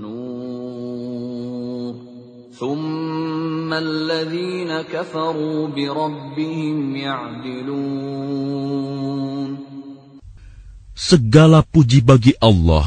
[10.94, 12.86] Segala puji bagi Allah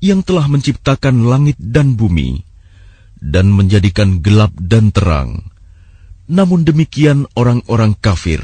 [0.00, 2.48] yang telah menciptakan langit dan bumi
[3.20, 5.52] dan menjadikan gelap dan terang.
[6.24, 8.40] Namun demikian orang-orang kafir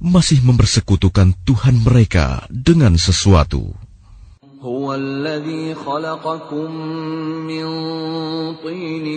[0.00, 3.83] masih mempersekutukan Tuhan mereka dengan sesuatu.
[4.63, 6.71] هو الذي خلقكم
[7.47, 7.65] من
[8.63, 9.07] طين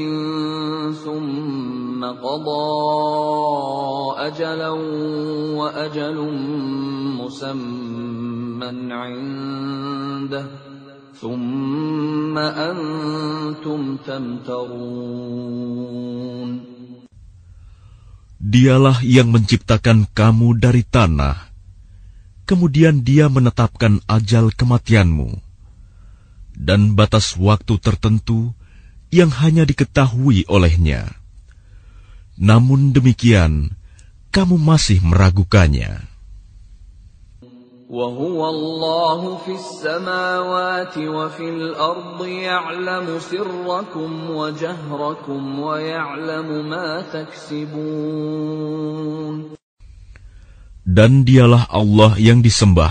[0.94, 2.66] ثم قضى
[4.18, 4.68] أجلا
[5.58, 6.18] وأجل
[7.22, 10.46] مسمى عنده
[11.14, 15.52] ثم أنتم تمترون
[18.42, 21.45] Dialah yang menciptakan kamu dari tanah,
[22.46, 25.40] kemudian Dia menetapkan ajal kematianmu
[26.56, 28.52] dan batas waktu tertentu
[29.12, 31.16] yang hanya diketahui olehnya.
[32.36, 33.76] Namun demikian,
[34.32, 36.12] kamu masih meragukannya.
[37.92, 48.62] وهو الله في السماوات وفي الأرض يعلم سركم وجهركم ويعلم ما تكسبون
[50.86, 52.90] Dan dialah Allah yang disembah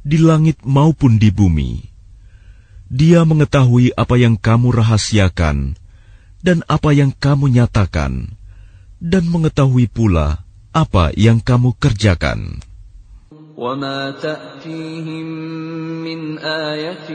[0.00, 1.84] di langit maupun di bumi.
[2.90, 5.76] Dia mengetahui apa yang kamu rahasiakan
[6.40, 8.32] dan apa yang kamu nyatakan,
[8.98, 12.64] dan mengetahui pula apa yang kamu kerjakan.
[13.60, 15.26] وما تأتيهم
[16.00, 17.12] من آية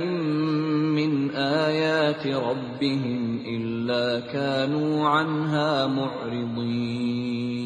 [0.93, 7.65] من آيات ربهم إلا كانوا عنها معرضين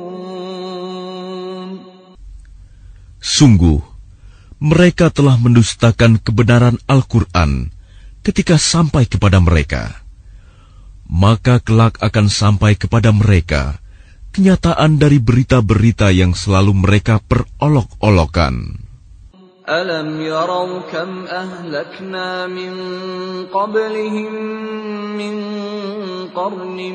[3.21, 3.77] Sungguh,
[4.57, 7.69] mereka telah mendustakan kebenaran Al-Quran
[8.25, 10.01] ketika sampai kepada mereka.
[11.05, 13.77] Maka kelak akan sampai kepada mereka
[14.31, 18.79] kenyataan dari berita-berita yang selalu mereka perolok-olokan.
[19.71, 22.73] ألم يروا كم أهلكنا من
[23.53, 24.33] قبلهم
[25.17, 25.35] من
[26.35, 26.93] قرن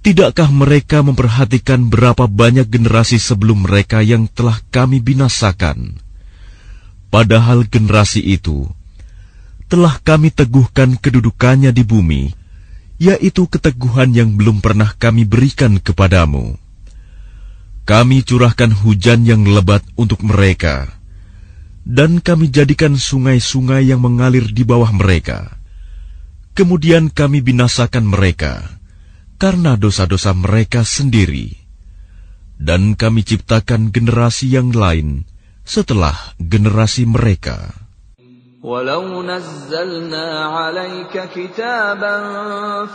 [0.00, 6.00] Tidakkah mereka memperhatikan berapa banyak generasi sebelum mereka yang telah kami binasakan?
[7.12, 8.64] Padahal generasi itu
[9.68, 12.32] telah kami teguhkan kedudukannya di bumi,
[12.96, 16.56] yaitu keteguhan yang belum pernah kami berikan kepadamu.
[17.84, 20.96] Kami curahkan hujan yang lebat untuk mereka,
[21.84, 25.60] dan kami jadikan sungai-sungai yang mengalir di bawah mereka.
[26.56, 28.79] Kemudian kami binasakan mereka
[29.39, 31.53] karena dosa-dosa mereka sendiri,
[32.55, 35.27] dan kami ciptakan generasi yang lain
[35.67, 37.85] setelah generasi mereka.
[38.65, 42.17] ولو نزلنا عليك كتابا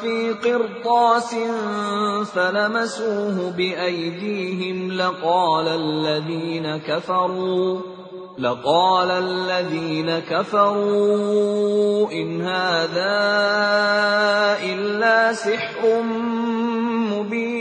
[0.02, 1.30] في قرطاس
[2.34, 7.80] فلمسوه بأيديهم لقال الذين كفروا
[8.38, 13.18] لقال الذين كفروا إن هذا
[14.62, 16.02] إلا سحر
[17.14, 17.60] مبين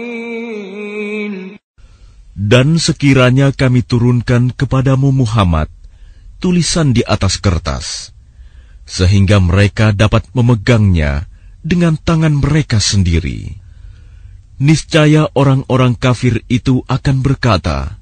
[2.39, 5.69] Dan sekiranya kami turunkan kepadamu Muhammad
[6.41, 8.15] tulisan di atas kertas,
[8.89, 11.29] sehingga mereka dapat memegangnya
[11.61, 13.59] dengan tangan mereka sendiri.
[14.59, 17.99] niscaya orang-orang kafir itu akan berkata,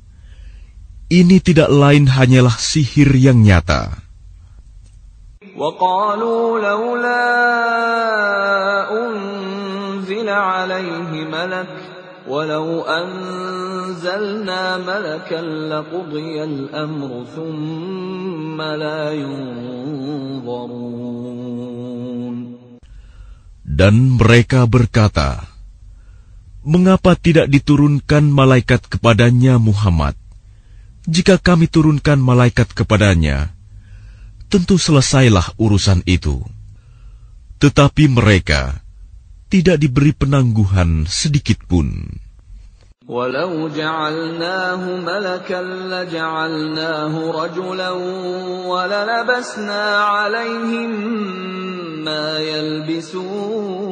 [1.12, 4.08] "Ini tidak lain hanyalah sihir yang nyata."
[5.58, 7.26] وقالوا لولا
[8.94, 11.74] أنزل عليه ملك
[12.30, 20.78] ولو أنزلنا ملكا لقضي الأمر ثم لا ينظرون
[23.78, 25.46] Dan mereka berkata,
[26.66, 30.18] Mengapa tidak diturunkan malaikat kepadanya Muhammad?
[31.08, 33.56] Jika kami turunkan malaikat kepadanya,
[34.52, 36.44] tentu selesailah urusan itu.
[37.64, 38.84] Tetapi mereka
[39.48, 42.20] tidak diberi penangguhan sedikit pun.
[43.08, 47.92] ولو جعلناه ملكا لجعلناه رجلا
[48.68, 50.92] وللبسنا عليهم
[52.04, 53.88] ما يلبسون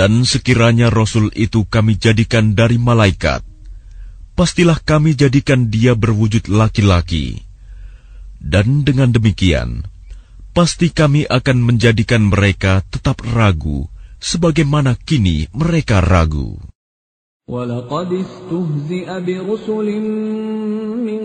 [0.00, 3.44] Dan sekiranya Rasul itu kami jadikan dari malaikat,
[4.38, 7.44] pastilah kami jadikan dia berwujud laki-laki.
[8.40, 9.84] Dan dengan demikian,
[10.56, 13.84] pasti kami akan menjadikan mereka tetap ragu,
[14.16, 16.56] sebagaimana kini mereka ragu.
[17.50, 19.88] ولقد استهزئ برسل
[21.02, 21.22] من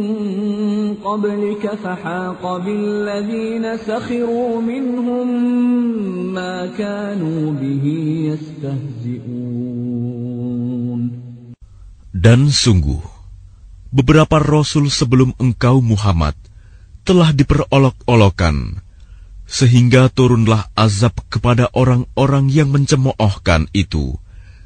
[1.05, 5.27] قبلك فحاق بالذين سخروا منهم
[6.33, 7.85] ما كانوا به
[8.33, 10.08] يستهزئون
[12.15, 13.03] Dan sungguh,
[13.91, 16.35] beberapa rasul sebelum engkau Muhammad
[17.03, 18.81] telah diperolok-olokan,
[19.45, 24.17] sehingga turunlah azab kepada orang-orang yang mencemoohkan itu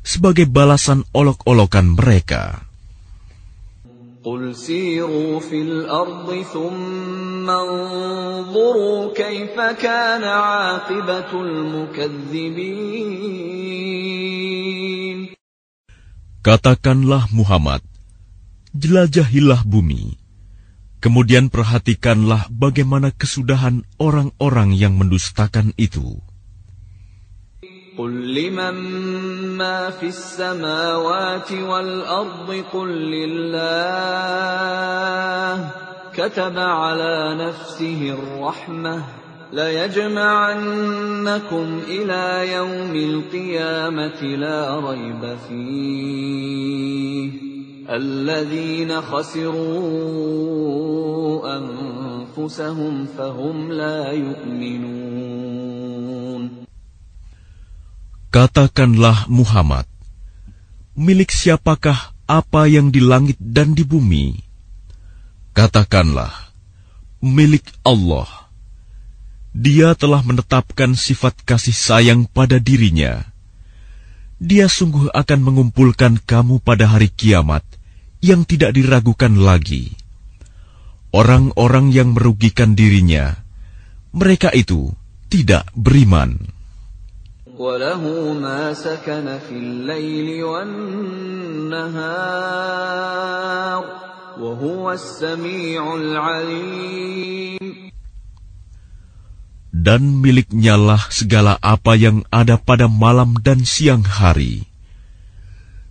[0.06, 2.70] sebagai balasan olok-olokan mereka.
[4.20, 13.00] قل سيروا في الأرض ثم انظروا كيف كان عاقبة المكذبين
[16.44, 17.84] Katakanlah Muhammad,
[18.72, 20.16] jelajahilah bumi,
[21.04, 26.24] kemudian perhatikanlah bagaimana kesudahan orang-orang yang mendustakan itu.
[28.00, 28.76] قل لمن
[29.60, 33.60] ما في السماوات والأرض قل لله
[36.16, 39.04] كتب على نفسه الرحمة
[39.54, 41.02] ليجمعنكم
[41.88, 47.32] إلى يوم القيامة لا ريب فيه
[47.90, 49.58] الذين خسروا
[51.58, 55.00] أنفسهم فهم لا يؤمنون
[58.30, 59.90] Katakanlah Muhammad,
[60.94, 64.38] milik siapakah apa yang di langit dan di bumi?
[65.58, 66.54] Katakanlah,
[67.26, 68.43] milik Allah.
[69.54, 73.26] Dia telah menetapkan sifat kasih sayang pada dirinya.
[74.40, 77.66] Dia sungguh akan mengumpulkan kamu pada hari kiamat
[78.22, 79.98] yang tidak diragukan lagi.
[81.10, 83.42] Orang-orang yang merugikan dirinya,
[84.14, 84.94] mereka itu
[85.28, 86.38] tidak beriman.
[87.60, 91.84] وله ما سكن في الليل والنهار
[94.40, 97.63] وهو السميع العليم
[99.74, 104.66] Dan miliknyalah segala apa yang ada pada malam dan siang hari.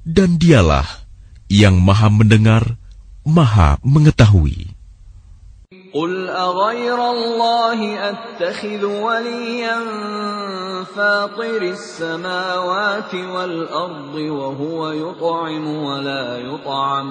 [0.02, 1.06] Dan dialah
[1.46, 2.74] yang maha mendengar,
[3.22, 4.78] maha mengetahui.
[5.94, 9.78] قل أغير الله أتخذ وليا
[10.96, 17.08] فاطر السماوات والأرض وهو يطعم ولا يطعم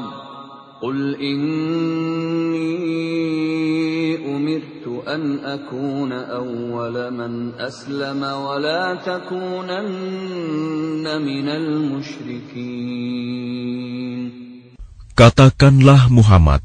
[0.82, 2.77] قل إني
[4.22, 13.38] أمرت أن أكون أول من أسلم ولا تكونن من المشركين
[15.18, 16.62] Katakanlah Muhammad,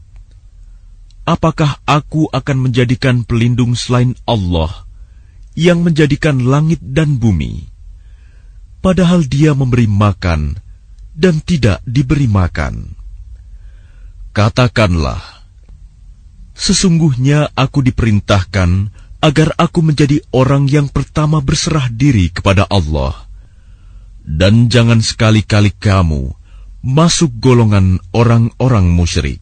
[1.24, 4.84] apakah aku akan menjadikan pelindung selain Allah
[5.56, 7.72] yang menjadikan langit dan bumi,
[8.84, 10.60] padahal Dia memberi makan
[11.16, 12.95] dan tidak diberi makan?
[14.37, 15.17] Katakanlah,
[16.53, 23.17] sesungguhnya aku diperintahkan agar aku menjadi orang yang pertama berserah diri kepada Allah.
[24.21, 26.37] Dan jangan sekali-kali kamu
[26.85, 29.41] masuk golongan orang-orang musyrik.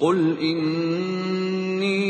[0.00, 2.00] Qul inni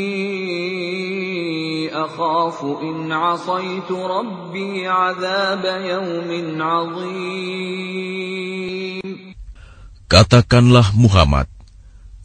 [1.91, 7.75] akhafu in asaitu rabbi azab yawmin azim.
[10.10, 11.46] Katakanlah Muhammad,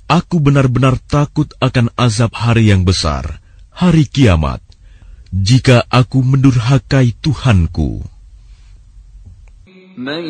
[0.10, 4.62] aku benar-benar takut akan azab hari yang besar, hari kiamat,
[5.30, 8.16] jika aku mendurhakai Tuhanku.
[9.96, 10.24] من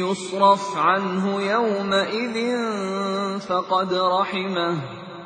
[0.00, 2.36] يصرف عنه يومئذ
[3.44, 4.72] فقد رحمه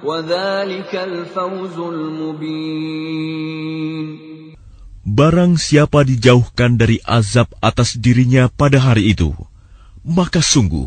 [0.02, 3.22] وذلك الفوز المبين
[5.02, 9.34] Barang siapa dijauhkan dari azab atas dirinya pada hari itu,
[10.06, 10.86] maka sungguh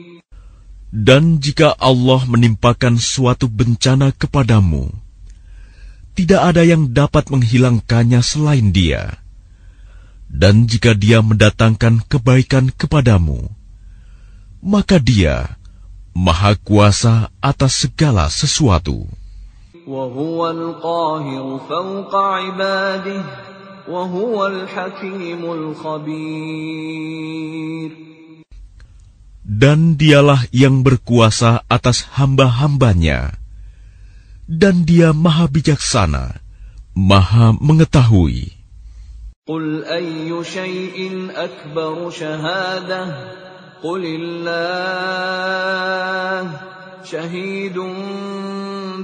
[0.91, 4.91] Dan jika Allah menimpakan suatu bencana kepadamu,
[6.11, 9.15] tidak ada yang dapat menghilangkannya selain Dia.
[10.27, 13.47] Dan jika Dia mendatangkan kebaikan kepadamu,
[14.59, 15.55] maka Dia
[16.11, 19.07] Maha Kuasa atas segala sesuatu
[29.50, 33.38] Dan dialah yang berkuasa atas hamba-hambanya
[34.46, 36.38] dan dia maha bijaksana,
[36.94, 38.54] maha mengetahui.
[39.46, 43.02] قل أي شيء أكبر شهادة
[43.78, 44.90] قل الله
[47.06, 47.78] شهيد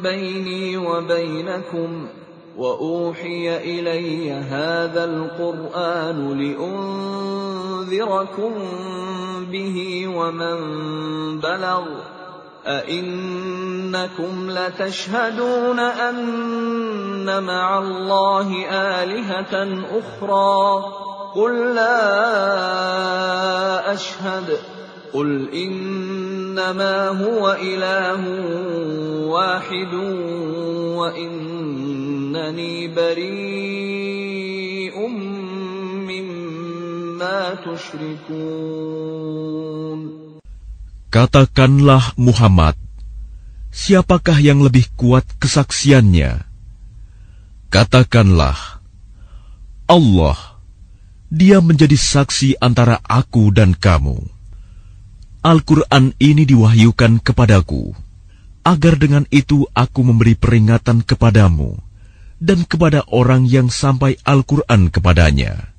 [0.02, 2.06] بيني وبينكم
[2.57, 6.37] وأوحي إلي هذا القرآن
[7.87, 8.53] لأنذركم
[9.51, 10.59] به ومن
[11.39, 11.83] بلغ
[12.67, 20.83] أئنكم لتشهدون أن مع الله آلهة أخرى
[21.35, 22.33] قل لا
[23.93, 24.76] أشهد
[25.12, 28.22] قل إنما هو إله
[29.28, 29.92] واحد
[30.96, 34.96] وإنني بريء
[36.08, 39.12] مما تشركون
[41.12, 42.72] Katakanlah Muhammad,
[43.68, 46.40] siapakah yang lebih kuat kesaksiannya?
[47.68, 48.80] Katakanlah,
[49.84, 50.56] Allah,
[51.28, 54.24] dia menjadi saksi antara aku dan kamu.
[55.45, 57.93] Al-Quran ini diwahyukan kepadaku,
[58.65, 61.77] agar dengan itu aku memberi peringatan kepadamu
[62.37, 65.73] dan kepada orang yang sampai Al-Quran kepadanya.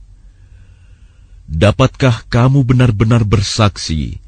[1.49, 4.21] Dapatkah kamu benar-benar bersaksi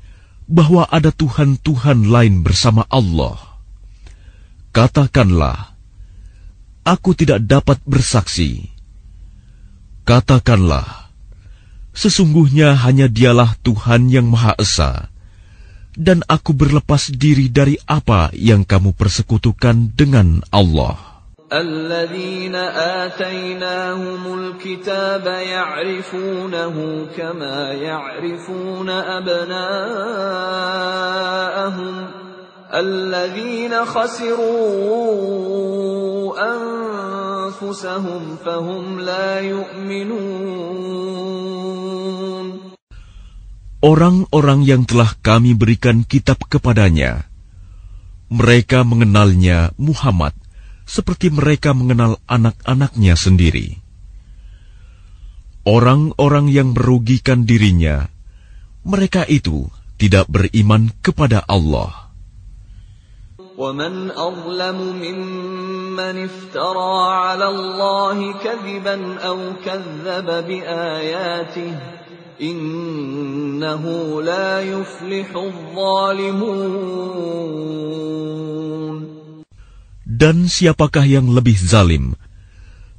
[0.50, 3.38] bahwa ada Tuhan-Tuhan lain bersama Allah.
[4.74, 5.78] Katakanlah,
[6.82, 8.70] aku tidak dapat bersaksi.
[10.06, 11.12] Katakanlah,
[11.94, 15.12] sesungguhnya hanya dialah Tuhan yang Maha Esa,
[15.95, 21.15] dan aku berlepas diri dari apa yang kamu persekutukan dengan Allah.
[21.45, 22.55] الذين
[23.05, 29.65] آتيناهم الكتاب يعرفونه كما يعرفون أبناءهم
[32.73, 34.45] الذين خسروا
[37.53, 40.85] أنفسهم فهم لا يؤمنون
[43.85, 47.29] Orang-orang yang telah kami berikan kitab kepadanya,
[48.33, 50.33] mereka mengenalnya Muhammad
[50.89, 53.77] seperti mereka mengenal anak-anaknya sendiri.
[55.65, 58.09] Orang-orang yang merugikan dirinya,
[58.85, 59.69] mereka itu
[60.01, 62.05] tidak beriman kepada Allah.
[63.55, 71.73] ومن أظلم ممن افترى على الله كذبا أو كذب بآياته
[72.40, 76.48] Innahu la zalimun.
[80.08, 82.16] Dan siapakah yang lebih zalim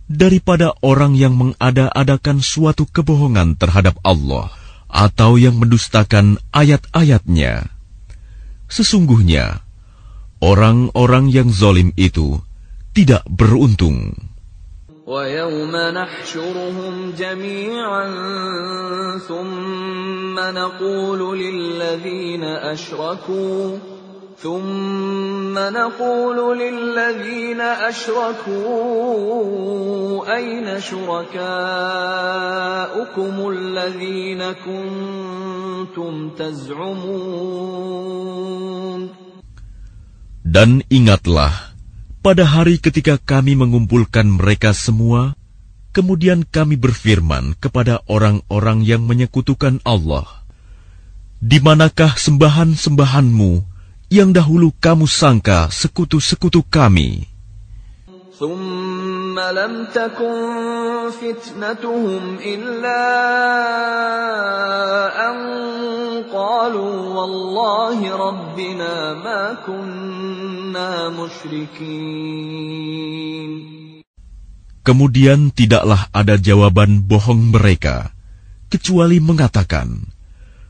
[0.05, 4.53] daripada orang yang mengada-adakan suatu kebohongan terhadap Allah
[4.85, 7.65] atau yang mendustakan ayat-ayatnya?
[8.69, 9.65] Sesungguhnya,
[10.37, 12.45] orang-orang yang zalim itu
[12.93, 14.30] tidak beruntung.
[15.07, 18.05] وَيَوْمَ نَحْشُرُهُمْ جَمِيعًا
[19.27, 23.77] ثُمَّ نَقُولُ لِلَّذِينَ أَشْرَكُوا
[24.41, 28.65] ثم نقول للذين أشركوا
[30.35, 31.35] أين شركاؤكم
[33.49, 37.81] الذين كنتم تزعمون؟
[40.41, 41.70] Dan ingatlah,
[42.21, 45.33] pada hari ketika kami mengumpulkan mereka semua,
[45.91, 50.29] kemudian kami berfirman kepada orang-orang yang menyekutukan Allah,
[51.41, 53.51] Di manakah sembahan-sembahanmu
[54.13, 57.25] yang dahulu kamu sangka sekutu-sekutu kami?
[59.30, 63.02] ثم لم تكن فتنتهم إلا
[65.30, 65.36] أن
[66.26, 72.66] قالوا والله ربنا ما كنا مشركين
[74.86, 78.14] Kemudian tidaklah ada jawaban bohong mereka,
[78.70, 79.98] kecuali mengatakan,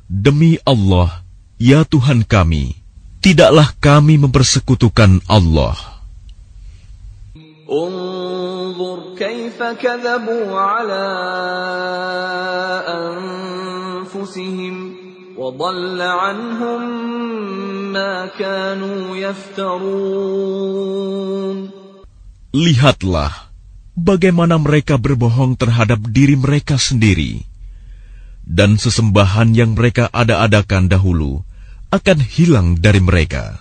[0.08, 1.20] Demi Allah,
[1.60, 2.80] ya Tuhan kami,
[3.20, 5.89] tidaklah kami mempersekutukan Allah.
[7.70, 11.06] انظر كيف كذبوا على
[14.06, 14.74] أنفسهم
[15.36, 16.80] وضل عنهم
[17.92, 20.46] ما كانوا يفترون
[22.56, 23.52] Lihatlah
[23.92, 27.44] bagaimana mereka berbohong terhadap diri mereka sendiri,
[28.48, 31.44] dan sesembahan yang mereka ada-adakan dahulu
[31.92, 33.60] akan hilang dari mereka.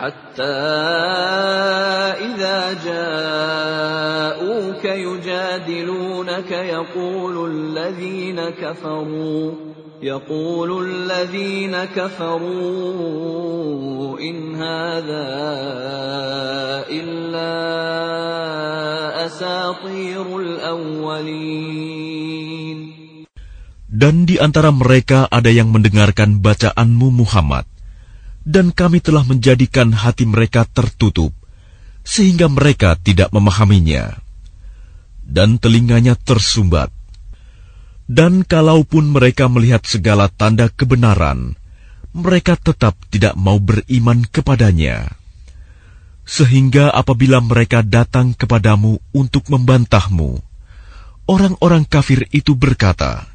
[0.00, 0.56] حتى
[2.24, 9.52] إذا جاءوك يجادلونك يقول الذين كفروا
[10.02, 12.50] يقول الذين كفروا
[14.20, 15.28] إن هذا
[16.88, 17.52] إلا
[19.26, 22.00] أساطير الأولين
[23.90, 27.66] Dan di antara mereka ada yang mendengarkan bacaanmu Muhammad,
[28.45, 31.33] dan kami telah menjadikan hati mereka tertutup,
[32.05, 34.21] sehingga mereka tidak memahaminya,
[35.25, 36.93] dan telinganya tersumbat.
[38.05, 41.57] Dan kalaupun mereka melihat segala tanda kebenaran,
[42.13, 45.09] mereka tetap tidak mau beriman kepadanya.
[46.21, 50.37] Sehingga apabila mereka datang kepadamu untuk membantahmu,
[51.25, 53.25] orang-orang kafir itu berkata,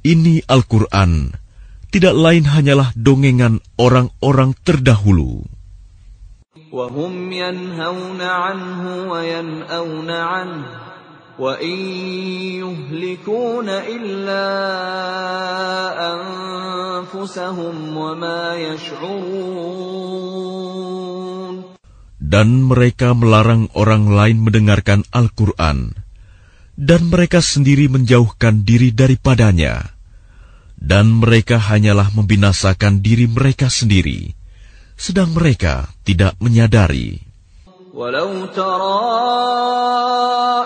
[0.00, 1.36] "Ini Al-Quran."
[1.96, 5.48] tidak lain hanyalah dongengan orang-orang terdahulu.
[22.20, 25.96] Dan mereka melarang orang lain mendengarkan Al-Quran,
[26.76, 29.95] dan mereka sendiri menjauhkan diri daripadanya
[30.81, 34.33] dan mereka hanyalah membinasakan diri mereka sendiri,
[34.97, 37.31] sedang mereka tidak menyadari.
[37.93, 39.03] ولو ترى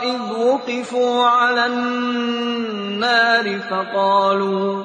[0.04, 4.84] إذ وقفوا على النار فقالوا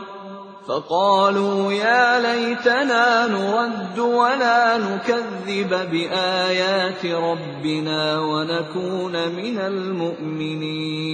[0.68, 11.10] فقالوا يا ليتنا نرد ولا نكذب بآيات ربنا ونكون من المؤمنين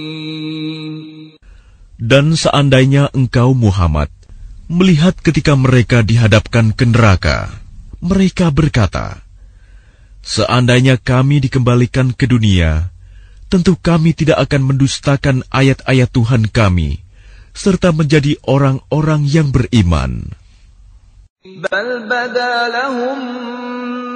[2.01, 4.13] Dan seandainya engkau Muhammad
[4.69, 7.49] melihat ketika mereka dihadapkan ke neraka,
[8.03, 9.25] mereka berkata,
[10.21, 12.91] Seandainya kami dikembalikan ke dunia,
[13.47, 16.99] tentu kami tidak akan mendustakan ayat-ayat Tuhan kami,
[17.55, 20.35] serta menjadi orang-orang yang beriman.
[21.47, 23.19] بل بدا لهم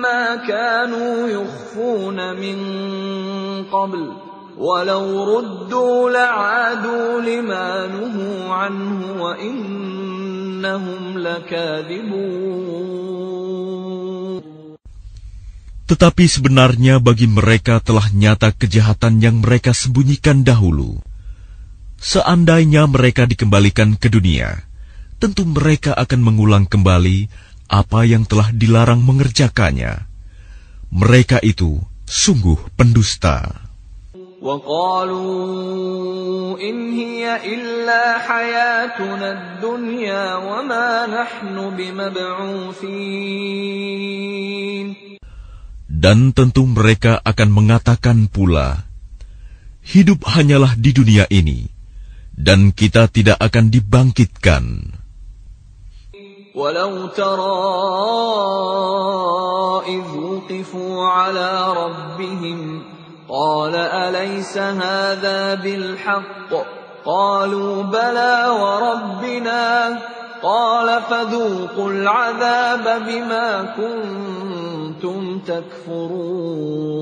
[0.02, 2.58] ما كانوا يخفون من
[3.72, 4.04] قبل
[4.62, 5.06] ولو
[5.38, 12.62] ردوا لعادوا لما نهوا عنه وإنهم لكاذبون
[15.92, 21.04] Tetapi sebenarnya bagi mereka telah nyata kejahatan yang mereka sembunyikan dahulu.
[22.00, 24.64] Seandainya mereka dikembalikan ke dunia,
[25.20, 27.28] tentu mereka akan mengulang kembali
[27.68, 30.08] apa yang telah dilarang mengerjakannya.
[30.96, 33.65] Mereka itu sungguh pendusta.
[34.42, 35.40] وقالوا
[36.60, 42.92] إن هي إلا حياتنا الدنيا وما نحن بمبعوثين
[46.02, 48.90] Dan tentu mereka akan mengatakan pula,
[49.86, 51.70] hidup hanyalah di dunia ini,
[52.34, 54.98] dan kita tidak akan dibangkitkan.
[56.56, 57.58] ولو ترى
[59.88, 62.75] إذ وقفوا على ربهم
[63.36, 66.52] قال أليس هذا بالحق
[67.06, 69.98] قالوا بلى وربنا
[70.44, 77.02] قال فذوقوا العذاب بما كنتم كنتم تكفرون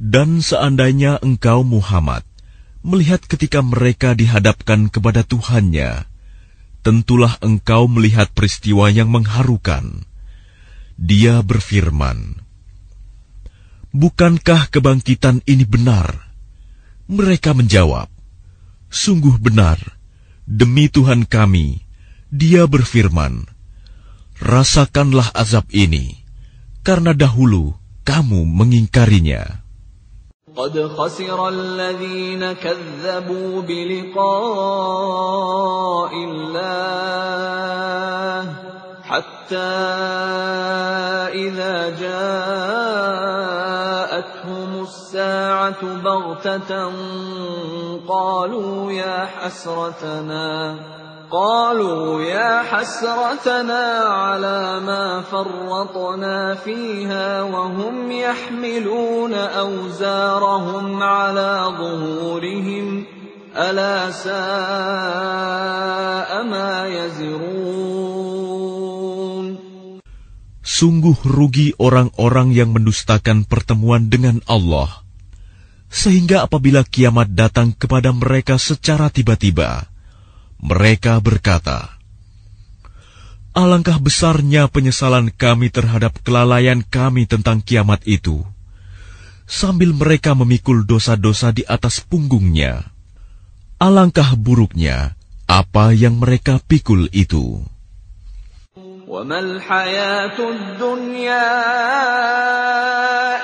[0.00, 2.26] Dan seandainya engkau Muhammad
[2.82, 6.02] melihat ketika mereka dihadapkan kepada Tuhannya,
[6.82, 10.02] tentulah engkau melihat peristiwa yang mengharukan.
[10.98, 12.42] Dia berfirman,
[13.94, 16.30] Bukankah kebangkitan ini benar?
[17.10, 18.06] Mereka menjawab,
[18.90, 19.78] Sungguh benar,
[20.46, 21.82] demi Tuhan kami,
[22.30, 23.50] dia berfirman,
[24.38, 26.22] Rasakanlah azab ini,
[26.86, 27.74] karena dahulu
[28.06, 29.60] kamu mengingkarinya.
[30.50, 34.30] قد خسر الذين كذبوا بلقاء
[36.14, 36.94] الله
[39.02, 39.56] حتى
[41.38, 41.88] إذا
[44.15, 46.91] جاءتهم الساعة بغتة
[48.07, 50.75] قالوا يا حسرتنا
[51.31, 63.05] قالوا يا حسرتنا على ما فرطنا فيها وهم يحملون أوزارهم على ظهورهم
[63.57, 64.33] ألا ساء
[66.43, 68.34] ما يزرون
[70.65, 75.05] Sungguh rugi orang-orang yang mendustakan pertemuan dengan Allah,
[75.93, 79.85] sehingga apabila kiamat datang kepada mereka secara tiba-tiba,
[80.57, 82.01] mereka berkata,
[83.53, 88.41] Alangkah besarnya penyesalan kami terhadap kelalaian kami tentang kiamat itu,
[89.45, 92.89] sambil mereka memikul dosa-dosa di atas punggungnya.
[93.77, 95.13] Alangkah buruknya
[95.45, 97.61] apa yang mereka pikul itu.
[99.14, 101.50] وما الحياة الدنيا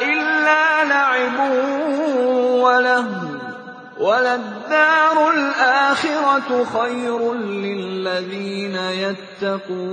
[0.03, 1.39] إلا لعب
[2.63, 3.27] ولهو
[4.01, 9.87] وللدار الآخرة خير للذين يتقون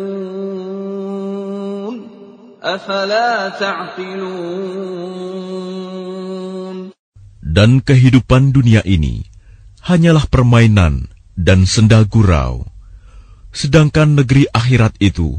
[2.64, 4.84] أفلا تعقلون
[7.54, 9.30] Dan kehidupan dunia ini
[9.86, 11.06] hanyalah permainan
[11.38, 12.66] dan senda gurau.
[13.54, 15.38] Sedangkan negeri akhirat itu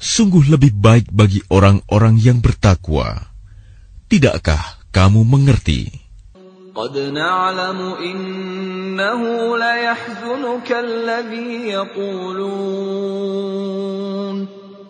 [0.00, 3.30] sungguh lebih baik bagi orang-orang yang bertakwa.
[4.10, 6.00] Tidakkah kamu mengerti?
[6.70, 9.22] قد نعلم إنه
[9.58, 13.00] ليحزنك الذي يقولون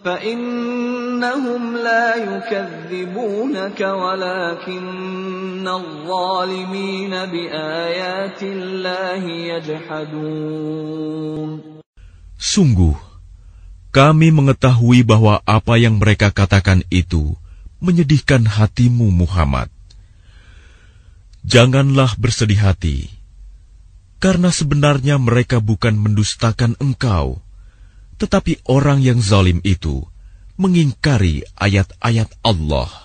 [0.04, 10.80] فإنهم لا يكذبونك ولكن الظالمين بآيات الله يجحدون
[12.40, 12.96] Sungguh,
[13.95, 17.39] kami mengetahui bahwa apa yang mereka katakan itu
[17.79, 19.71] menyedihkan hatimu Muhammad.
[21.47, 23.07] Janganlah bersedih hati,
[24.19, 27.39] karena sebenarnya mereka bukan mendustakan engkau,
[28.19, 30.03] tetapi orang yang zalim itu
[30.59, 33.04] mengingkari ayat-ayat Allah.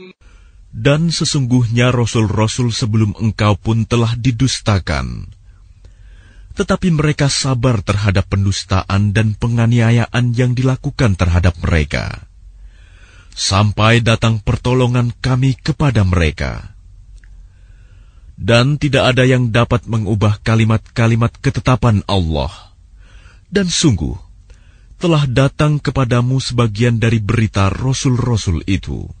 [0.71, 5.27] Dan sesungguhnya rasul-rasul sebelum engkau pun telah didustakan.
[6.55, 12.27] Tetapi mereka sabar terhadap pendustaan dan penganiayaan yang dilakukan terhadap mereka.
[13.35, 16.75] Sampai datang pertolongan kami kepada mereka.
[18.35, 22.51] Dan tidak ada yang dapat mengubah kalimat-kalimat ketetapan Allah.
[23.51, 24.15] Dan sungguh,
[24.97, 29.20] telah datang kepadamu sebagian dari berita rasul-rasul itu.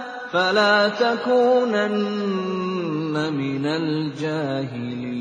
[0.32, 1.94] فلا تكونن
[3.32, 5.16] من الجاهلين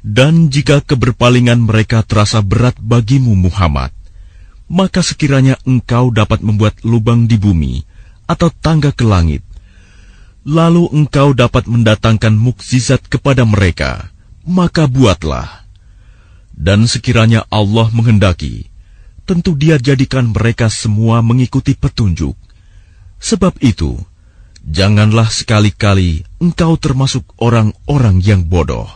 [0.00, 3.94] Dan jika keberpalingan mereka terasa berat bagimu Muhammad,
[4.66, 7.86] maka sekiranya engkau dapat membuat lubang di bumi
[8.26, 9.46] atau tangga ke langit,
[10.42, 14.10] lalu engkau dapat mendatangkan mukjizat kepada mereka,
[14.42, 15.68] maka buatlah.
[16.50, 18.68] Dan sekiranya Allah menghendaki,
[19.24, 22.34] tentu dia jadikan mereka semua mengikuti petunjuk,
[23.20, 24.00] Sebab itu,
[24.64, 28.88] janganlah sekali-kali engkau termasuk orang-orang yang bodoh.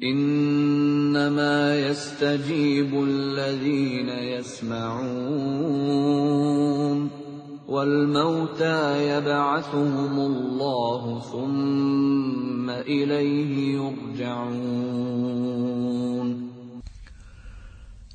[0.00, 4.88] إنما يستجيب الذين يسمعون
[7.68, 8.80] والموتى
[9.12, 15.20] يبعثهم الله ثم إليه يرجعون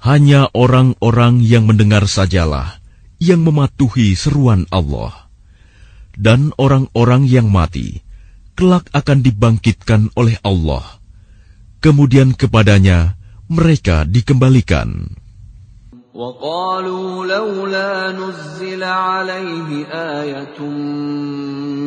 [0.03, 2.77] Hanya orang-orang yang mendengar sajalah
[3.17, 5.31] yang mematuhi seruan Allah.
[6.13, 8.05] Dan orang-orang yang mati
[8.55, 10.95] kelak akan dibangkitkan oleh Allah
[11.86, 13.13] kemudian kepadanya
[13.45, 15.21] mereka dikembalikan.
[16.15, 20.60] وقالوا لولا نزل عليه آية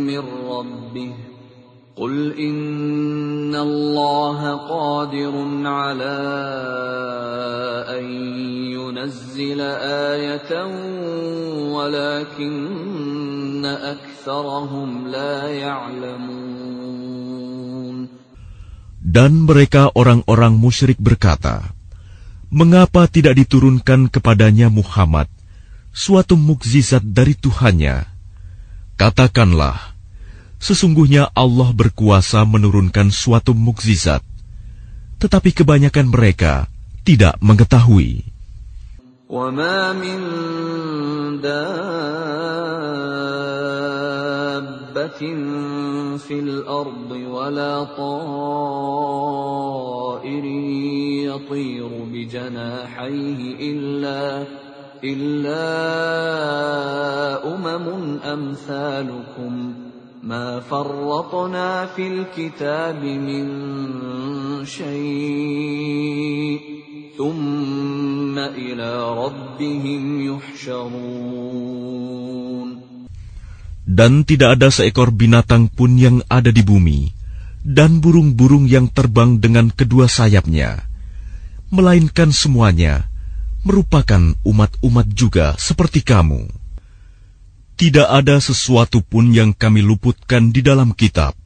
[0.05, 1.13] من ربه
[1.99, 4.41] قل إن الله
[4.71, 5.35] قادر
[5.67, 6.19] على
[7.91, 8.05] أن
[8.71, 9.61] ينزل
[10.15, 10.53] آية
[11.75, 16.39] ولكن أكثرهم لا يعلمون
[19.09, 21.73] Dan mereka orang-orang musyrik berkata,
[22.53, 25.33] Mengapa tidak diturunkan kepadanya Muhammad
[25.91, 28.05] suatu mukjizat dari Tuhannya?
[29.01, 29.92] Katakanlah,
[30.63, 34.23] sesungguhnya Allah berkuasa menurunkan suatu mukjizat,
[35.23, 36.67] tetapi kebanyakan mereka
[37.07, 38.27] tidak mengetahui.
[39.29, 40.19] وما من
[41.45, 41.61] دابة
[46.17, 48.49] في الأرض ولا طائر
[51.29, 53.41] يطير بجناحيه
[53.73, 54.45] إلا
[55.05, 55.69] إلا
[57.55, 59.53] أمم أمثالكم
[60.23, 63.47] ما فرطنا في الكتاب من
[64.67, 66.61] شيء
[67.19, 71.59] ثم إلى ربهم يحشرون
[73.89, 77.09] Dan tidak ada seekor binatang pun yang ada di bumi,
[77.65, 80.85] dan burung-burung yang terbang dengan kedua sayapnya,
[81.73, 83.09] melainkan semuanya
[83.67, 86.62] merupakan umat-umat juga seperti kamu.
[87.79, 91.39] Tidak ada sesuatu pun yang kami luputkan di dalam kitab.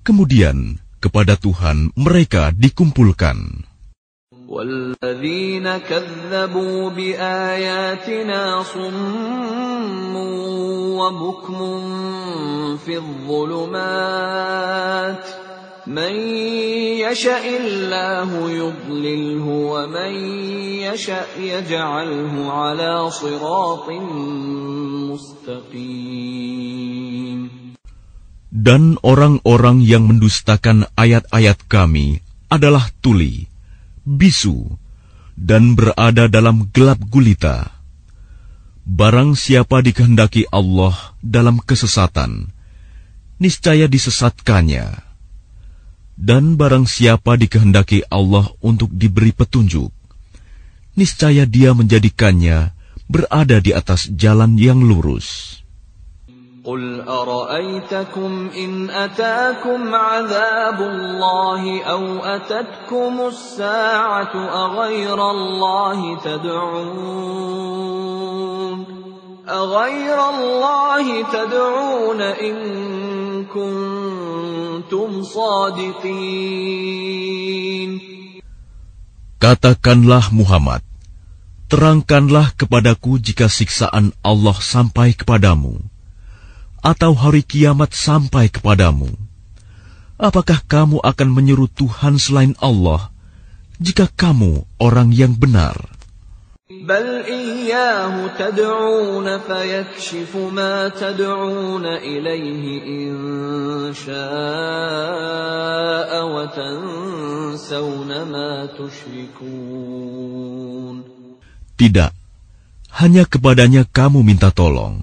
[0.00, 3.68] Kemudian, kepada Tuhan mereka dikumpulkan.
[4.52, 10.16] والذين كذبوا بآياتنا صم
[10.92, 11.80] وبكم
[12.76, 13.82] في الظلمات
[15.86, 16.14] من
[17.02, 20.12] يشاء الله يضلله ومن
[20.86, 23.90] يشاء يجعله على صراط
[25.10, 26.62] مستقيم
[28.52, 33.48] Dan orang-orang yang mendustakan ayat-ayat kami adalah tuli,
[34.04, 34.78] bisu,
[35.34, 37.74] dan berada dalam gelap gulita.
[38.86, 42.52] Barang siapa dikehendaki Allah dalam kesesatan,
[43.40, 45.05] niscaya disesatkannya.
[46.16, 49.90] Dan barang siapa dikehendaki Allah untuk diberi petunjuk,
[50.94, 52.76] niscaya dia menjadikannya
[53.08, 55.58] berada di atas jalan yang lurus.
[56.62, 67.82] قل أرأيتكم إن أتاكم عذاب الله أو أتتكم الساعة أغير الله تدعون
[69.48, 72.56] أغير الله تدعون إن
[73.45, 76.07] kuntum sadiqin.
[79.37, 80.81] Katakanlah Muhammad,
[81.69, 85.77] terangkanlah kepadaku jika siksaan Allah sampai kepadamu,
[86.81, 89.13] atau hari kiamat sampai kepadamu.
[90.17, 93.13] Apakah kamu akan menyeru Tuhan selain Allah,
[93.77, 95.96] jika kamu orang yang benar?'
[96.72, 103.14] بل إياه تدعون فيكشف ما تدعون إليه إن
[103.94, 104.12] شاء
[106.32, 110.22] وتنسون ما تشركون
[111.72, 112.12] Tidak,
[112.94, 115.02] hanya kepadanya kamu minta tolong.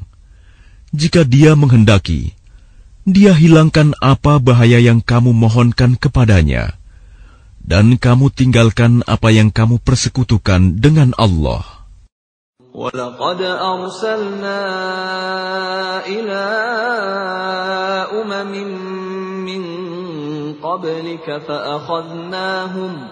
[0.96, 2.32] Jika dia menghendaki,
[3.04, 6.80] dia hilangkan apa bahaya yang kamu mohonkan kepadanya,
[7.64, 11.80] dan kamu tinggalkan apa yang kamu persekutukan dengan Allah.
[12.80, 14.62] ولقد أرسلنا
[16.08, 16.46] إلى
[18.14, 18.54] أمم
[19.44, 19.64] من
[20.64, 23.08] قبلك فأخذناهم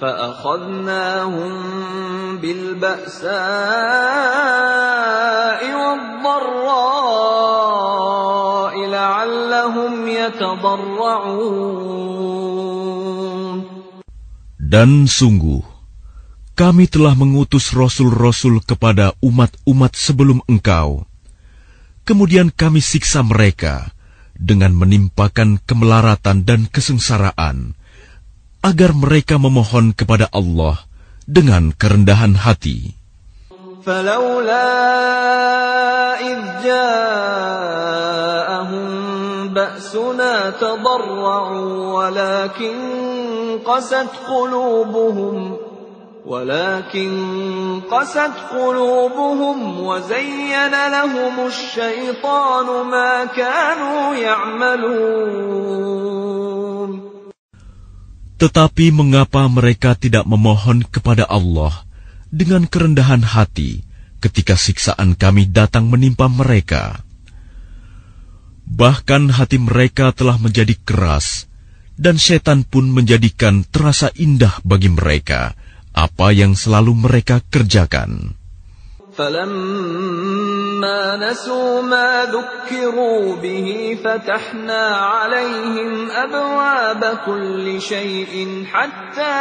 [0.00, 1.52] فأخذناهم
[2.42, 3.34] بالبأساء
[5.78, 7.14] والضراء
[8.86, 11.97] لعلهم يتضرعون
[14.68, 15.60] Dan sungguh,
[16.54, 21.02] kami telah mengutus rasul-rasul kepada umat-umat sebelum engkau.
[22.06, 23.90] Kemudian kami siksa mereka
[24.38, 27.74] dengan menimpakan kemelaratan dan kesengsaraan,
[28.62, 30.78] agar mereka memohon kepada Allah
[31.26, 32.94] dengan kerendahan hati.
[33.84, 34.72] فلولا
[36.16, 37.84] إذ جاءهم
[39.52, 43.07] بأسنا تضرعوا ولكن
[43.66, 45.56] قست قلوبهم
[46.24, 47.10] ولكن
[47.90, 55.94] قست قلوبهم وزين لهم الشيطان ما كانوا يعملون
[58.34, 61.86] Tetapi mengapa mereka tidak memohon kepada Allah
[62.34, 63.86] dengan kerendahan hati
[64.18, 66.98] ketika siksaan kami datang menimpa mereka?
[68.66, 71.46] Bahkan hati mereka telah menjadi keras,
[71.98, 75.54] dan setan pun menjadikan terasa indah bagi mereka
[75.94, 78.34] apa yang selalu mereka kerjakan.
[79.14, 89.38] فلما نسوا ما ذكروا به فتحنا عليهم أبواب كل شيء حتى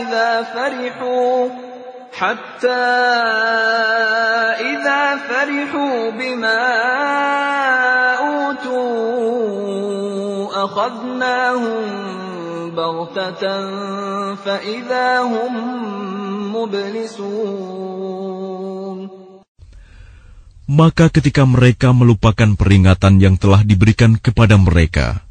[0.00, 1.48] إذا فرحوا
[2.12, 2.88] حتى
[4.64, 6.64] إذا فرحوا بما
[8.16, 9.93] أوتوا
[10.64, 11.84] أخذناهم
[12.70, 13.42] بغتة
[14.34, 15.52] فإذا هم
[16.56, 17.90] مبلسون
[20.70, 25.26] Maka ketika mereka melupakan peringatan yang telah diberikan kepada mereka,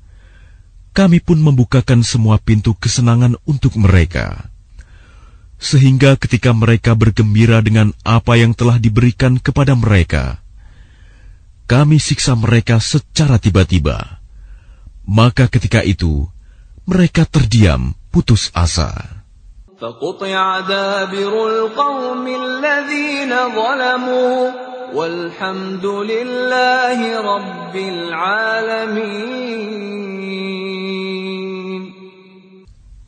[0.91, 4.51] kami pun membukakan semua pintu kesenangan untuk mereka.
[5.55, 10.43] Sehingga ketika mereka bergembira dengan apa yang telah diberikan kepada mereka,
[11.71, 14.19] kami siksa mereka secara tiba-tiba.
[15.04, 16.24] Maka ketika itu,
[16.88, 18.92] mereka terdiam putus asa.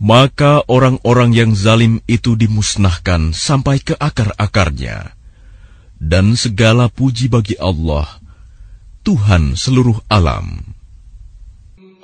[0.07, 5.17] Maka orang-orang yang zalim itu dimusnahkan sampai ke akar-akarnya.
[5.97, 8.05] Dan segala puji bagi Allah,
[9.01, 10.76] Tuhan seluruh alam.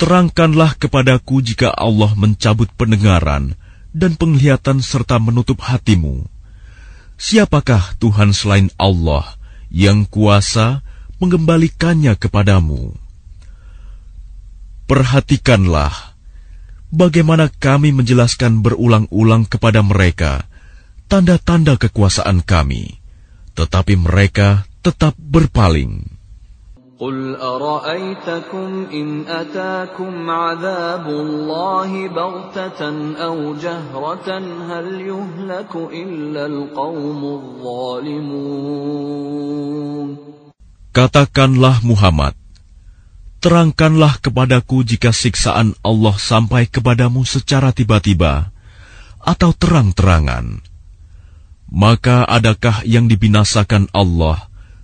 [0.00, 3.52] terangkanlah kepadaku jika Allah mencabut pendengaran
[3.92, 6.24] dan penglihatan serta menutup hatimu.
[7.20, 9.36] Siapakah Tuhan selain Allah
[9.68, 10.80] yang kuasa
[11.20, 12.96] mengembalikannya kepadamu?
[14.88, 16.16] Perhatikanlah
[16.88, 20.48] bagaimana kami menjelaskan berulang-ulang kepada mereka
[21.12, 22.96] tanda-tanda kekuasaan kami,
[23.52, 26.19] tetapi mereka tetap berpaling.
[26.99, 32.81] قل أرأيتكم إن أتاكم عذاب الله بغتة
[33.19, 34.29] أو جهرة
[34.71, 38.55] هل يهلك إلا القوم الظالمون
[40.95, 42.39] Katakanlah Muhammad,
[43.43, 48.55] terangkanlah kepadaku jika siksaan Allah sampai kepadamu secara tiba-tiba
[49.19, 50.63] atau terang-terangan.
[51.67, 54.47] Maka adakah yang dibinasakan Allah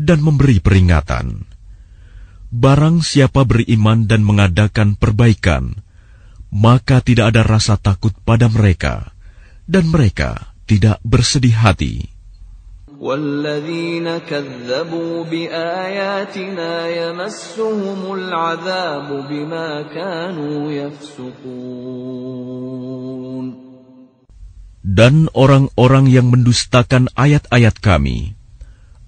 [0.00, 1.48] dan memberi peringatan.
[2.52, 5.82] Barang siapa beriman dan mengadakan perbaikan,
[6.52, 9.12] maka tidak ada rasa takut pada mereka,
[9.66, 12.16] dan mereka tidak bersedih hati.
[12.96, 22.16] والذين كذبوا بآياتنا يمسهم العذاب بما كانوا يفسقون
[24.86, 28.32] Dan orang-orang yang mendustakan ayat-ayat kami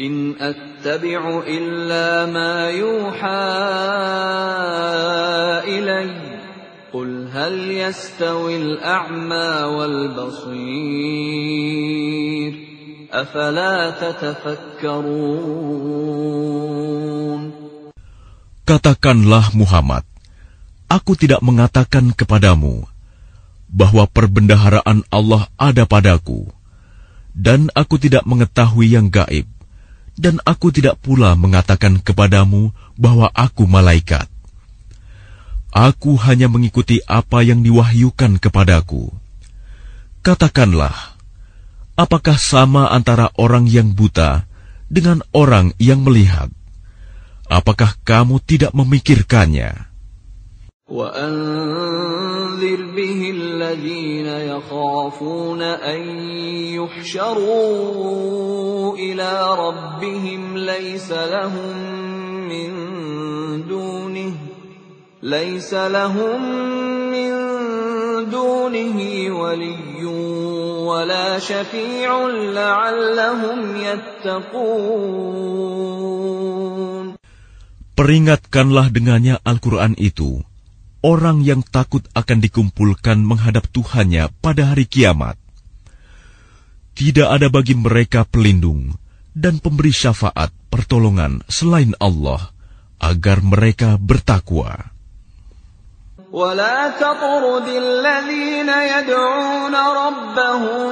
[0.00, 3.48] إن أتبع إلا ما يوحى
[5.64, 6.36] إلي
[6.92, 11.06] قل هل يستوي الأعمى والبصير
[13.12, 15.46] أفلا تتفكرون
[18.66, 20.02] Katakanlah Muhammad,
[20.90, 22.82] aku tidak mengatakan kepadamu
[23.70, 26.50] bahwa perbendaharaan Allah ada padaku,
[27.30, 29.46] dan aku tidak mengetahui yang gaib,
[30.19, 34.27] dan aku tidak pula mengatakan kepadamu bahwa aku malaikat.
[35.71, 39.07] Aku hanya mengikuti apa yang diwahyukan kepadaku.
[40.19, 41.15] Katakanlah,
[41.95, 44.43] apakah sama antara orang yang buta
[44.91, 46.51] dengan orang yang melihat?
[47.47, 49.90] Apakah kamu tidak memikirkannya?
[50.91, 56.01] وأنذر به الذين يخافون أن
[56.75, 58.11] يحشروا
[58.99, 61.77] إلى ربهم ليس لهم
[62.51, 62.71] من
[63.67, 64.33] دونه
[65.23, 66.41] ليس لهم
[67.11, 67.31] من
[68.27, 68.97] دونه
[69.39, 70.05] ولي
[70.83, 75.31] ولا شفيع لعلهم يتقون.
[77.91, 80.41] Peringatkanlah dengannya Al-Quran itu,
[81.06, 85.38] orang yang takut akan dikumpulkan menghadap Tuhannya pada hari kiamat.
[86.96, 88.96] Tidak ada bagi mereka pelindung
[89.36, 92.50] dan pemberi syafaat pertolongan selain Allah,
[92.98, 94.96] agar mereka bertakwa.
[96.36, 100.90] ولا تطرد الذين يدعون ربهم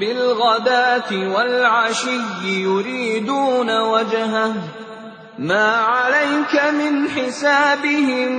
[0.00, 4.52] بالغداة والعشي يريدون وجهه
[5.40, 8.32] ما عليك من حسابهم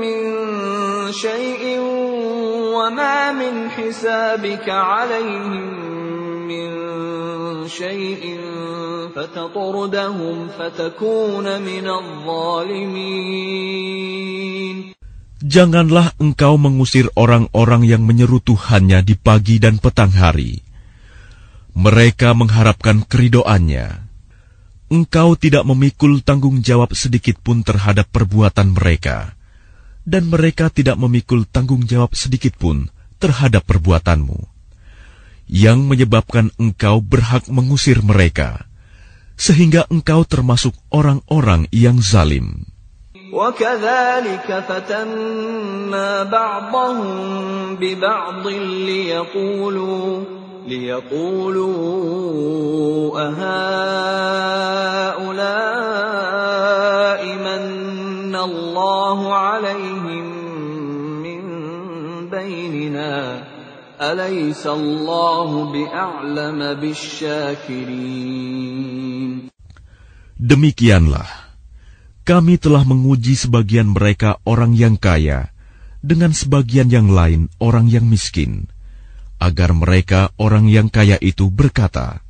[0.00, 0.20] من
[1.12, 1.78] شيء
[2.72, 5.64] وما من حسابك عليهم
[6.48, 6.68] من
[7.68, 8.40] شيء
[9.14, 13.54] فتطردهم فتكون من الظالمين
[15.44, 20.64] Janganlah engkau mengusir orang-orang yang menyeru Tuhannya di pagi dan petang hari.
[21.76, 24.07] Mereka mengharapkan keridoannya.
[24.89, 29.37] Engkau tidak memikul tanggung jawab sedikit pun terhadap perbuatan mereka,
[30.01, 32.89] dan mereka tidak memikul tanggung jawab sedikit pun
[33.21, 34.49] terhadap perbuatanmu,
[35.45, 38.65] yang menyebabkan engkau berhak mengusir mereka,
[39.37, 42.68] sehingga engkau termasuk orang-orang yang zalim.
[43.33, 50.23] وكذلك فتنا بعضهم ببعض ليقولوا
[50.67, 51.69] ليقولوا
[53.19, 54.49] أهؤلاء
[57.35, 60.25] من الله عليهم
[61.23, 61.43] من
[62.29, 63.43] بيننا؟
[64.01, 68.29] أليس الله بأعلم بالشاكرين؟
[70.39, 71.48] Demikianlah,
[72.29, 75.49] kami telah menguji sebagian mereka orang yang kaya,
[76.05, 78.69] dengan sebagian yang lain orang yang miskin,
[79.41, 82.21] agar mereka orang yang kaya itu berkata,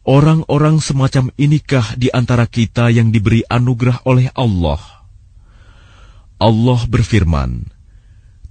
[0.00, 4.80] Orang-orang semacam inikah di antara kita yang diberi anugerah oleh Allah?
[6.40, 7.68] Allah berfirman,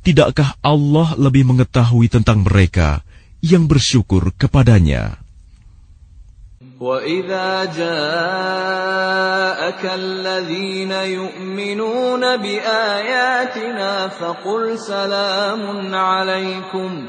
[0.05, 3.01] Tidakkah Allah lebih mengetahui tentang mereka
[3.41, 5.17] yang bersyukur kepadanya?
[6.79, 8.71] وَإِذَا جَاءَكَ
[9.85, 17.05] الَّذِينَ يُؤْمِنُونَ بِآيَاتِنَا فَقُلْ سَلَامٌ عَلَيْكُمْ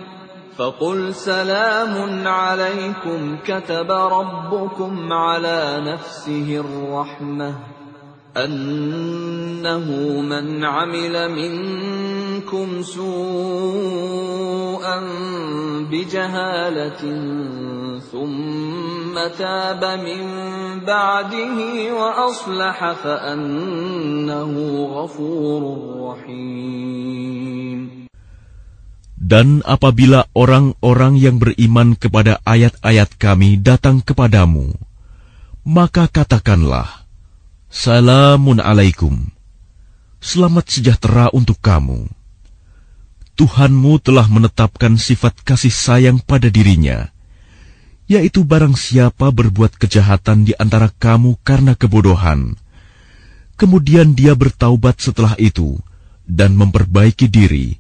[0.59, 7.55] فَقُلْ سَلَامٌ عَلَيْكُمْ كَتَبَ رَبُّكُمْ عَلَى نَفْسِهِ الرَّحْمَةَ
[8.36, 9.88] أَنَّهُ
[10.22, 14.28] مَنْ عَمِلَ مِنكُمْ سُوءًا
[15.88, 17.04] بِجَهَالَةٍ
[18.12, 20.22] ثُمَّ تَابَ مِن
[20.84, 21.58] بَعْدِهِ
[21.96, 24.52] وَأَصْلَحَ فَأَنَّهُ
[24.92, 25.62] غَفُورٌ
[26.04, 27.80] رَّحِيمٌ
[29.26, 34.76] Dan apabila orang-orang yang beriman kepada ayat-ayat kami datang kepadamu,
[35.66, 36.99] maka katakanlah,
[37.71, 39.31] Salamun alaikum.
[40.19, 42.11] Selamat sejahtera untuk kamu.
[43.39, 47.15] Tuhanmu telah menetapkan sifat kasih sayang pada dirinya,
[48.11, 52.59] yaitu barang siapa berbuat kejahatan di antara kamu karena kebodohan,
[53.55, 55.79] kemudian dia bertaubat setelah itu
[56.27, 57.79] dan memperbaiki diri,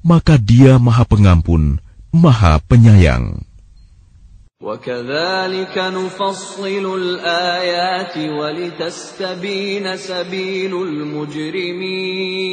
[0.00, 1.84] maka dia maha pengampun,
[2.16, 3.44] maha penyayang.
[4.61, 12.47] وكذلك نفصل الآيات ولتستبين سبيل المجرمين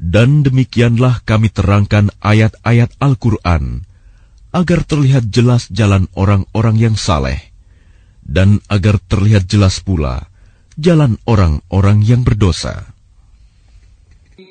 [0.00, 3.86] Dan demikianlah kami terangkan ayat-ayat Al-Quran
[4.50, 7.38] agar terlihat jelas jalan orang-orang yang saleh
[8.26, 10.26] dan agar terlihat jelas pula
[10.74, 12.90] jalan orang-orang yang berdosa.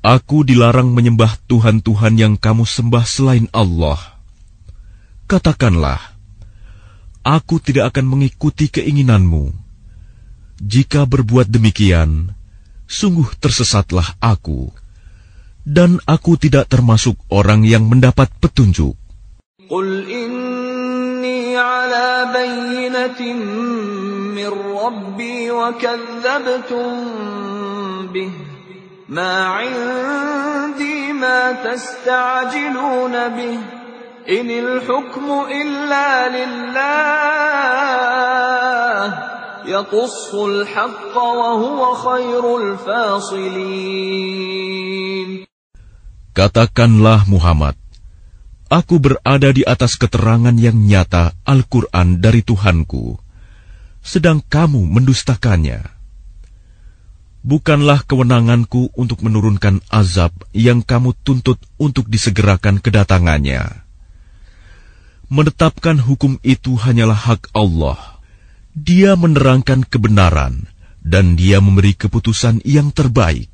[0.00, 4.00] Aku dilarang menyembah Tuhan-Tuhan yang kamu sembah selain Allah.
[5.28, 6.00] Katakanlah,
[7.20, 9.52] aku tidak akan mengikuti keinginanmu.
[10.56, 12.32] Jika berbuat demikian,
[12.88, 14.72] sungguh tersesatlah aku,
[15.68, 18.96] dan aku tidak termasuk orang yang mendapat petunjuk.
[19.68, 23.36] Qul inni ala bayinatin
[24.32, 26.88] min Rabbi wa kazzabtum
[28.16, 28.59] bih.
[29.09, 33.59] ما عندي ما تستعجلون به
[34.29, 37.05] إن الحكم إلا لله
[39.65, 43.85] يقص الحق وهو خير الفاصلين
[46.35, 47.79] Katakanlah Muhammad,
[48.65, 53.15] Aku berada di atas keterangan yang nyata Al-Quran dari Tuhanku,
[54.03, 55.85] sedang kamu mendustakannya.
[57.40, 63.88] Bukanlah kewenanganku untuk menurunkan azab yang kamu tuntut untuk disegerakan kedatangannya.
[65.32, 67.96] Menetapkan hukum itu hanyalah hak Allah.
[68.76, 70.68] Dia menerangkan kebenaran,
[71.00, 73.48] dan dia memberi keputusan yang terbaik.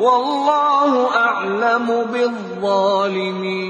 [0.00, 3.68] Wallahu a'lamu bizzalimin.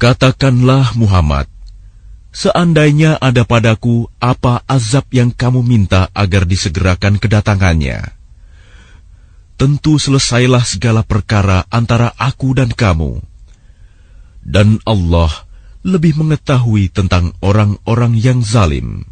[0.00, 1.52] Katakanlah Muhammad,
[2.32, 8.16] seandainya ada padaku apa azab yang kamu minta agar disegerakan kedatangannya.
[9.60, 13.20] Tentu selesailah segala perkara antara aku dan kamu.
[14.40, 15.28] Dan Allah
[15.84, 19.11] lebih mengetahui tentang orang-orang yang zalim.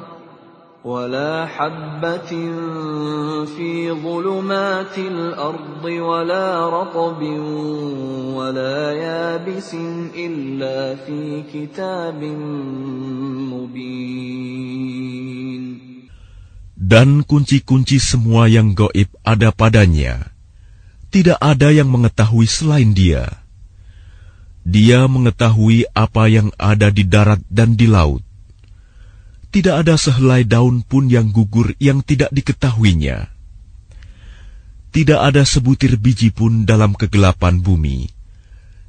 [0.86, 2.30] ولا حبة
[3.58, 7.22] في ظلمات الأرض ولا رطب
[8.38, 9.74] ولا يابس
[10.14, 12.22] إلا في كتاب
[13.50, 14.46] مبين
[16.86, 20.30] Dan kunci-kunci semua yang goib ada padanya.
[21.10, 23.42] Tidak ada yang mengetahui selain dia.
[24.62, 28.22] Dia mengetahui apa yang ada di darat dan di laut.
[29.51, 33.27] tidak ada sehelai daun pun yang gugur yang tidak diketahuinya.
[34.91, 38.07] Tidak ada sebutir biji pun dalam kegelapan bumi,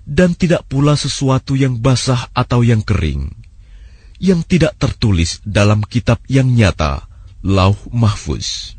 [0.07, 3.31] dan tidak pula sesuatu yang basah atau yang kering,
[4.23, 7.07] yang tidak tertulis dalam kitab yang nyata,
[7.43, 8.79] Lauh Mahfuz.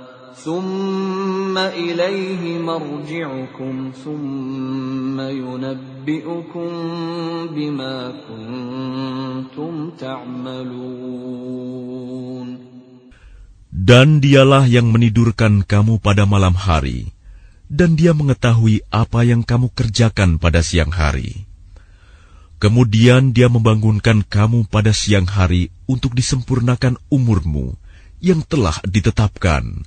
[0.40, 3.74] ثم إليه مرجعكم
[4.04, 6.70] ثم ينبئكم
[7.56, 7.96] بما
[8.28, 11.46] كنتم تعملون
[13.86, 17.14] Dan dialah yang menidurkan kamu pada malam hari,
[17.70, 21.46] dan dia mengetahui apa yang kamu kerjakan pada siang hari.
[22.58, 27.78] Kemudian dia membangunkan kamu pada siang hari untuk disempurnakan umurmu
[28.18, 29.86] yang telah ditetapkan.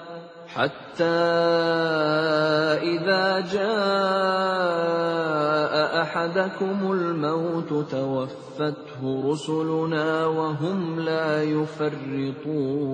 [0.56, 1.20] حتى
[2.80, 3.72] إذا جاء
[6.02, 12.86] أحدكم الموت توفته رسلنا وهم لا يفرطون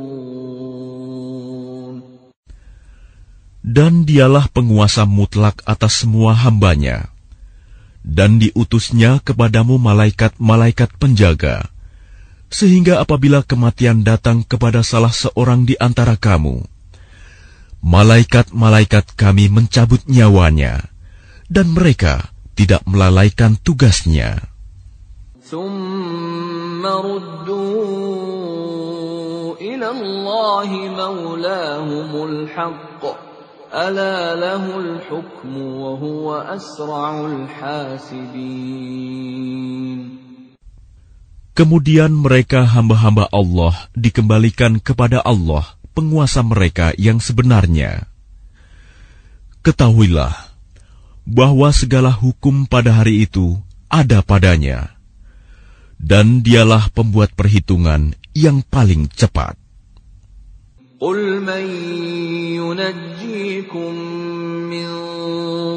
[3.63, 7.15] Dan dialah penguasa mutlak atas semua hambanya.
[8.03, 11.71] Dan diutusnya kepadamu malaikat-malaikat penjaga,
[12.51, 16.67] sehingga apabila kematian datang kepada salah seorang di antara kamu,
[17.88, 20.92] malaikat-malaikat kami mencabut nyawanya,
[21.48, 24.44] dan mereka tidak melalaikan tugasnya.
[41.58, 48.09] Kemudian mereka hamba-hamba Allah dikembalikan kepada Allah penguasa mereka yang sebenarnya.
[49.63, 50.35] Ketahuilah
[51.23, 54.99] bahwa segala hukum pada hari itu ada padanya,
[56.03, 59.63] dan dialah pembuat perhitungan yang paling cepat.
[61.03, 61.67] قل من
[62.63, 63.93] ينجيكم
[64.71, 64.89] من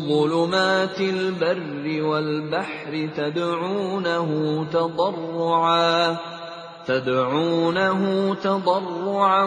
[0.05, 4.29] ظلمات البر والبحر تدعونه
[4.69, 6.17] تضرعا
[6.89, 8.01] تدعونه
[8.35, 9.45] تضرعا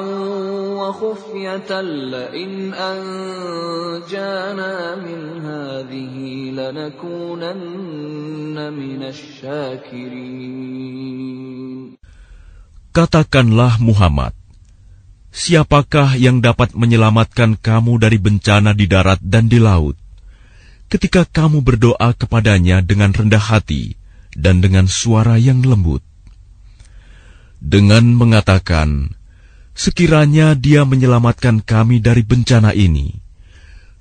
[0.74, 1.80] وخفية
[2.12, 4.74] لئن أنجانا
[5.06, 6.14] من هذه
[6.58, 10.98] لنكونن من الشاكرين
[12.88, 14.34] Katakanlah Muhammad,
[15.30, 19.94] siapakah yang dapat menyelamatkan kamu dari bencana di darat dan di laut?
[20.90, 23.94] Ketika kamu berdoa kepadanya dengan rendah hati
[24.34, 26.02] dan dengan suara yang lembut
[27.63, 29.15] dengan mengatakan,
[29.71, 33.15] "Sekiranya Dia menyelamatkan kami dari bencana ini,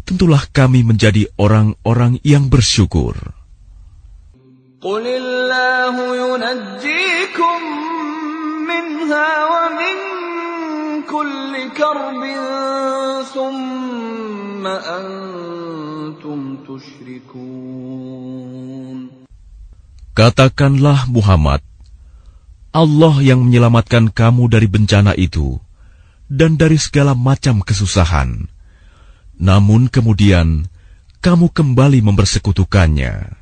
[0.02, 3.14] tentulah kami menjadi orang-orang yang bersyukur."
[20.12, 21.64] Katakanlah Muhammad,
[22.72, 25.60] Allah yang menyelamatkan kamu dari bencana itu
[26.32, 28.48] dan dari segala macam kesusahan.
[29.36, 30.64] Namun kemudian
[31.20, 33.41] kamu kembali mempersekutukannya.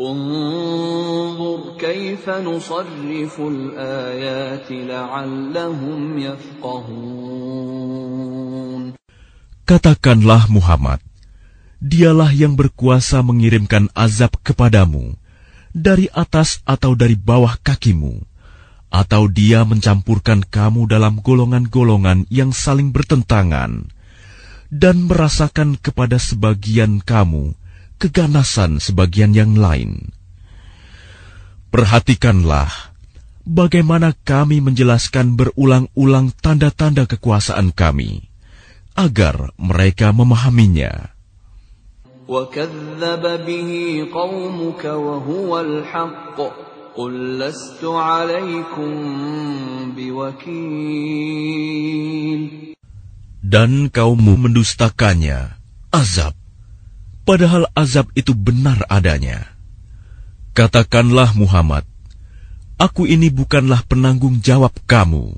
[0.00, 7.64] انظر كيف نصرف الآيات لعلهم يفقهون
[9.64, 11.00] Katakanlah Muhammad,
[11.80, 15.16] dialah yang berkuasa mengirimkan azab kepadamu
[15.72, 18.28] dari atas atau dari bawah kakimu,
[18.92, 23.88] atau dia mencampurkan kamu dalam golongan-golongan yang saling bertentangan,
[24.68, 27.56] dan merasakan kepada sebagian kamu
[27.98, 30.12] keganasan sebagian yang lain.
[31.72, 32.70] Perhatikanlah
[33.42, 38.30] bagaimana kami menjelaskan berulang-ulang tanda-tanda kekuasaan kami,
[38.94, 41.14] agar mereka memahaminya.
[42.24, 43.70] وكذب به
[44.08, 46.40] قومك وهو الحق
[46.96, 48.92] قل لست عليكم
[49.92, 51.04] بوكيل
[53.44, 55.60] Dan kaummu mendustakannya,
[55.92, 56.32] azab
[57.29, 59.53] padahal azab itu benar adanya.
[60.57, 61.85] Katakanlah Muhammad,
[62.81, 65.37] aku ini bukanlah penanggung jawab kamu.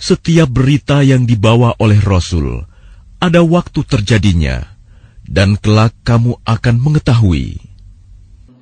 [0.00, 2.64] Setiap berita yang dibawa oleh Rasul,
[3.20, 4.64] ada waktu terjadinya,
[5.28, 7.69] dan kelak kamu akan mengetahui.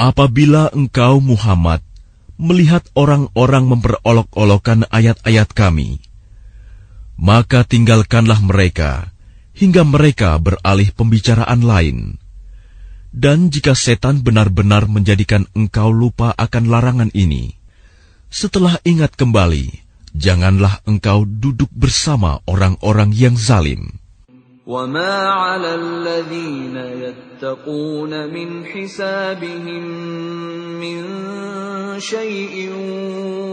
[0.00, 1.84] Apabila engkau Muhammad
[2.40, 6.00] melihat orang-orang memperolok-olokkan ayat-ayat kami,
[7.20, 9.12] maka tinggalkanlah mereka
[9.52, 12.16] hingga mereka beralih pembicaraan lain.
[13.12, 17.52] Dan jika setan benar-benar menjadikan engkau lupa akan larangan ini,
[18.32, 19.84] setelah ingat kembali,
[20.16, 23.99] janganlah engkau duduk bersama orang-orang yang zalim.
[24.69, 29.83] وما على الذين يتقون من حسابهم
[30.81, 31.01] من
[32.01, 32.73] شيء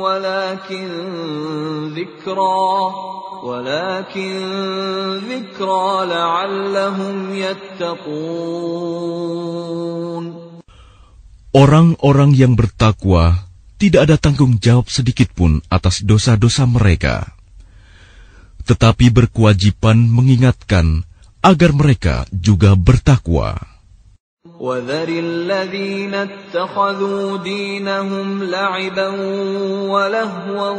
[0.00, 0.88] ولكن
[1.92, 2.72] ذكرى
[3.44, 4.40] ولكن
[5.28, 8.72] ذكرى لعلهم يتقون
[11.52, 13.44] Orang-orang yang bertakwa
[13.76, 17.36] tidak ada tanggung jawab sedikit pun atas dosa-dosa mereka
[18.62, 21.02] tetapi berkewajiban mengingatkan
[21.47, 23.55] agar mereka juga bertakwa.
[24.59, 29.07] وذر الذين اتخذوا دينهم لعبا
[29.93, 30.71] ولهوا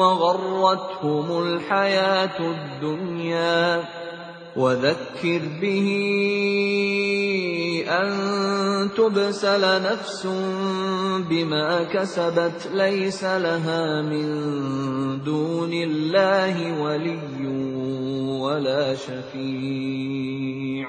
[0.00, 3.84] وغرتهم الحياة الدنيا
[4.56, 5.88] وذكر به
[7.88, 8.10] أن
[8.96, 10.26] تبسل نفس
[11.30, 14.26] بما كسبت ليس لها من
[15.22, 17.46] دون الله ولي
[18.40, 20.88] ولا شفيع.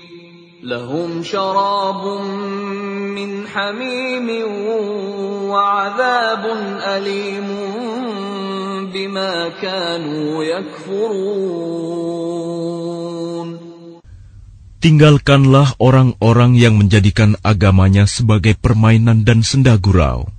[0.66, 2.02] لهم شراب
[3.14, 4.28] من حميم
[5.52, 6.44] وعذاب
[6.82, 7.48] أليم
[8.90, 11.96] بما كانوا يكفرون
[14.76, 20.30] Tinggalkanlah orang-orang yang menjadikan agamanya sebagai permainan dan senda gurau.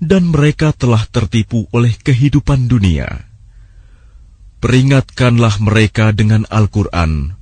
[0.00, 3.28] Dan mereka telah tertipu oleh kehidupan dunia.
[4.64, 7.36] Peringatkanlah mereka dengan Al-Quran,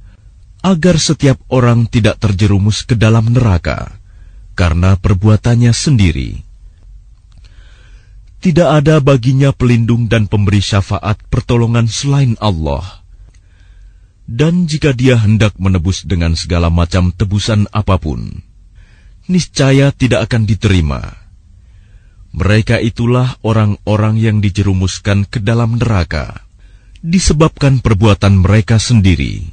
[0.64, 4.00] agar setiap orang tidak terjerumus ke dalam neraka,
[4.56, 6.42] karena perbuatannya sendiri.
[8.40, 13.04] Tidak ada baginya pelindung dan pemberi syafaat pertolongan selain Allah
[14.24, 18.42] dan jika dia hendak menebus dengan segala macam tebusan apa pun,
[19.28, 21.02] niscaya tidak akan diterima.
[22.34, 26.42] Mereka itulah orang-orang yang dijerumuskan ke dalam neraka.
[27.04, 29.53] Disebabkan perbuatan mereka sendiri,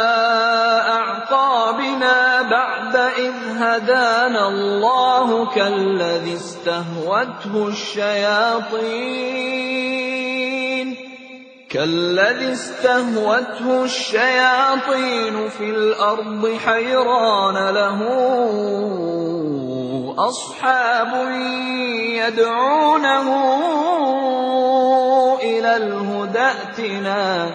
[3.61, 9.21] هدانا الله كالذي استهوته الشياطين.
[11.69, 17.99] كالذي استهوته الشياطين في الأرض حيران له
[20.17, 21.29] أصحاب
[22.15, 23.27] يدعونه
[25.41, 27.51] إلى الهدى ائتنا.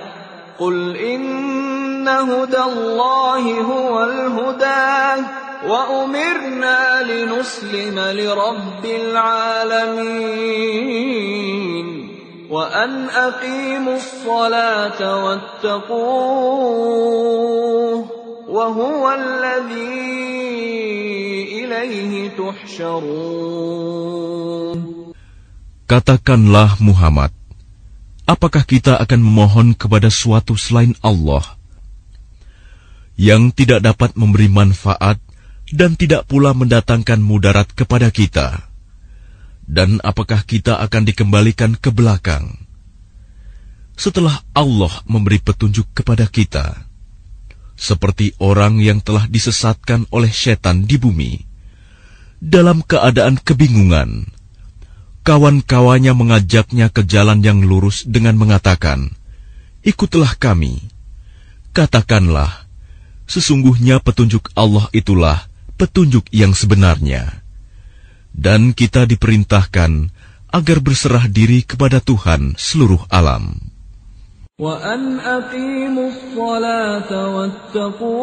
[0.59, 5.46] قل إن هدى الله هو الهدى.
[5.62, 10.32] وأمرنا لنسلم لرب العالمين
[12.50, 16.52] وأن أقيموا الصلاة واتقوه
[18.50, 20.12] وهو الذي
[21.64, 23.72] إليه تحشرون
[25.92, 27.36] Katakanlah Muhammad,
[28.24, 31.44] apakah kita akan memohon kepada suatu selain Allah
[33.20, 35.20] yang tidak dapat memberi manfaat
[35.77, 38.65] dan tidak pula mendatangkan mudarat kepada kita?
[39.69, 42.65] Dan apakah kita akan dikembalikan ke belakang
[43.97, 46.87] setelah Allah memberi petunjuk kepada kita,
[47.77, 51.45] seperti orang yang telah disesatkan oleh setan di bumi
[52.41, 54.33] dalam keadaan kebingungan?
[55.27, 59.11] kawan-kawannya mengajaknya ke jalan yang lurus dengan mengatakan,
[59.83, 60.87] "Ikutlah kami."
[61.75, 62.71] Katakanlah,
[63.27, 67.42] sesungguhnya petunjuk Allah itulah petunjuk yang sebenarnya.
[68.32, 70.14] Dan kita diperintahkan
[70.52, 73.72] agar berserah diri kepada Tuhan seluruh alam.
[74.62, 78.22] وأن أقيموا الصلاة واتقوه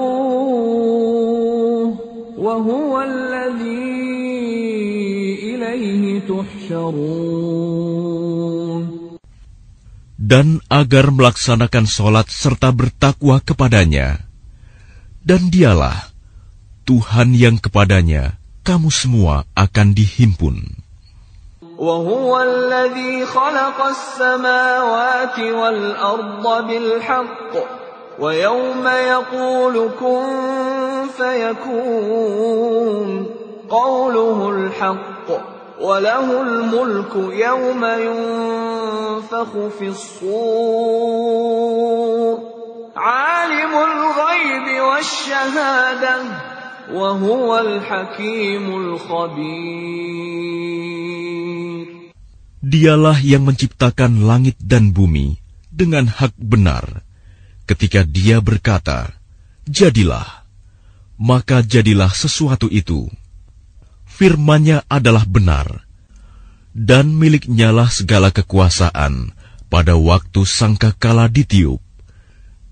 [2.38, 3.99] وهو الذي
[5.51, 7.59] إليه تحشرون
[10.18, 14.28] Dan agar melaksanakan sholat serta bertakwa kepadanya.
[15.24, 16.11] Dan dialah
[16.84, 18.36] Tuhan yang kepadanya
[18.67, 20.84] kamu semua akan dihimpun.
[21.73, 27.53] وهو الذي خلق السماوات والأرض بالحق
[28.19, 30.23] ويوم يقول كن
[31.17, 33.25] فيكون
[33.69, 35.27] قوله الحق
[35.81, 41.23] وله الملك يوم ينفخ في الصور
[42.95, 44.13] عالم الغيب
[44.53, 45.13] الخبير
[52.63, 55.39] Dialah yang menciptakan langit dan bumi
[55.71, 57.07] dengan hak benar.
[57.63, 59.15] Ketika Dia berkata,
[59.63, 60.43] "Jadilah,"
[61.15, 63.07] maka jadilah sesuatu itu.
[64.03, 65.88] Firman-Nya adalah benar,
[66.75, 69.31] dan miliknyalah segala kekuasaan
[69.71, 71.79] pada waktu sangkakala ditiup.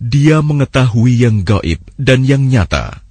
[0.03, 3.10] Dia mengetahui yang gaib dan yang nyata.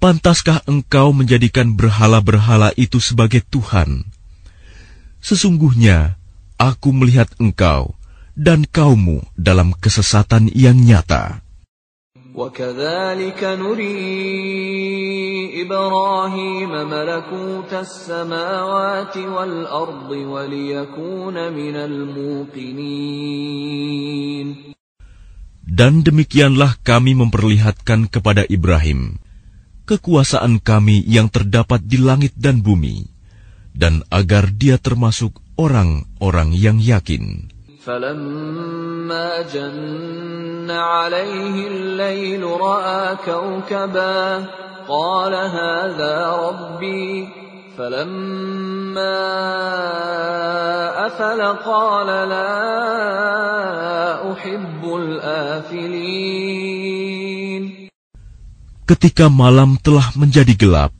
[0.00, 4.04] Pantaskah engkau menjadikan berhala-berhala itu sebagai Tuhan?
[5.24, 6.20] Sesungguhnya
[6.60, 7.96] aku melihat engkau
[8.36, 11.46] dan kaummu dalam kesesatan yang nyata.
[12.36, 13.96] وكذلك نري
[15.64, 23.16] إبراهيم ملكوت السماوات والأرض وليكون من الموقنين
[25.66, 29.16] Dan demikianlah kami memperlihatkan kepada Ibrahim
[29.86, 33.06] kekuasaan kami yang terdapat di langit dan bumi,
[33.72, 37.52] dan agar dia termasuk orang-orang yang yakin.
[37.86, 44.46] فلما جن عليه الليل رأى كوكبا
[44.88, 47.28] قال هذا ربي
[47.78, 49.22] فلما
[51.06, 52.58] أفل قال لا
[54.32, 56.46] أحب الآفلين
[58.90, 60.94] Ketika malam telah menjadi gelap,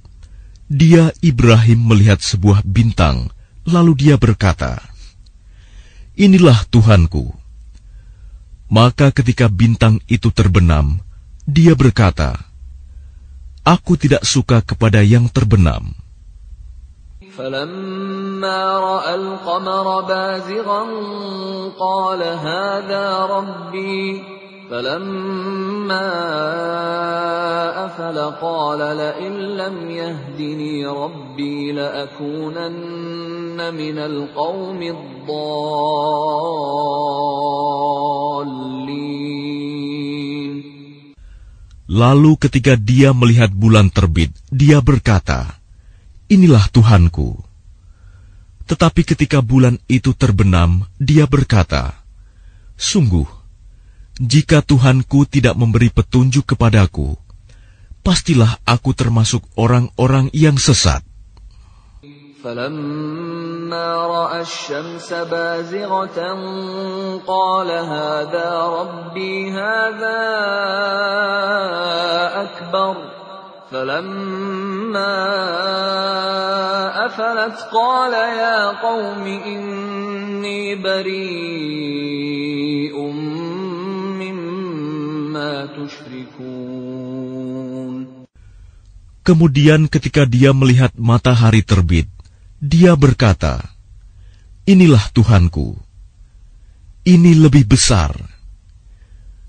[0.67, 3.31] dia Ibrahim melihat sebuah bintang,
[3.63, 4.83] lalu dia berkata,
[6.19, 7.31] Inilah Tuhanku.
[8.67, 10.99] Maka ketika bintang itu terbenam,
[11.47, 12.35] dia berkata,
[13.63, 15.95] Aku tidak suka kepada yang terbenam.
[17.37, 20.83] فلما رأى القمر بازغا
[21.77, 24.25] قال هذا ربي
[24.71, 26.07] فلما
[27.87, 36.37] أفل قال لئن لم يهدني ربي لأكونن من القوم الضالين
[41.87, 45.63] Lalu ketika dia melihat bulan terbit, dia berkata,
[46.27, 47.39] Inilah Tuhanku.
[48.67, 52.03] Tetapi ketika bulan itu terbenam, dia berkata,
[52.75, 53.40] Sungguh,
[54.21, 57.21] jika Tuhanku tidak memberi petunjuk kepadaku,
[58.01, 61.05] pastilah aku termasuk orang-orang yang sesat.
[62.47, 66.19] فلما رأى الشمس بازغة
[67.27, 70.23] قال هذا ربي هذا
[72.47, 72.95] أكبر
[73.73, 75.17] فلما
[77.07, 82.80] أفلت قال يا قوم إني بريء مما تشركون
[89.22, 92.10] Kemudian ketika dia melihat matahari terbit,
[92.60, 93.72] dia berkata,
[94.68, 95.80] Inilah Tuhanku.
[97.02, 98.14] Ini lebih besar.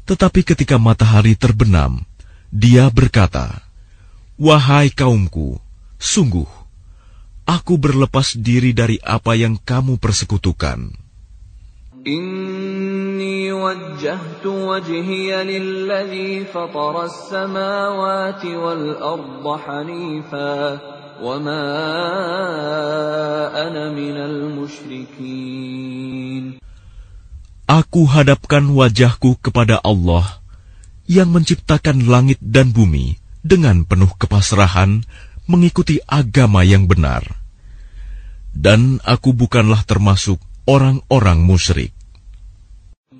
[0.09, 2.07] Tetapi ketika matahari terbenam,
[2.49, 3.65] dia berkata,
[4.41, 5.61] Wahai kaumku,
[6.01, 6.49] sungguh,
[7.45, 10.95] aku berlepas diri dari apa yang kamu persekutukan.
[13.12, 20.56] إني وجهت وجهي للذي فطر السماوات والأرض حنيفا
[21.20, 21.66] وما
[23.68, 25.68] أنا من المشركين
[27.68, 30.40] Aku hadapkan wajahku kepada Allah
[31.04, 35.04] yang menciptakan langit dan bumi dengan penuh kepasrahan
[35.52, 37.28] mengikuti agama yang benar.
[38.56, 41.92] Dan aku bukanlah termasuk orang-orang musyrik.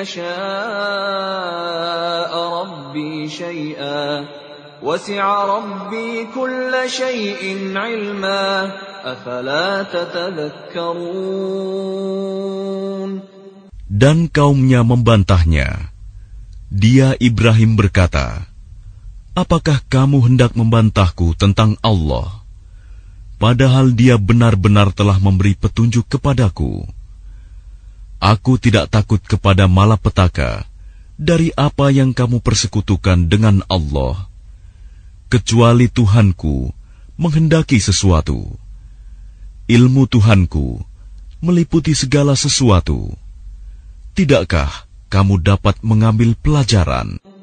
[0.00, 0.26] يشاء
[2.60, 4.24] ربي شيئا
[4.82, 8.72] وسع ربي كل شيء علما
[9.04, 11.56] أفلا تتذكرون
[13.86, 15.94] Dan kaumnya membantahnya.
[16.68, 18.44] Dia Ibrahim berkata,
[19.32, 22.44] Apakah kamu hendak membantahku tentang Allah?
[23.36, 26.88] Padahal dia benar-benar telah memberi petunjuk kepadaku.
[28.21, 30.69] Aku tidak takut kepada malapetaka
[31.17, 34.29] dari apa yang kamu persekutukan dengan Allah,
[35.25, 36.69] kecuali Tuhanku
[37.17, 38.45] menghendaki sesuatu.
[39.65, 40.85] Ilmu Tuhanku
[41.41, 43.09] meliputi segala sesuatu.
[44.13, 44.69] Tidakkah
[45.09, 47.17] kamu dapat mengambil pelajaran?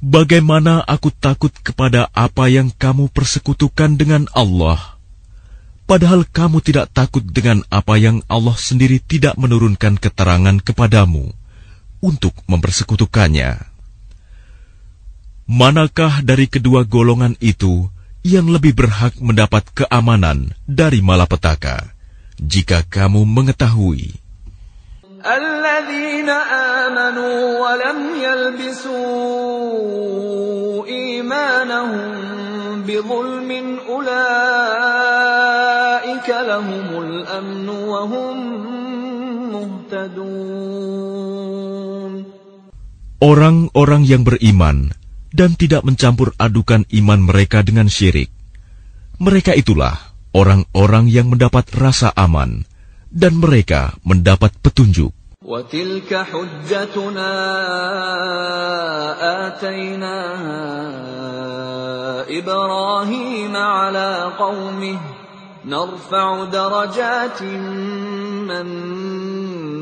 [0.00, 5.00] Bagaimana aku takut kepada apa yang kamu persekutukan dengan Allah,
[5.88, 11.32] padahal kamu tidak takut dengan apa yang Allah sendiri tidak menurunkan keterangan kepadamu
[12.04, 13.56] untuk mempersekutukannya.
[15.48, 17.88] Manakah dari kedua golongan itu
[18.20, 21.94] yang lebih berhak mendapat keamanan dari malapetaka
[22.36, 24.26] jika kamu mengetahui?
[25.26, 26.30] الذين
[26.86, 29.59] آمنوا ولم يلبسوا
[30.86, 32.10] إيمانهم
[32.86, 33.50] بظلم
[33.88, 34.18] أولئك
[36.28, 38.36] لهم الأمن وهم
[39.52, 41.06] مهتدون
[43.16, 44.92] Orang-orang yang beriman
[45.32, 48.28] dan tidak mencampur adukan iman mereka dengan syirik.
[49.16, 52.68] Mereka itulah orang-orang yang mendapat rasa aman
[53.08, 55.16] dan mereka mendapat petunjuk.
[55.41, 57.33] وتلك حجتنا
[59.49, 60.69] آتيناها
[62.29, 64.99] إبراهيم على قومه.
[65.65, 67.41] نرفع درجات
[68.45, 68.67] من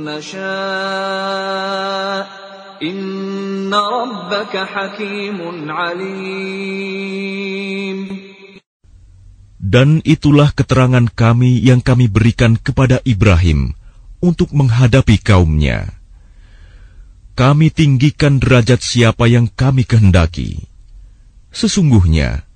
[0.07, 0.39] نشاء.
[2.84, 6.80] إن ربك حكيم عليم.
[9.60, 13.76] Dan itulah keterangan kami yang kami berikan kepada Ibrahim.
[14.25, 15.93] untuk menghadapi kaumnya.
[17.35, 20.71] Kami tinggikan derajat siapa yang kami kehendaki.
[21.51, 22.47] Sesungguhnya,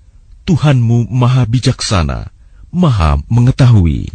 [0.47, 2.31] Tuhanmu maha bijaksana,
[2.73, 4.09] maha mengetahui.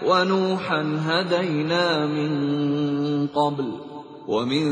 [0.07, 2.32] ونوحا هدينا من
[3.26, 3.89] قبل
[4.26, 4.66] ومن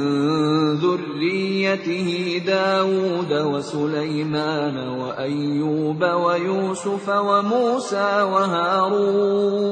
[0.83, 2.09] ذريته
[2.47, 9.65] داود وسليمان وأيوب ويوسف وموسى وهارون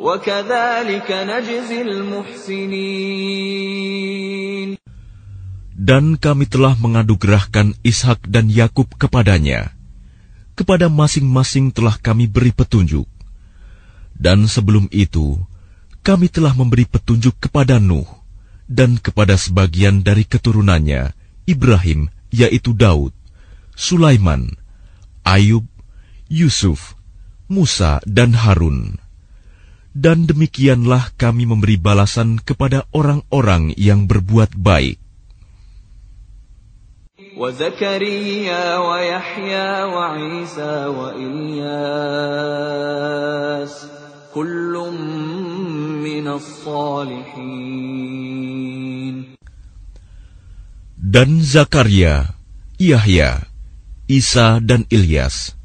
[0.00, 3.10] وكذلك نجزي المحسنين
[5.80, 9.72] Dan kami telah mengadugerahkan Ishak dan Yakub kepadanya.
[10.52, 13.08] Kepada masing-masing telah kami beri petunjuk.
[14.12, 15.40] Dan sebelum itu,
[16.04, 18.08] kami telah memberi petunjuk kepada Nuh
[18.70, 21.10] dan kepada sebagian dari keturunannya,
[21.44, 23.10] Ibrahim, yaitu Daud,
[23.74, 24.54] Sulaiman,
[25.26, 25.66] Ayub,
[26.30, 26.94] Yusuf,
[27.50, 29.02] Musa, dan Harun.
[29.90, 35.02] Dan demikianlah kami memberi balasan kepada orang-orang yang berbuat baik.
[37.40, 41.70] وزكريا ويحيى وعيسى وإلياس
[44.34, 45.53] كل من الصالحين
[51.05, 52.37] dan Zakaria,
[52.77, 53.49] Yahya,
[54.05, 55.57] Isa dan Ilyas,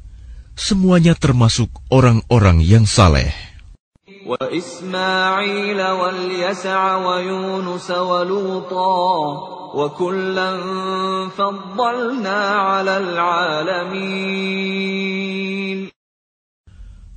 [0.57, 3.29] semuanya termasuk orang-orang yang saleh.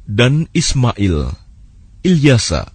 [0.04, 1.16] Dan Ismail,
[2.04, 2.74] Ilyasa,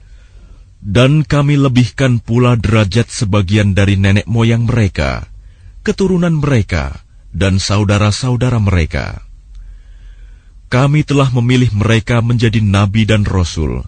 [0.86, 5.26] Dan kami lebihkan pula derajat sebagian dari nenek moyang mereka,
[5.82, 7.02] keturunan mereka,
[7.34, 9.26] dan saudara-saudara mereka.
[10.70, 13.82] Kami telah memilih mereka menjadi nabi dan rasul,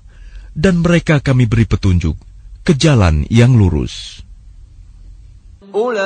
[0.59, 2.19] dan mereka kami beri petunjuk
[2.67, 4.27] ke jalan yang lurus.
[5.69, 6.01] أولئك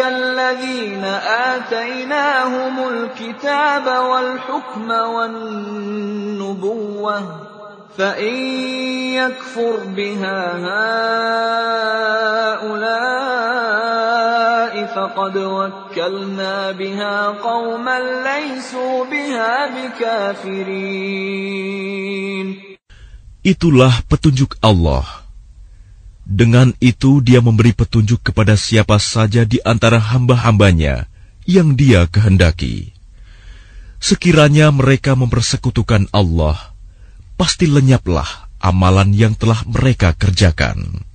[0.00, 1.04] الذين
[1.54, 6.80] آتيناهم الكتاب والحكم والنبوة
[7.98, 8.36] فإن
[9.18, 10.40] يكفر بها
[12.60, 13.70] هؤلاء
[14.94, 21.20] فقد وكلنا بها قوما ليسوا بها بكافرين
[23.40, 25.24] Itulah petunjuk Allah.
[26.28, 31.08] Dengan itu dia memberi petunjuk kepada siapa saja di antara hamba-hambanya
[31.48, 32.92] yang dia kehendaki.
[33.96, 36.73] Sekiranya mereka mempersekutukan Allah,
[37.35, 41.05] pasti lenyaplah amalan yang telah mereka kerjakan.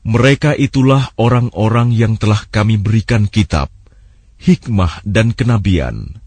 [0.00, 3.68] Mereka itulah orang-orang yang telah kami berikan kitab,
[4.40, 6.20] hikmah dan kenabian.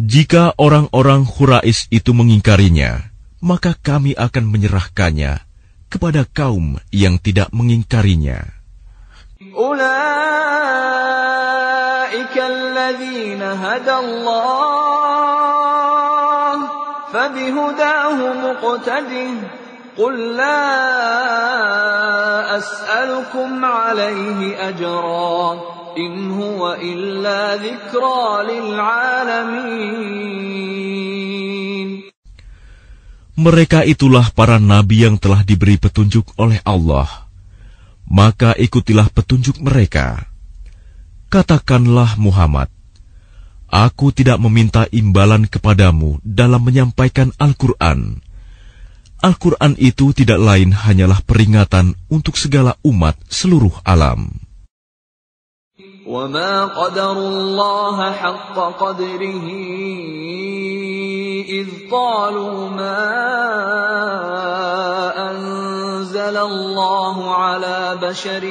[0.00, 3.12] Jika orang-orang Hurais itu mengingkarinya,
[3.44, 5.44] maka kami akan menyerahkannya
[5.92, 8.60] kepada kaum yang tidak mengingkarinya.
[9.40, 9.96] أولئك
[12.36, 15.00] الذين هدى الله
[17.12, 19.30] فبهداه مقتده
[19.98, 20.60] قل لا
[22.58, 25.60] أسألكم عليه أجرا
[33.35, 37.27] mereka itulah para nabi yang telah diberi petunjuk oleh Allah.
[38.07, 40.27] Maka ikutilah petunjuk mereka.
[41.27, 42.71] Katakanlah Muhammad,
[43.75, 48.23] Aku tidak meminta imbalan kepadamu dalam menyampaikan Al-Quran.
[49.19, 54.44] Al-Quran itu tidak lain hanyalah peringatan untuk segala umat seluruh alam.
[56.05, 59.47] وما قدروا الله حق قدره
[61.49, 63.09] إذ قالوا ما
[65.31, 68.45] أنزل الله على بشر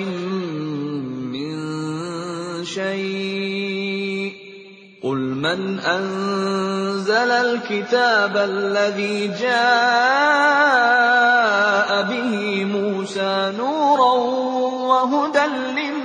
[1.31, 1.55] من
[2.65, 4.33] شيء
[5.03, 10.65] قل من أنزل الكتاب الذي جاء
[12.03, 14.13] به موسى نورا
[14.91, 16.04] وهدى للناس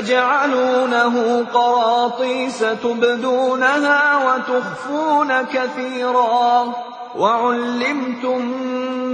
[0.00, 6.72] تجعلونه قراطيس تبدونها وتخفون كثيرا
[7.16, 8.40] وعلمتم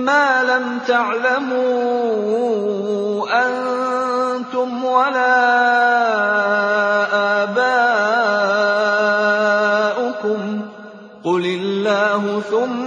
[0.05, 1.67] ما لم تعلموا
[3.47, 5.37] أنتم ولا
[7.43, 8.81] آباؤكم
[11.25, 12.86] قل الله ثم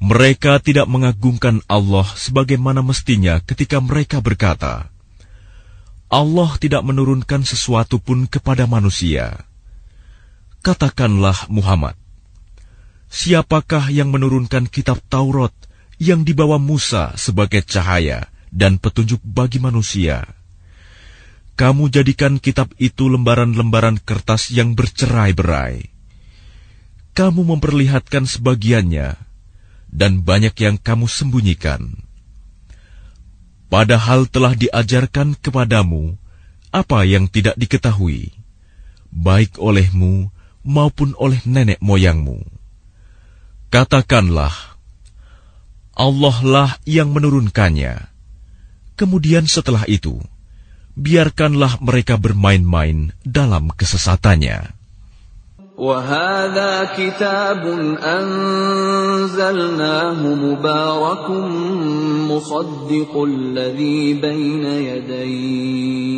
[0.00, 4.88] Mereka tidak mengagungkan Allah sebagaimana mestinya ketika mereka berkata,
[6.08, 9.44] Allah tidak menurunkan sesuatu pun kepada manusia.
[10.64, 12.00] Katakanlah Muhammad,
[13.12, 15.52] siapakah yang menurunkan kitab Taurat
[16.00, 20.39] yang dibawa Musa sebagai cahaya dan petunjuk bagi manusia?
[21.60, 25.92] Kamu jadikan kitab itu lembaran-lembaran kertas yang bercerai-berai.
[27.12, 29.18] kamu memperlihatkan sebagiannya,
[29.92, 32.00] dan banyak yang kamu sembunyikan.
[33.68, 36.16] Padahal telah diajarkan kepadamu
[36.72, 38.32] apa yang tidak diketahui,
[39.12, 40.32] baik olehmu
[40.64, 42.40] maupun oleh nenek moyangmu.
[43.68, 44.54] Katakanlah,
[45.92, 48.08] Allah lah yang menurunkannya.
[48.96, 50.24] Kemudian setelah itu,
[50.99, 54.75] biarkanlah mereka bermain-main dalam kesesatannya.
[55.75, 57.67] وهذا كتاب
[57.99, 59.55] أنزلناه
[60.23, 61.29] مبارك
[62.31, 66.15] مصدق الذي بين يديه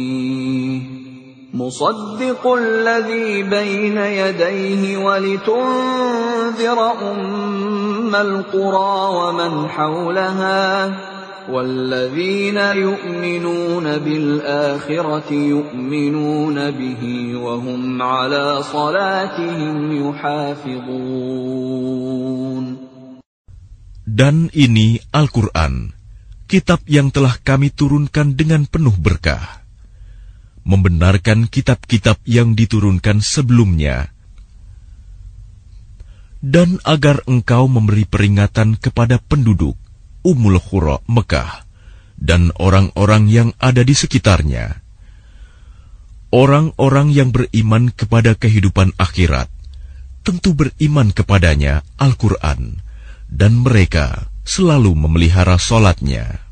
[1.54, 6.80] مصدق الذي بين يديه ولتنذر
[7.12, 10.88] أم القرى ومن حولها
[11.48, 17.04] والذين يؤمنون بالآخرة يؤمنون به
[17.36, 19.78] وهم على صلاتهم
[20.10, 21.48] يحافظون
[24.08, 25.94] Dan ini Al-Quran,
[26.50, 29.62] kitab yang telah kami turunkan dengan penuh berkah.
[30.66, 34.10] Membenarkan kitab-kitab yang diturunkan sebelumnya,
[36.42, 39.78] dan agar engkau memberi peringatan kepada penduduk
[40.23, 41.67] Ummul Khura Mekah
[42.19, 44.79] dan orang-orang yang ada di sekitarnya.
[46.33, 49.53] Orang-orang yang beriman kepada kehidupan akhirat
[50.23, 52.81] tentu beriman kepadanya Al-Quran
[53.27, 56.52] dan mereka selalu memelihara solatnya.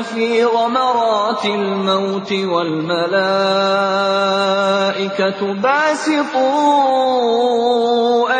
[0.00, 3.12] في غمرات الموت والملائكة
[5.54, 6.80] باسطوا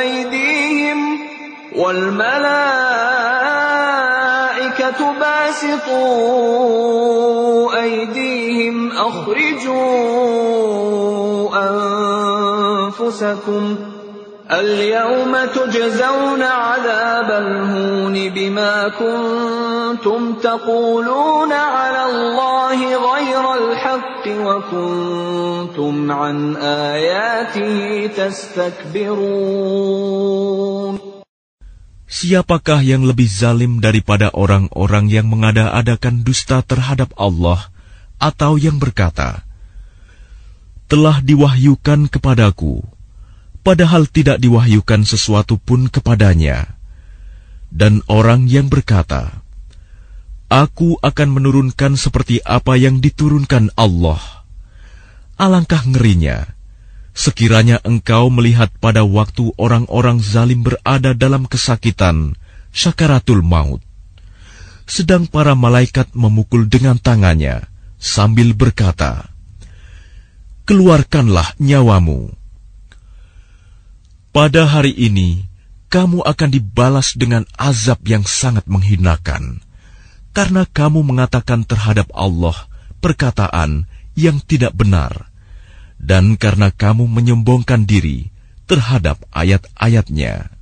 [0.00, 1.18] أيديهم
[1.76, 2.32] والملائكة
[5.20, 6.52] باسطوا
[7.82, 9.92] أيديهم أخرجوا
[12.88, 13.76] أنفسكم
[14.50, 19.61] اليوم تجزون عذاب الهون بما كنتم
[20.41, 29.37] تقولون على الله غير الحق وكنتم عن آياته تستكبرون
[32.07, 37.67] Siapakah yang lebih zalim daripada orang-orang yang mengada-adakan dusta terhadap Allah
[38.15, 39.43] atau yang berkata,
[40.87, 42.79] Telah diwahyukan kepadaku,
[43.59, 46.79] padahal tidak diwahyukan sesuatu pun kepadanya.
[47.67, 49.40] Dan orang yang berkata,
[50.52, 54.20] Aku akan menurunkan seperti apa yang diturunkan Allah.
[55.40, 56.44] Alangkah ngerinya,
[57.16, 62.36] sekiranya engkau melihat pada waktu orang-orang zalim berada dalam kesakitan,
[62.68, 63.80] syakaratul maut.
[64.84, 67.64] Sedang para malaikat memukul dengan tangannya,
[67.96, 69.32] sambil berkata,
[70.68, 72.28] Keluarkanlah nyawamu.
[74.36, 75.48] Pada hari ini,
[75.88, 79.64] kamu akan dibalas dengan azab yang sangat menghinakan,
[80.35, 82.55] karena kamu mengatakan terhadap Allah
[83.01, 85.29] perkataan yang tidak benar,
[85.97, 88.29] dan karena kamu menyombongkan diri
[88.69, 90.57] terhadap ayat-ayatnya.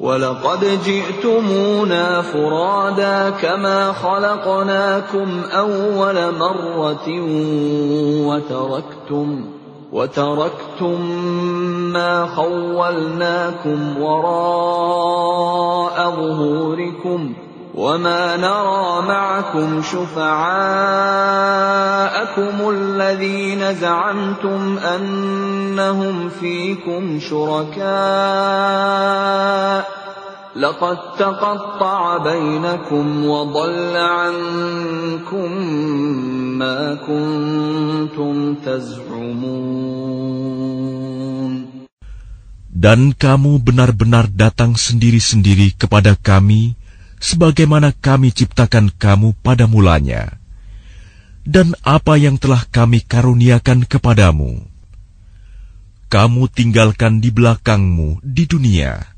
[0.00, 7.06] ولقد جئتمونا فرادا كما خلقناكم أول مرة
[8.28, 9.44] وتركتم
[9.92, 11.00] وتركتم
[11.92, 17.34] ما خولناكم وراء ظهوركم
[17.75, 20.29] وما نرى معكم شفعاءكم
[22.71, 27.85] الذين زعمتم أنهم فيكم شركاء
[30.55, 35.51] لقد تقطع بينكم وضل عنكم
[36.55, 40.15] ما كنتم تزعمون.
[42.75, 46.75] Dan kamu benar-benar datang sendiri-sendiri kepada kami,
[47.19, 50.37] sebagaimana kami ciptakan kamu pada mulanya,
[51.45, 54.65] dan apa yang telah kami karuniakan kepadamu.
[56.09, 59.13] Kamu tinggalkan di belakangmu di dunia.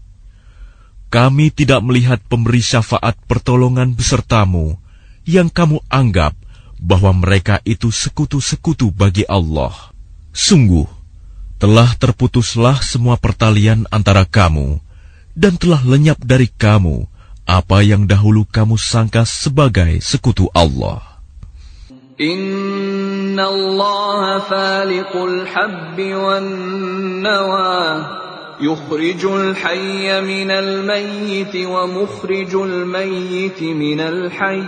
[1.08, 4.76] Kami tidak melihat pemberi syafaat pertolongan besertamu
[5.24, 6.36] yang kamu anggap
[6.80, 9.74] bahwa mereka itu sekutu-sekutu bagi Allah.
[10.36, 10.88] Sungguh,
[11.58, 14.78] telah terputuslah semua pertalian antara kamu
[15.34, 17.10] dan telah lenyap dari kamu
[17.48, 21.24] apa yang dahulu kamu sangka sebagai sekutu Allah.
[22.20, 26.46] Inna Allah faliqul habbi wan
[27.24, 27.80] nawa
[28.60, 34.66] yukhrijul hayya minal mayyiti wa mukhrijul mayyiti minal hayy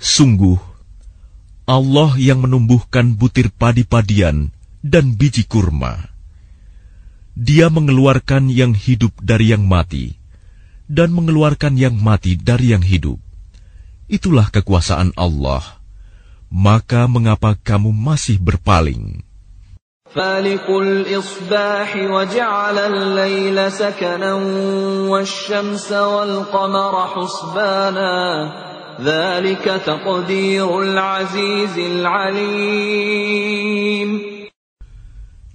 [0.00, 0.69] Sungguh
[1.69, 4.53] Allah yang menumbuhkan butir padi-padian
[4.85, 6.13] dan biji kurma.
[7.33, 10.13] Dia mengeluarkan yang hidup dari yang mati,
[10.85, 13.17] dan mengeluarkan yang mati dari yang hidup.
[14.05, 15.65] Itulah kekuasaan Allah.
[16.53, 19.25] Maka mengapa kamu masih berpaling?
[20.15, 24.33] فالق الإصباح وجعل الليل سكنا
[25.11, 28.15] والشمس والقمر حسبانا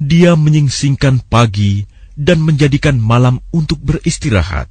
[0.01, 1.85] dia menyingsingkan pagi
[2.17, 4.65] dan menjadikan malam untuk beristirahat,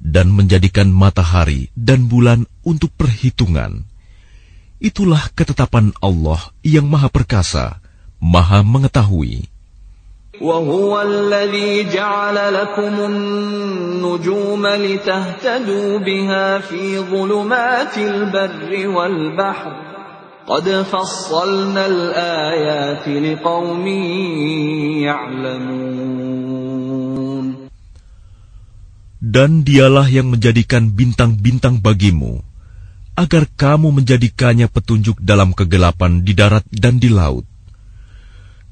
[0.00, 3.84] dan menjadikan matahari dan bulan untuk perhitungan.
[4.80, 7.84] Itulah ketetapan Allah yang Maha Perkasa,
[8.16, 9.59] Maha Mengetahui.
[10.41, 19.71] وهو الذي جعل لكم النجوم لتهتدوا بها في ظلمات البر والبحر
[20.47, 23.87] قد فصلنا الآيات لقوم
[25.07, 26.35] يعلمون
[29.25, 32.45] Dan dialah yang menjadikan bintang-bintang bagimu,
[33.17, 37.41] agar kamu menjadikannya petunjuk dalam kegelapan di darat dan di laut.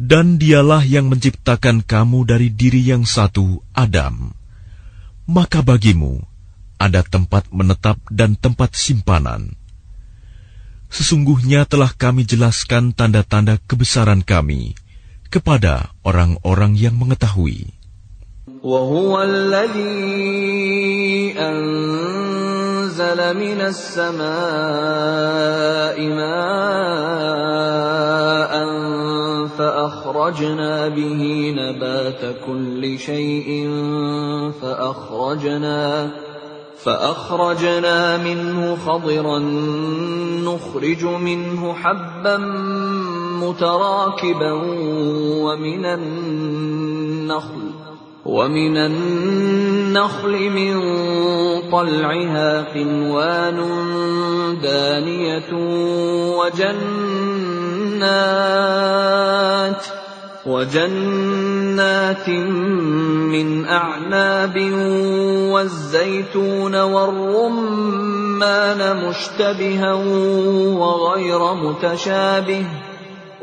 [0.00, 4.36] Dan dialah yang menciptakan kamu dari diri yang satu, Adam.
[5.24, 6.20] Maka bagimu
[6.76, 9.56] ada tempat menetap dan tempat simpanan.
[10.92, 14.76] Sesungguhnya telah kami jelaskan tanda-tanda kebesaran kami
[15.32, 17.72] kepada orang-orang yang mengetahui.
[18.66, 19.78] وهو الذي
[21.38, 24.26] أنزل من السماء
[26.00, 27.66] ماء
[29.57, 33.69] فأخرجنا به نبات كل شيء
[34.61, 36.11] فأخرجنا
[36.83, 39.39] فأخرجنا منه خضرا
[40.45, 42.37] نخرج منه حبا
[43.41, 44.51] متراكبا
[45.43, 47.61] ومن النخل
[48.25, 50.81] ومن النخل من
[51.71, 53.59] طلعها قنوان
[54.61, 55.51] دانية
[57.81, 59.81] وجنات
[60.45, 64.57] وجنات من أعناب
[65.53, 67.47] والزيتون والرمان
[69.07, 69.93] مشتبها
[70.77, 72.65] وغير متشابه.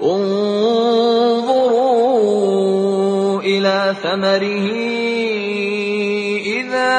[0.03, 1.89] انظروا
[3.41, 4.69] إلى ثمره
[6.47, 6.99] إذا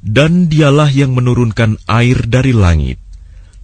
[0.00, 3.00] Dan dialah yang menurunkan air dari langit.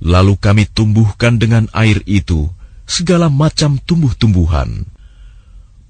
[0.01, 2.49] Lalu kami tumbuhkan dengan air itu
[2.89, 4.89] segala macam tumbuh-tumbuhan.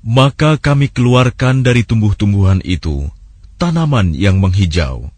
[0.06, 3.06] Maka kami keluarkan dari tumbuh-tumbuhan itu
[3.62, 5.10] tanaman yang menghijau.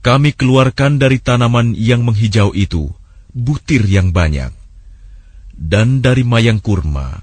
[0.00, 2.88] Kami keluarkan dari tanaman yang menghijau itu
[3.34, 4.59] butir yang banyak
[5.60, 7.20] dan dari mayang kurma,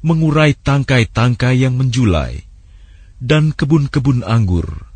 [0.00, 2.40] mengurai tangkai-tangkai yang menjulai,
[3.20, 4.88] dan kebun-kebun anggur.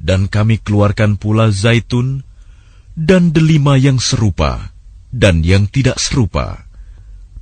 [0.00, 2.24] Dan kami keluarkan pula zaitun,
[2.96, 4.72] dan delima yang serupa,
[5.12, 6.64] dan yang tidak serupa.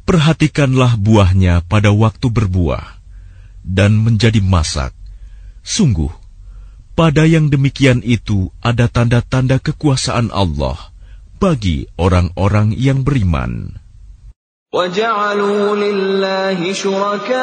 [0.02, 2.98] Perhatikanlah buahnya pada waktu berbuah,
[3.62, 4.90] dan menjadi masak.
[5.62, 6.10] Sungguh,
[6.98, 10.90] pada yang demikian itu ada tanda-tanda kekuasaan Allah
[11.38, 13.78] bagi orang-orang yang beriman.
[14.73, 17.41] وجعلوا لله شركاء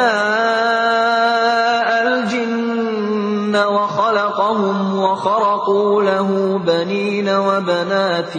[2.07, 8.35] الجن وخلقهم وخرقوا له بنين وبنات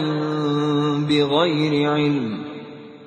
[1.08, 2.44] بغير علم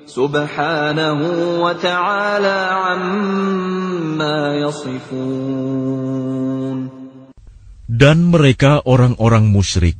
[0.06, 1.20] سبحانه
[1.62, 6.26] وتعالى عما يصفون
[7.86, 9.96] Dan mereka orang-orang musyrik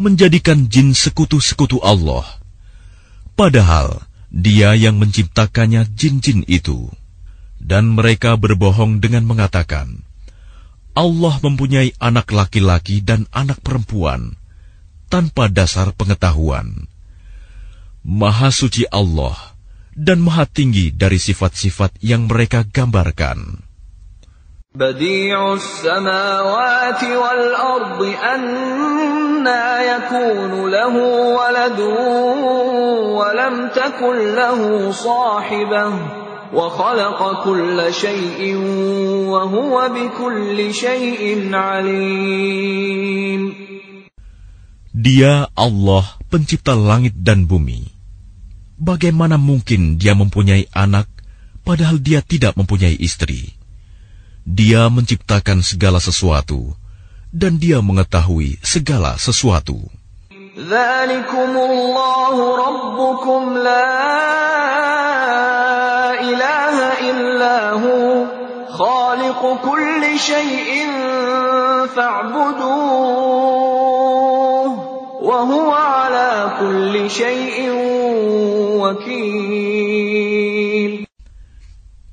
[0.00, 2.24] menjadikan jin sekutu-sekutu Allah.
[3.38, 6.91] Padahal dia yang menciptakannya jin-jin itu.
[7.55, 10.03] Dan mereka berbohong dengan mengatakan,
[10.93, 14.37] Allah mempunyai anak laki-laki dan anak perempuan
[15.09, 16.91] tanpa dasar pengetahuan.
[18.05, 19.55] Maha suci Allah
[19.97, 23.64] dan maha tinggi dari sifat-sifat yang mereka gambarkan.
[24.74, 30.94] بديع السماوات والأرض أنا يكون له
[31.34, 31.80] ولد
[33.18, 35.84] ولم تكن له صاحبة
[36.54, 38.56] وخلق كل شيء
[39.26, 43.42] وهو بكل شيء عليم
[44.90, 47.88] Dia Allah pencipta langit dan bumi.
[48.76, 51.08] Bagaimana mungkin dia mempunyai anak
[51.64, 53.54] padahal dia tidak mempunyai istri?
[54.45, 56.77] Dia menciptakan segala sesuatu,
[57.33, 59.89] dan Dia mengetahui segala sesuatu.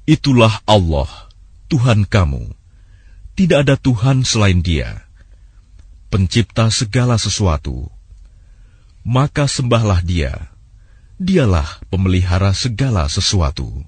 [0.09, 1.32] Itulah Allah
[1.72, 2.56] Tuhan kamu.
[3.38, 5.06] Tidak ada Tuhan selain Dia,
[6.08, 7.92] Pencipta segala sesuatu.
[9.04, 10.50] Maka sembahlah Dia.
[11.20, 13.84] Dialah pemelihara segala sesuatu.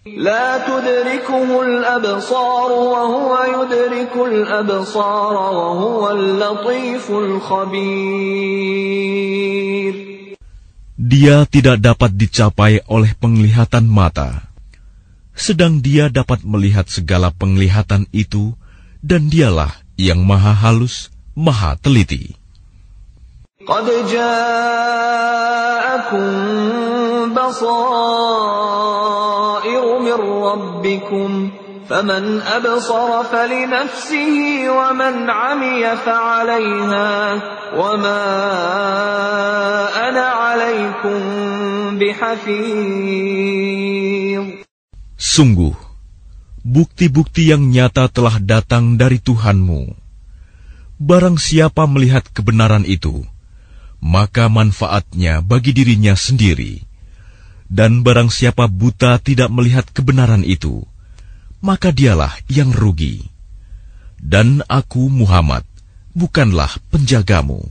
[0.00, 8.00] لا تدركه الأبصار وهو يدرك الأبصار وهو اللطيف الخبير
[11.00, 14.48] Dia tidak dapat dicapai oleh penglihatan mata
[15.34, 18.54] sedang dia dapat melihat segala penglihatan itu,
[19.00, 22.36] dan dialah yang maha halus, maha teliti.
[23.60, 24.64] قد جاءكم
[27.36, 28.78] بصائر
[30.00, 31.50] من ربكم
[31.90, 34.36] فمن أبصر فلنفسه
[34.70, 37.42] ومن عمي فعليها
[37.76, 38.24] وما
[40.08, 41.20] أنا عليكم
[41.98, 43.20] بحفيظ
[45.25, 45.73] Sungguh,
[46.61, 49.97] bukti-bukti yang nyata telah datang dari Tuhanmu.
[51.01, 53.25] Barang siapa melihat kebenaran itu,
[53.97, 56.85] maka manfaatnya bagi dirinya sendiri.
[57.65, 60.85] Dan barang siapa buta tidak melihat kebenaran itu,
[61.57, 63.25] maka dialah yang rugi.
[64.21, 65.65] Dan aku Muhammad,
[66.13, 67.65] bukanlah penjagamu.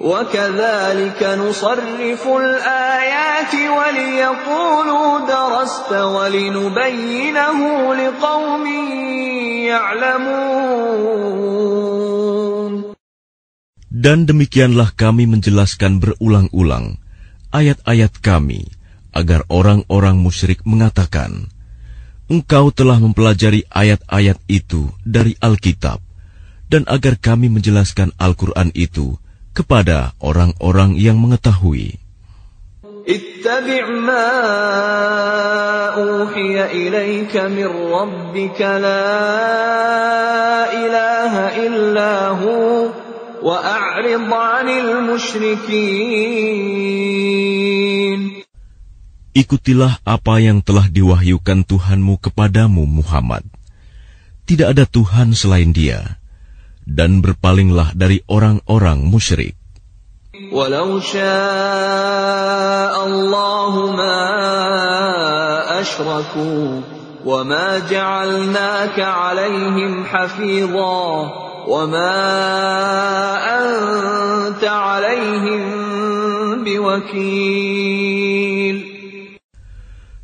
[0.00, 7.60] وكذلك نصرف الآيات وليقولوا درست ولنبينه
[7.94, 8.64] لقوم
[9.72, 11.16] يعلمون
[13.96, 17.00] Dan demikianlah kami menjelaskan berulang-ulang
[17.48, 18.68] ayat-ayat kami
[19.16, 21.48] agar orang-orang musyrik mengatakan,
[22.28, 26.04] Engkau telah mempelajari ayat-ayat itu dari Alkitab,
[26.68, 29.16] dan agar kami menjelaskan Al-Quran itu
[29.51, 31.99] kepada orang-orang yang mengetahui.
[49.31, 53.47] Ikutilah apa yang telah diwahyukan Tuhanmu kepadamu Muhammad.
[54.43, 56.20] Tidak ada Tuhan selain Dia
[56.85, 59.55] dan berpalinglah dari orang-orang musyrik.
[60.51, 60.99] Walau
[62.91, 64.19] Allah ma
[65.79, 66.81] ashraku
[67.21, 70.97] wa ma ja'alnaka 'alaihim hafidha
[71.67, 72.15] wa ma
[73.45, 75.61] anta 'alaihim
[76.65, 77.91] biwakil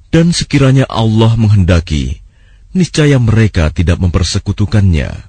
[0.07, 2.25] Dan sekiranya Allah menghendaki,
[2.73, 5.26] niscaya mereka tidak mempersekutukannya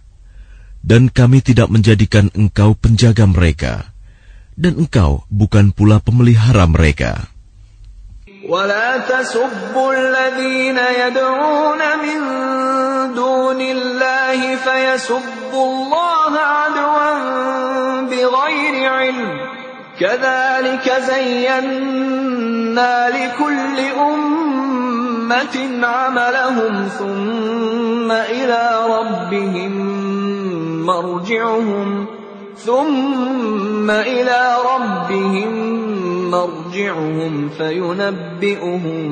[0.83, 3.95] dan kami tidak menjadikan engkau penjaga mereka,
[4.59, 7.33] dan engkau bukan pula pemelihara mereka.
[8.43, 12.19] ولا تسبوا الذين يدعون من
[13.15, 17.11] دون الله فيسبوا الله عدوا
[18.11, 19.39] بغير علم
[19.99, 25.55] كذلك زينا لكل أمة
[25.87, 30.03] عملهم ثم إلى ربهم
[30.87, 32.05] مرجعهم
[32.57, 34.41] ثم إلى
[34.73, 35.51] ربهم
[36.31, 39.09] مرجعهم فينبئهم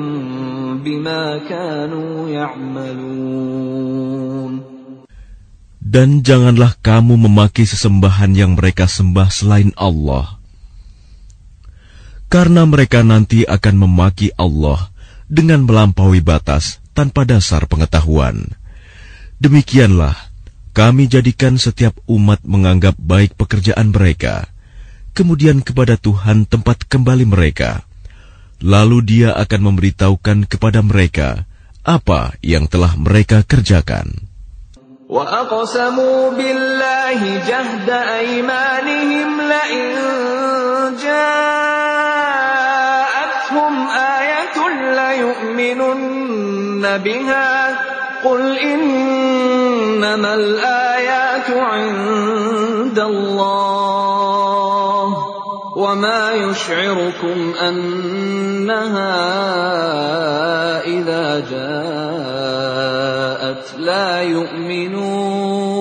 [0.78, 3.62] بما كانوا يعملون
[5.92, 10.40] Dan janganlah kamu memaki sesembahan yang mereka sembah selain Allah.
[12.32, 14.88] Karena mereka nanti akan memaki Allah
[15.28, 18.56] dengan melampaui batas tanpa dasar pengetahuan.
[19.36, 20.25] Demikianlah,
[20.76, 24.48] kami jadikan setiap umat menganggap baik pekerjaan mereka,
[25.12, 27.84] kemudian kepada Tuhan tempat kembali mereka.
[28.64, 31.44] Lalu dia akan memberitahukan kepada mereka
[31.84, 34.32] apa yang telah mereka kerjakan.
[35.12, 39.88] وأقسموا بالله جهد أيمانهم لئن
[41.04, 42.24] جاءتهم
[43.92, 44.56] آية
[44.96, 47.85] ليؤمنن بها
[48.24, 54.22] قل إنما الآيات عند الله
[55.76, 59.16] وما يشعركم أنها
[60.86, 62.04] إذا جاءت
[63.78, 65.72] لا يؤمنون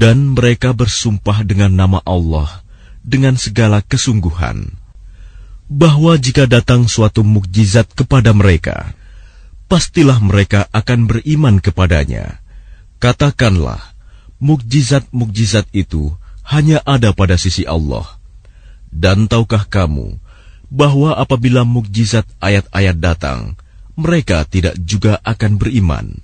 [0.00, 2.64] Dan mereka bersumpah dengan nama Allah
[3.04, 4.72] dengan segala kesungguhan,
[5.68, 8.96] bahwa jika datang suatu mukjizat kepada mereka,
[9.75, 12.39] pastilah mereka akan beriman kepadanya.
[13.03, 13.91] Katakanlah,
[14.39, 16.15] mukjizat-mukjizat itu
[16.47, 18.07] hanya ada pada sisi Allah.
[18.87, 20.15] Dan tahukah kamu
[20.71, 23.59] bahwa apabila mukjizat ayat-ayat datang,
[23.99, 26.23] mereka tidak juga akan beriman.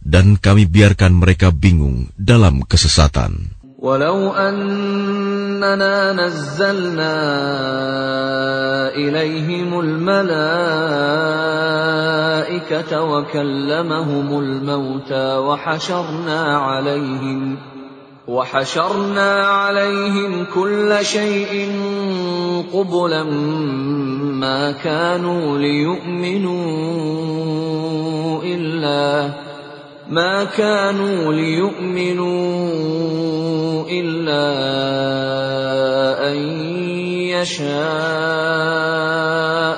[0.00, 3.60] dan kami biarkan mereka bingung dalam kesesatan.
[3.80, 7.16] ولو أننا نزلنا
[8.92, 10.12] إليهم الملائكة
[13.02, 17.58] وكلمهم الموتى وحشرنا عليهم
[18.28, 21.72] وحشرنا عليهم كل شيء
[22.72, 23.24] قبلا
[24.44, 26.60] ما كانوا ليؤمنوا
[28.44, 29.49] إلا
[30.09, 32.29] ما كانوا ليؤمنوا
[33.89, 34.45] إلا
[36.29, 36.37] أن
[37.33, 37.71] يشاء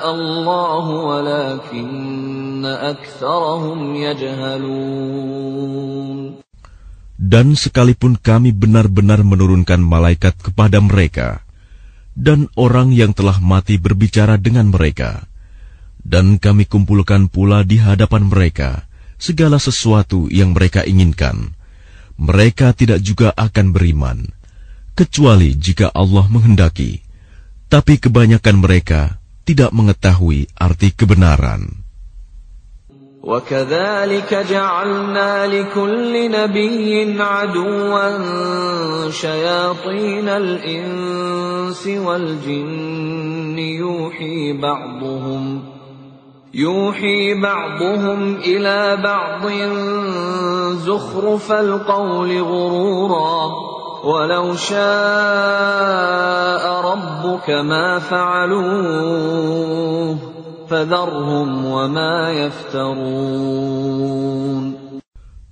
[0.04, 5.48] الله ولكن أكثرهم يجهلون
[7.18, 11.44] Dan sekalipun kami benar-benar menurunkan malaikat kepada mereka,
[12.16, 15.28] dan orang yang telah mati berbicara dengan mereka,
[16.00, 18.88] dan kami kumpulkan pula di hadapan mereka
[19.22, 21.52] segala sesuatu yang mereka inginkan,
[22.18, 24.26] mereka tidak juga akan beriman,
[24.98, 27.06] kecuali jika Allah menghendaki.
[27.68, 31.84] Tapi kebanyakan mereka tidak mengetahui arti kebenaran.
[33.28, 38.08] وكذلك جعلنا لكل نبي عدوا
[39.10, 45.71] شياطين الإنس والجن يوحي بعضهم
[46.54, 49.46] يوحي بعضهم إلى بعض
[50.80, 53.68] زخرف القول غرورا
[54.04, 54.78] ولو شاء
[56.92, 59.38] ربك ما فعلوه
[60.68, 63.98] فذرهم وما يفترون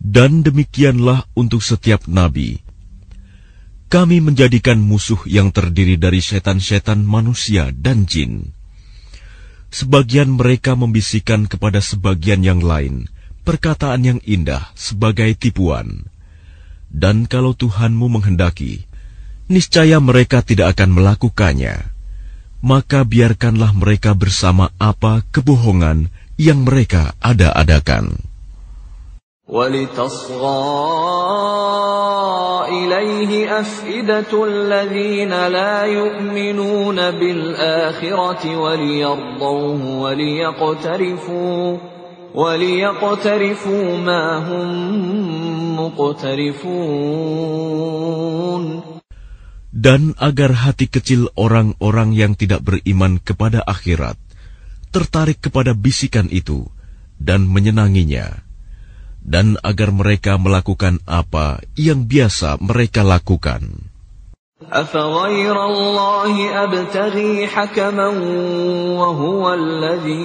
[0.07, 2.65] Dan demikianlah untuk setiap nabi.
[3.93, 8.57] Kami menjadikan musuh yang terdiri dari setan-setan manusia dan jin.
[9.71, 13.11] Sebagian mereka membisikkan kepada sebagian yang lain
[13.47, 16.11] perkataan yang indah sebagai tipuan.
[16.91, 18.83] Dan kalau Tuhanmu menghendaki,
[19.47, 21.95] niscaya mereka tidak akan melakukannya.
[22.67, 28.27] Maka biarkanlah mereka bersama apa kebohongan yang mereka ada-adakan.
[29.47, 30.59] ولتصغى
[32.71, 41.79] إليه أفئدة الذين لا يؤمنون بالآخرة وليرضوه وليقترفوا
[42.35, 44.69] وليقترفوا ما هم
[45.81, 47.07] مقترفون
[49.77, 54.17] Dan agar hati kecil orang-orang yang tidak beriman kepada akhirat
[54.89, 56.65] tertarik kepada bisikan itu
[57.21, 58.41] dan menyenanginya,
[59.27, 63.91] dan agar mereka melakukan apa yang biasa mereka lakukan.
[64.73, 68.09] أفغير الله أبتغي حكما
[68.97, 70.25] وهو الذي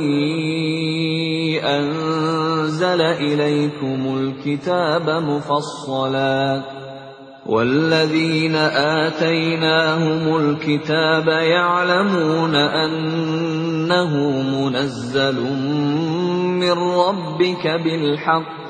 [1.60, 6.64] أنزل إليكم الكتاب مفصلا
[7.45, 8.56] والذين
[9.10, 14.11] آتيناهم الكتاب يعلمون أنه
[14.45, 15.38] منزل
[16.61, 18.69] من ربك بالحق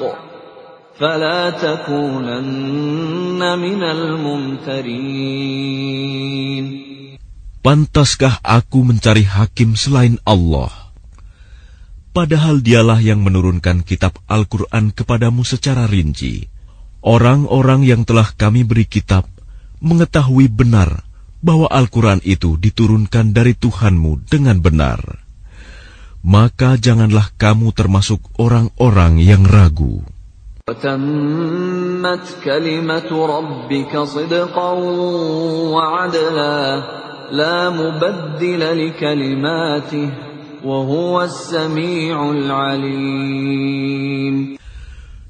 [0.99, 5.51] فلا تكونن من الممترين
[7.61, 10.73] Pantaskah aku mencari hakim selain Allah?
[12.09, 16.49] Padahal dialah yang menurunkan kitab Al-Quran kepadamu secara rinci.
[17.06, 19.30] Orang-orang yang telah kami beri kitab
[19.78, 21.06] mengetahui benar
[21.38, 25.22] bahwa Al-Quran itu diturunkan dari Tuhanmu dengan benar.
[26.26, 30.02] Maka janganlah kamu termasuk orang-orang yang ragu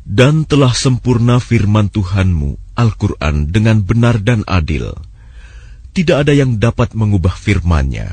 [0.06, 4.92] Dan telah sempurna firman Tuhanmu, Al-Quran, dengan benar dan adil.
[5.94, 8.10] Tidak ada yang dapat mengubah firmannya.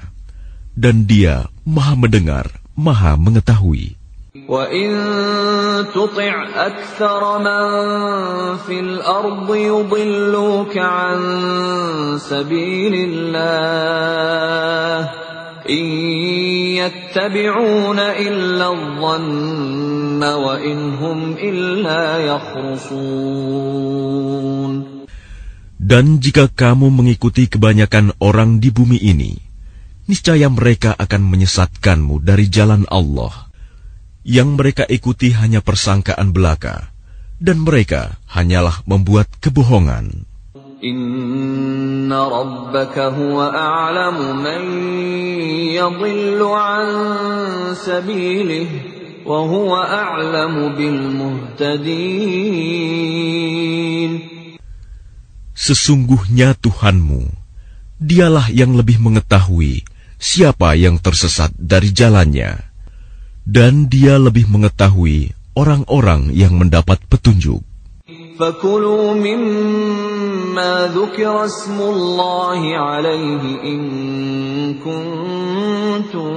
[0.79, 2.47] Dan dia maha mendengar,
[2.77, 3.99] maha mengetahui.
[4.49, 4.89] وإن
[5.95, 7.65] تطع أكثر من
[8.57, 11.19] في الأرض يضلوك عن
[12.21, 13.69] سبيل الله
[15.69, 15.85] إن
[16.81, 23.59] يتبعون إلا الظن وإن هم إلا يخرصون
[25.79, 29.41] Dan jika kamu mengikuti kebanyakan orang di bumi ini,
[30.05, 33.49] niscaya mereka akan menyesatkanmu dari jalan Allah.
[34.21, 36.93] Yang mereka ikuti hanya persangkaan belaka,
[37.41, 40.29] dan mereka hanyalah membuat kebohongan.
[40.83, 44.63] إن ربك هو أعلم من
[45.75, 46.87] يضل عن
[47.75, 48.67] سبيله
[49.27, 51.99] وهو أعلم بالمهتدين
[55.59, 57.27] Sesungguhnya Tuhanmu,
[57.99, 59.83] dialah yang lebih mengetahui
[60.23, 62.63] siapa yang tersesat dari jalannya,
[63.43, 67.67] dan dia lebih mengetahui orang-orang yang mendapat petunjuk.
[68.39, 70.22] فكلوا مما
[70.95, 73.81] ذكر اسم الله عليه إن
[74.83, 76.33] كنتم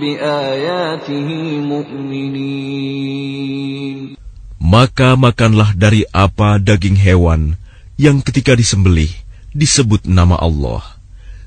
[0.00, 1.28] بآياته
[1.60, 2.86] مؤمنين
[4.66, 7.54] Maka makanlah dari apa daging hewan
[7.94, 9.14] yang ketika disembelih
[9.54, 10.82] disebut nama Allah,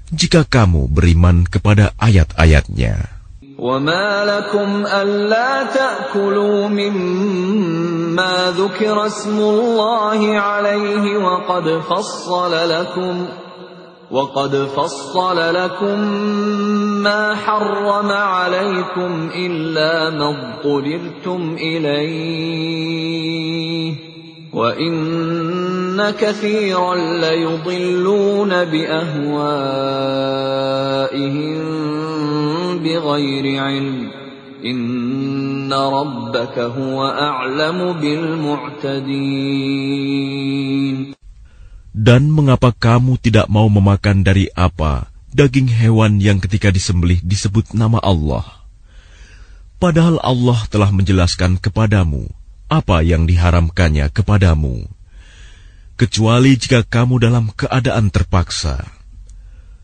[0.07, 3.12] jika kamu beriman kepada ayat-ayatnya.
[3.58, 13.26] وما لكم ألا تأكلوا مما ذكر اسم الله عليه وقد فصل لكم
[14.10, 15.98] وقد فصل لكم
[17.02, 22.94] ما حرم عليكم إلا ما اضطررتم إليه
[24.53, 29.29] وإن كثيرا ليضلون بأهوائهم
[32.79, 34.11] بغير علم
[34.65, 39.29] إن ربك هو أعلم بالمعتدين
[41.99, 47.99] Dan mengapa kamu tidak mau memakan dari apa daging hewan yang ketika disembelih disebut nama
[47.99, 48.47] Allah?
[49.83, 52.31] Padahal Allah telah menjelaskan kepadamu
[52.73, 54.85] apa yang diharamkannya kepadamu,
[55.97, 58.85] kecuali jika kamu dalam keadaan terpaksa.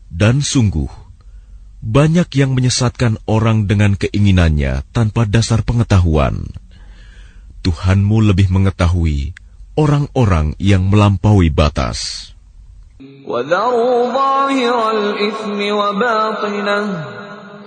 [0.06, 0.88] Dan sungguh,
[1.82, 6.46] banyak yang menyesatkan orang dengan keinginannya tanpa dasar pengetahuan.
[7.66, 9.34] Tuhanmu lebih mengetahui
[9.74, 12.32] orang-orang yang melampaui batas.
[13.26, 16.82] وذروا ظاهر الإثم وباطنه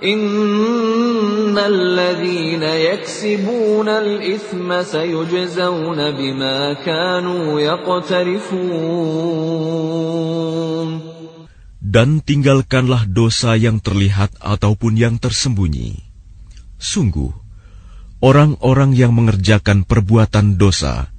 [0.04, 9.00] إن الذين يكسبون الإثم سيجزون بما كانوا يقترفون
[11.90, 15.98] Dan tinggalkanlah dosa yang terlihat ataupun yang tersembunyi.
[16.78, 17.34] Sungguh,
[18.22, 21.10] orang-orang yang mengerjakan perbuatan dosa,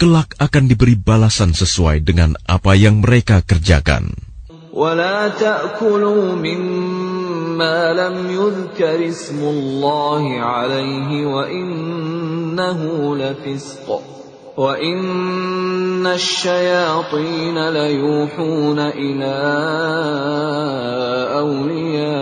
[0.00, 4.16] kelak akan diberi balasan sesuai dengan apa yang mereka kerjakan.
[4.76, 7.09] ولا تأكلوا مما
[7.93, 12.79] لم يذكر اسم الله عليه وإنه
[13.15, 14.01] لفسق
[14.57, 19.35] وإن الشياطين ليوحون إلى
[21.39, 22.21] أوليائهم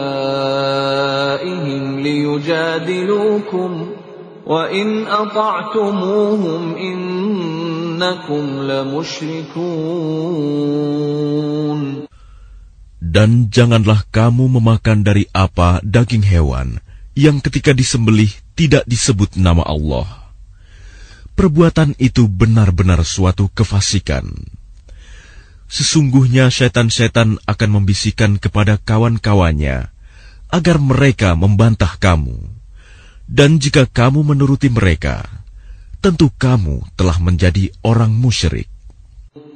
[1.99, 3.87] ليجادلوكم
[4.47, 7.19] وإن أطعتموهم إن
[7.99, 9.69] إنكم لمشركون
[12.99, 16.83] Dan janganlah kamu memakan dari apa daging hewan
[17.15, 20.07] yang ketika disembelih tidak disebut nama Allah.
[21.35, 24.27] Perbuatan itu benar-benar suatu kefasikan.
[25.71, 29.87] Sesungguhnya setan-setan akan membisikkan kepada kawan-kawannya
[30.49, 32.35] agar mereka membantah kamu.
[33.29, 35.21] Dan jika kamu menuruti mereka,
[36.01, 38.65] tentu kamu telah menjadi orang musyrik.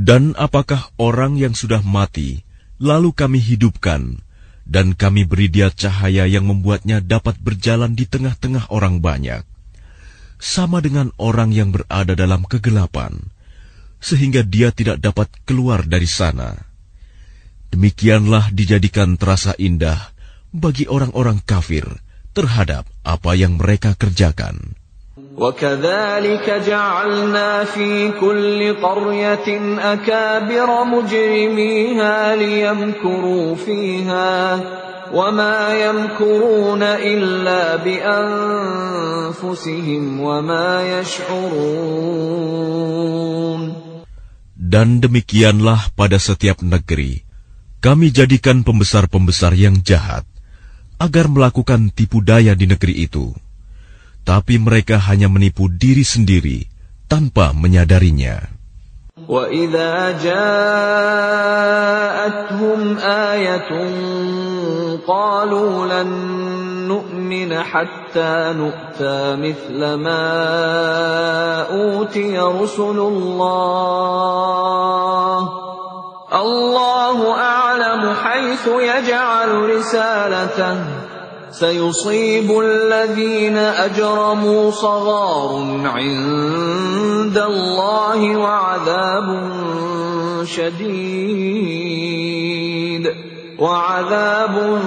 [0.00, 2.48] Dan apakah orang yang sudah mati,
[2.80, 4.24] lalu kami hidupkan,
[4.64, 9.44] dan kami beri dia cahaya yang membuatnya dapat berjalan di tengah-tengah orang banyak,
[10.40, 13.20] sama dengan orang yang berada dalam kegelapan,
[14.00, 16.56] sehingga dia tidak dapat keluar dari sana.
[17.68, 20.16] Demikianlah dijadikan terasa indah
[20.55, 21.83] bagi orang-orang kafir
[22.35, 24.75] terhadap apa yang mereka kerjakan.
[25.35, 29.47] وكذلك جعلنا في كل قرية
[29.79, 34.35] أكابر مجرميها ليمكروا فيها
[35.11, 38.43] وما يمكرون إلا بأنفسهم
[40.19, 42.35] وما يشعرون
[44.65, 47.23] Dan demikianlah pada setiap negeri,
[47.79, 50.25] kami jadikan pembesar-pembesar yang jahat,
[50.99, 53.35] agar melakukan tipu daya di negeri itu.
[54.25, 56.65] Tapi mereka hanya menipu diri sendiri
[57.05, 58.55] tanpa menyadarinya.
[59.15, 60.59] وإذا جاءتهم
[62.99, 63.71] آية
[65.07, 66.09] قالوا لن
[66.87, 70.27] نؤمن حتى نؤتى مثل ما
[71.71, 74.05] أوتي رسل الله
[76.34, 80.76] الله أعلم حيث يجعل رسالته.
[81.50, 89.50] سيصيب الذين أجرموا صغار عند الله وعذاب
[90.44, 91.60] شديد.
[93.58, 94.80] وعذاب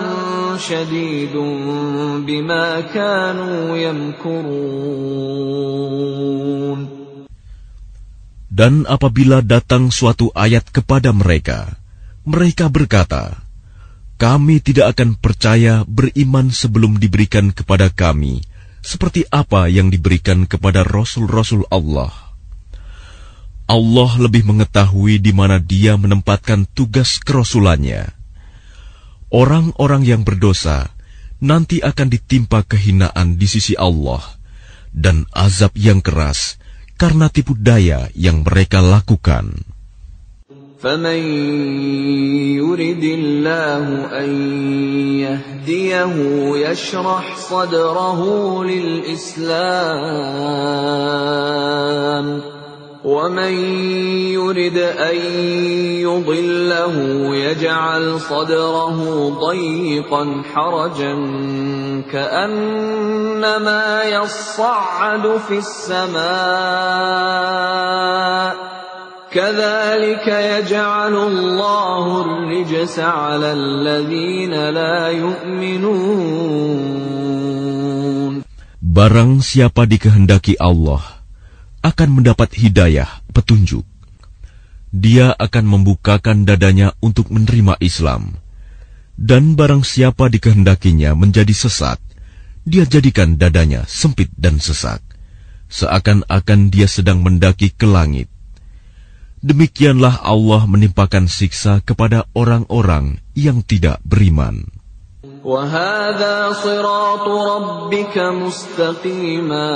[0.57, 1.35] شديد
[2.27, 5.43] بما كانوا يمكرون.
[8.53, 11.73] Dan apabila datang suatu ayat kepada mereka,
[12.21, 13.41] mereka berkata,
[14.21, 18.45] "Kami tidak akan percaya beriman sebelum diberikan kepada kami
[18.85, 22.13] seperti apa yang diberikan kepada rasul-rasul Allah."
[23.65, 28.13] Allah lebih mengetahui di mana Dia menempatkan tugas kerasulannya.
[29.33, 30.93] Orang-orang yang berdosa
[31.41, 34.21] nanti akan ditimpa kehinaan di sisi Allah
[34.93, 36.61] dan azab yang keras
[36.98, 39.68] karena tipu daya yang mereka lakukan.
[40.78, 41.22] فمن
[42.54, 43.84] يرد الله
[44.14, 44.30] أن
[45.18, 46.14] يهديه
[46.70, 48.20] يشرح صدره
[48.64, 49.58] للإسلام
[53.03, 53.53] ومن
[54.31, 55.15] يرد أن
[55.99, 56.95] يضله
[57.35, 61.15] يجعل صدره ضيقا حرجا
[62.11, 66.23] كأنما يصعد في السماء
[69.31, 76.63] كذلك يجعل الله الرجس على الذين لا يؤمنون.
[78.93, 81.22] Barang siapa dikehendaki Allah
[81.82, 83.86] akan mendapat hidayah, petunjuk.
[84.88, 88.40] Dia akan membukakan dadanya untuk menerima Islam.
[89.18, 91.98] Dan barang siapa dikehendakinya menjadi sesat,
[92.62, 95.02] dia jadikan dadanya sempit dan sesak,
[95.72, 98.30] seakan-akan dia sedang mendaki ke langit.
[99.38, 104.66] Demikianlah Allah menimpakan siksa kepada orang-orang yang tidak beriman.
[105.44, 109.70] وهذا صراط ربك مستقيما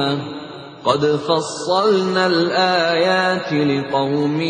[0.86, 4.40] قد فصلنا الآيات لقوم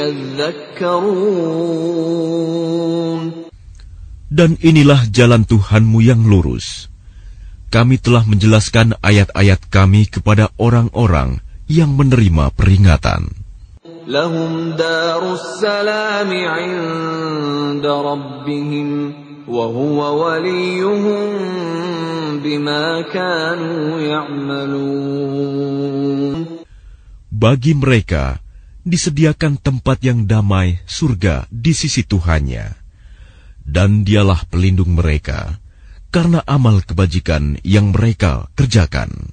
[0.00, 1.32] يذكرون
[4.32, 6.88] Dan inilah jalan Tuhanmu yang lurus.
[7.68, 13.44] Kami telah menjelaskan ayat-ayat kami kepada orang-orang yang menerima peringatan.
[14.08, 18.88] لهم دار السلام عند ربهم
[19.48, 21.28] وهو وليهم
[22.42, 25.52] بما كانوا يعملون
[27.32, 28.38] Bagi mereka
[28.86, 32.78] disediakan tempat yang damai surga di sisi Tuhannya.
[33.66, 35.58] Dan dialah pelindung mereka
[36.14, 39.32] karena amal kebajikan yang mereka kerjakan.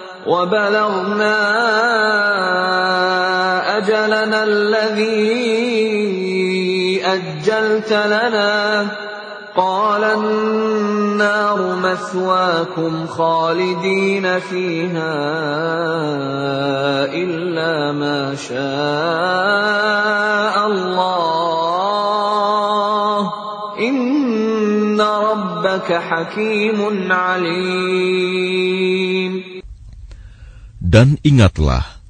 [0.31, 1.37] وبلغنا
[3.77, 5.31] أجلنا الذي
[7.05, 8.87] أجلت لنا.
[9.55, 15.13] قال النار مثواكم خالدين فيها
[17.11, 18.67] إلا ما شاء
[20.67, 21.71] الله.
[23.79, 28.71] إن ربك حكيم عليم.
[30.81, 32.01] Dan ingatlah,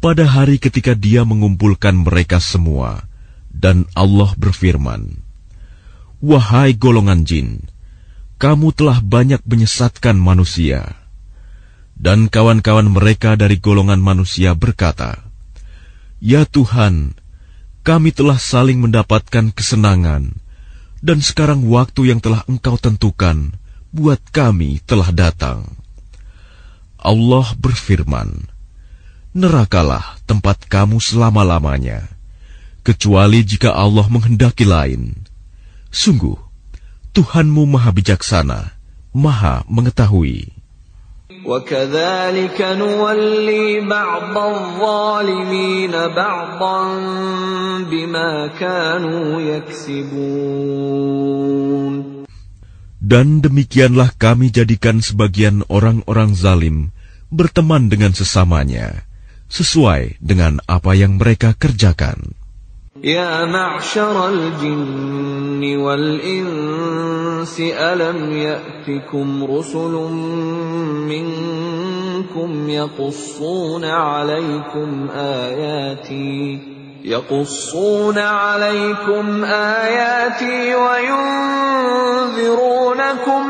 [0.00, 3.04] pada hari ketika dia mengumpulkan mereka semua,
[3.52, 5.20] dan Allah berfirman,
[6.24, 7.68] Wahai golongan jin,
[8.40, 10.96] kamu telah banyak menyesatkan manusia.
[11.92, 15.20] Dan kawan-kawan mereka dari golongan manusia berkata,
[16.16, 17.16] Ya Tuhan,
[17.84, 20.40] kami telah saling mendapatkan kesenangan,
[21.04, 23.52] dan sekarang waktu yang telah Engkau tentukan
[23.92, 25.68] buat kami telah datang.
[27.05, 28.49] Allah berfirman,
[29.31, 32.11] Nerakalah tempat kamu selama-lamanya,
[32.83, 35.23] kecuali jika Allah menghendaki lain.
[35.87, 36.35] Sungguh,
[37.15, 38.75] Tuhanmu maha bijaksana,
[39.15, 40.61] maha mengetahui.
[41.45, 46.77] وكذلك نولي بعض الظالمين بعضا
[47.89, 50.91] بما كانوا يكسبون
[53.01, 56.93] Dan demikianlah kami jadikan sebagian orang-orang zalim
[57.31, 59.07] berteman dengan sesamanya,
[59.47, 62.35] sesuai dengan apa yang mereka kerjakan.
[63.03, 69.91] يا معشر الجن والإنس ألم يأتكم رسل
[71.09, 76.59] منكم يقصون عليكم آياتي
[77.03, 82.35] يقصون عليكم آياتي وينذرونكم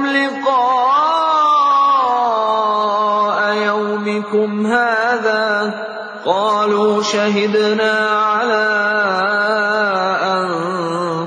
[0.05, 1.04] لقاء
[4.16, 5.74] يومكم هذا
[6.26, 8.66] قالوا شهدنا على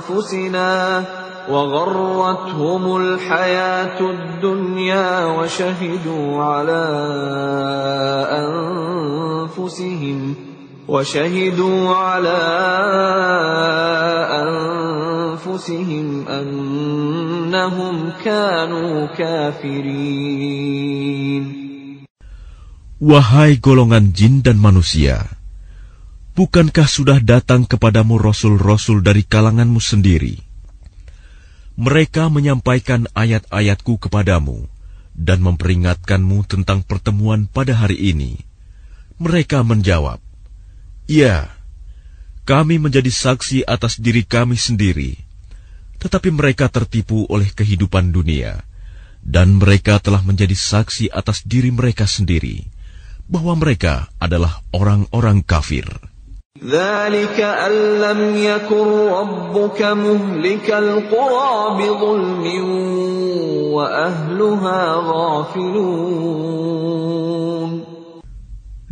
[0.10, 1.06] أنفسنا
[1.50, 6.86] وغرتهم الحياة الدنيا وشهدوا على
[9.50, 10.36] أنفسهم
[10.88, 12.40] وشهدوا على
[15.46, 20.80] أنفسهم أنهم كانوا كافرين.
[23.00, 25.24] Wahai golongan jin dan manusia,
[26.36, 30.44] bukankah sudah datang kepadamu rasul-rasul dari kalanganmu sendiri?
[31.80, 34.68] Mereka menyampaikan ayat-ayatku kepadamu
[35.16, 38.44] dan memperingatkanmu tentang pertemuan pada hari ini.
[39.16, 40.20] Mereka menjawab,
[41.08, 41.56] Ya,
[42.44, 45.16] kami menjadi saksi atas diri kami sendiri,
[46.04, 48.60] tetapi mereka tertipu oleh kehidupan dunia,
[49.24, 52.76] dan mereka telah menjadi saksi atas diri mereka sendiri
[53.29, 55.87] bahwa mereka adalah orang-orang kafir.
[56.55, 61.53] ذلك أن لم يكن ربك مهلك القرى
[61.83, 62.45] بظلم
[63.75, 66.55] وأهلها غافلون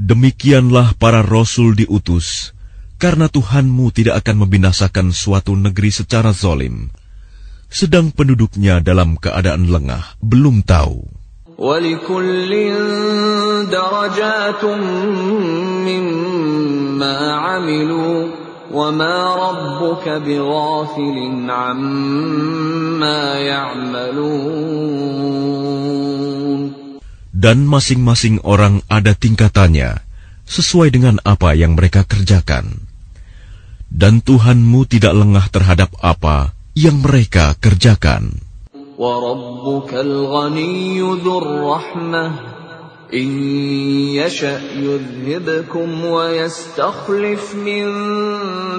[0.02, 2.50] Demikianlah para rasul diutus,
[2.98, 6.90] karena Tuhanmu tidak akan membinasakan suatu negeri secara zolim,
[7.70, 11.06] sedang penduduknya dalam keadaan lengah, belum tahu.
[11.58, 12.50] ولكل
[13.70, 14.64] درجات
[15.86, 18.28] مما عملوا
[18.72, 21.16] وما ربك بغافل
[21.50, 24.72] عما يعملون
[27.42, 29.98] Dan masing-masing orang ada tingkatannya,
[30.46, 32.86] sesuai dengan apa yang mereka kerjakan.
[33.90, 38.45] Dan Tuhanmu tidak lengah terhadap apa yang mereka kerjakan.
[38.97, 42.31] وربك الغني ذو الرحمة.
[43.13, 43.39] إن
[44.19, 47.85] يشأ يذهبكم ويستخلف من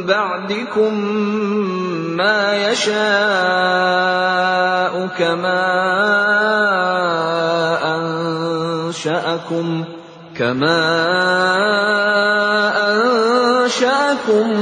[0.07, 0.95] بعدكم
[2.17, 2.99] ما يشاء
[5.19, 5.65] كما
[7.97, 9.85] أنشأكم
[10.37, 10.85] كما
[12.91, 14.61] أنشأكم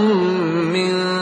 [0.73, 1.16] من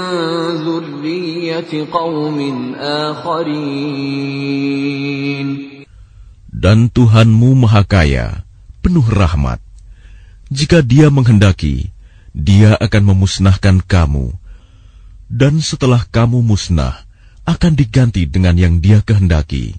[6.50, 8.48] Dan Tuhanmu Maha Kaya,
[8.80, 9.60] penuh rahmat.
[10.48, 11.92] Jika Dia menghendaki,
[12.32, 14.32] Dia akan memusnahkan kamu,
[15.28, 17.04] dan setelah kamu musnah,
[17.44, 19.76] akan diganti dengan yang Dia kehendaki,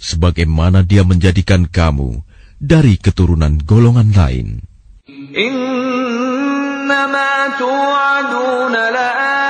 [0.00, 2.24] sebagaimana Dia menjadikan kamu
[2.56, 4.64] dari keturunan golongan lain.
[5.36, 9.41] إنما توعدون لآت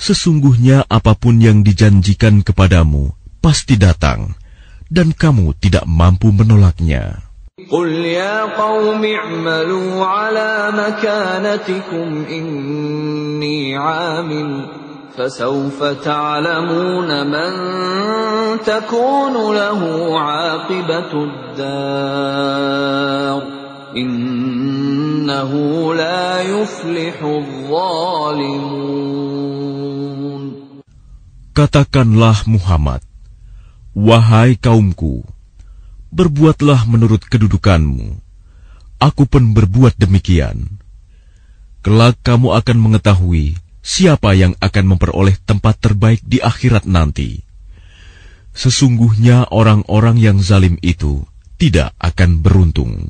[0.00, 4.36] Sesungguhnya apapun yang dijanjikan kepadamu pasti datang,
[4.92, 7.26] dan kamu tidak mampu menolaknya.
[7.56, 14.68] قل يا قوم اعملوا على مكانتكم إني عامل
[15.16, 17.52] فسوف تعلمون من
[18.60, 19.80] تكون له
[20.20, 22.76] عاقبة الدار
[23.95, 28.91] innahu la yuflihul zalimun.
[31.51, 33.03] Katakanlah Muhammad,
[33.91, 35.27] Wahai kaumku,
[36.15, 38.23] berbuatlah menurut kedudukanmu.
[39.03, 40.79] Aku pun berbuat demikian.
[41.81, 47.41] Kelak kamu akan mengetahui siapa yang akan memperoleh tempat terbaik di akhirat nanti.
[48.53, 51.25] Sesungguhnya orang-orang yang zalim itu
[51.57, 53.09] tidak akan beruntung.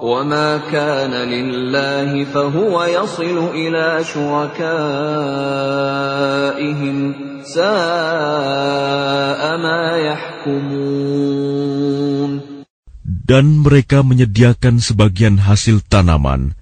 [0.00, 4.56] وما كان لله فهو يصل إلى شركائهم
[7.44, 11.30] ساء ما يحكمون
[13.30, 16.58] Dan mereka menyediakan sebagian hasil tanaman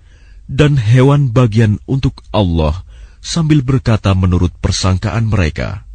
[0.52, 2.84] dan hewan bagian untuk Allah
[3.24, 5.88] sambil berkata menurut persangkaan mereka,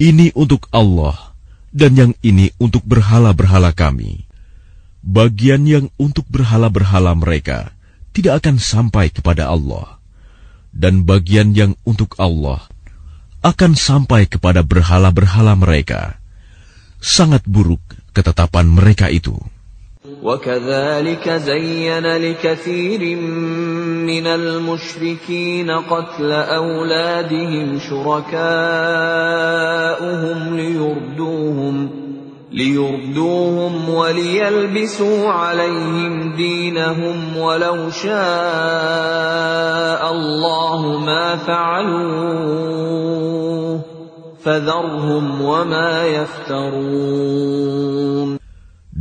[0.00, 1.36] Ini untuk Allah
[1.76, 4.24] dan yang ini untuk berhala-berhala kami.
[5.06, 7.70] Bagian yang untuk berhala-berhala mereka
[8.10, 10.00] tidak akan sampai kepada Allah.
[10.76, 12.64] Dan bagian yang untuk Allah
[13.40, 16.18] akan sampai kepada berhala-berhala mereka.
[17.00, 17.80] Sangat buruk
[18.12, 19.36] ketetapan mereka itu.
[20.22, 23.16] وكذلك زين لكثير
[24.06, 28.36] من المشركين قتل أولادهم شركاؤهم
[30.56, 31.90] ليردوهم
[32.52, 38.12] ليردوهم وليلبسوا عليهم دينهم ولو شاء
[40.12, 42.56] الله ما فعلوه
[44.44, 47.26] فذرهم وما يفترون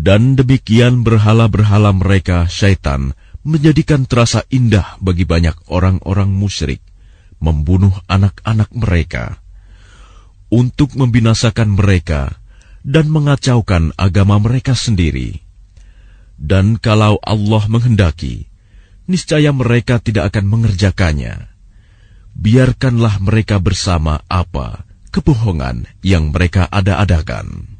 [0.06, 6.78] Dan demikian berhala-berhala mereka syaitan menjadikan terasa indah bagi banyak orang-orang musyrik
[7.42, 9.42] membunuh anak-anak mereka
[10.54, 12.38] untuk membinasakan mereka
[12.87, 15.41] dan mengacaukan agama mereka sendiri.
[16.41, 18.49] Dan kalau Allah menghendaki,
[19.05, 21.53] niscaya mereka tidak akan mengerjakannya.
[22.33, 27.80] Biarkanlah mereka bersama apa kebohongan yang mereka ada-adakan.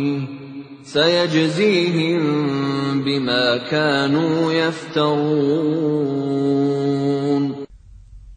[0.86, 2.22] سيجزيهم
[3.04, 5.96] بما كانوا يفترون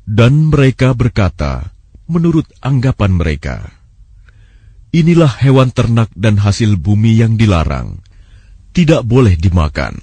[0.10, 1.72] Dan mereka berkata,
[2.10, 3.80] menurut anggapan mereka,
[4.90, 8.02] Inilah hewan ternak dan hasil bumi yang dilarang,
[8.74, 10.02] tidak boleh dimakan,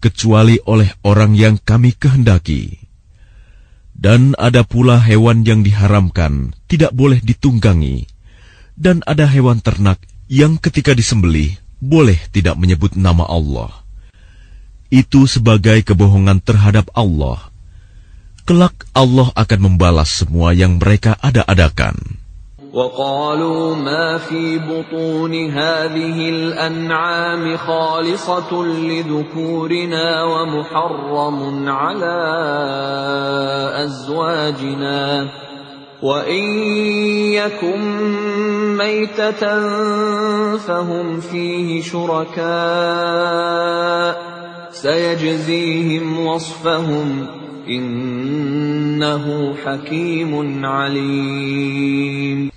[0.00, 2.80] kecuali oleh orang yang kami kehendaki.
[3.92, 8.08] Dan ada pula hewan yang diharamkan, tidak boleh ditunggangi,
[8.80, 10.00] dan ada hewan ternak
[10.30, 13.70] yang ketika disembelih boleh tidak menyebut nama Allah.
[14.88, 17.52] Itu sebagai kebohongan terhadap Allah.
[18.44, 22.24] Kelak Allah akan membalas semua yang mereka ada-adakan.
[22.74, 32.18] وقالوا ما في بطون هذه الأنعام خالصة لذكورنا ومحرم على
[33.84, 35.28] أزواجنا
[36.04, 36.44] وإن
[37.32, 37.80] يكن
[38.76, 39.42] ميتة
[40.58, 42.44] فهم فيه شركاء
[44.72, 47.08] سيجزيهم وصفهم
[47.68, 49.24] إنه
[49.64, 50.32] حكيم
[50.64, 52.50] عليم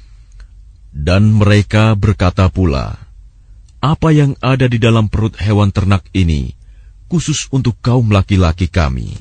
[1.08, 3.00] Dan mereka berkata pula,
[3.80, 6.52] Apa yang ada di dalam perut hewan ternak ini,
[7.08, 9.16] khusus untuk kaum laki-laki kami.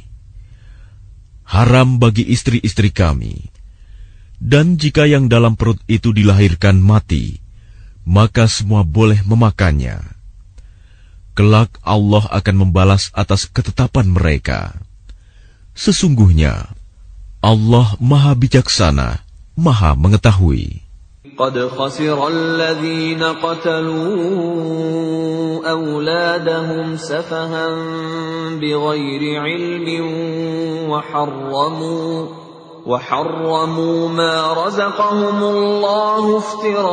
[1.47, 3.55] Haram bagi istri-istri kami.
[4.40, 7.40] Dan jika yang dalam perut itu dilahirkan mati,
[8.05, 9.98] maka semua boleh memakannya.
[11.36, 14.77] Kelak Allah akan membalas atas ketetapan mereka.
[15.77, 16.73] Sesungguhnya,
[17.44, 19.20] Allah Maha Bijaksana,
[19.57, 20.86] Maha Mengetahui.
[21.36, 24.16] قد خسر الذين قتلوا
[25.70, 27.69] أولادهم سفها
[28.57, 29.86] بغير علم
[30.89, 32.27] وحرموا
[32.86, 36.86] وحرموا ما رزقهم الله افتراء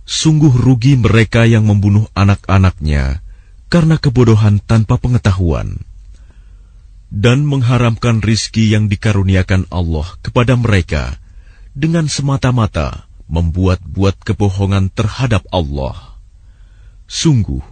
[0.04, 3.20] Sungguh rugi mereka yang membunuh anak-anaknya
[3.68, 5.80] karena kebodohan tanpa pengetahuan
[7.08, 11.18] dan mengharamkan rizki yang dikaruniakan Allah kepada mereka
[11.79, 16.19] dengan semata-mata membuat-buat kebohongan terhadap Allah.
[17.07, 17.63] Sungguh,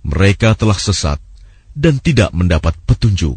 [0.00, 1.20] mereka telah sesat
[1.76, 3.36] dan tidak mendapat petunjuk.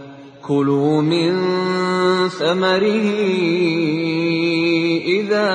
[0.46, 1.32] كلوا من
[2.28, 3.08] ثمره
[5.06, 5.50] إذا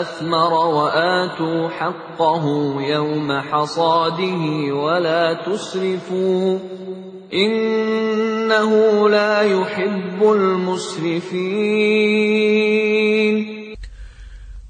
[0.00, 2.44] أثمر وآتوا حقه
[2.82, 4.42] يوم حصاده
[4.74, 6.58] ولا تسرفوا
[7.30, 8.70] إنه
[9.08, 11.94] لا يحب المسرفين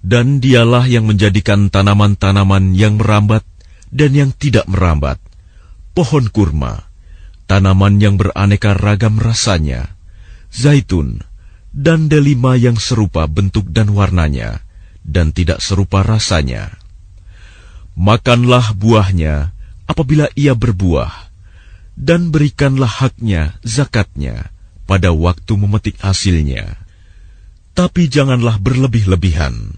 [0.05, 3.41] Dan dialah yang menjadikan tanaman-tanaman yang merambat
[3.89, 5.17] dan yang tidak merambat,
[5.97, 6.88] pohon kurma,
[7.50, 9.98] tanaman yang beraneka ragam rasanya,
[10.54, 11.26] zaitun,
[11.74, 14.62] dan delima yang serupa bentuk dan warnanya,
[15.02, 16.78] dan tidak serupa rasanya.
[17.98, 19.50] Makanlah buahnya
[19.90, 21.34] apabila ia berbuah,
[21.98, 24.54] dan berikanlah haknya, zakatnya,
[24.86, 26.78] pada waktu memetik hasilnya.
[27.74, 29.74] Tapi janganlah berlebih-lebihan.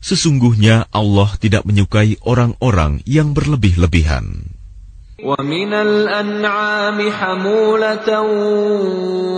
[0.00, 4.59] Sesungguhnya Allah tidak menyukai orang-orang yang berlebih-lebihan.
[5.23, 8.21] ومن الأنعام حمولة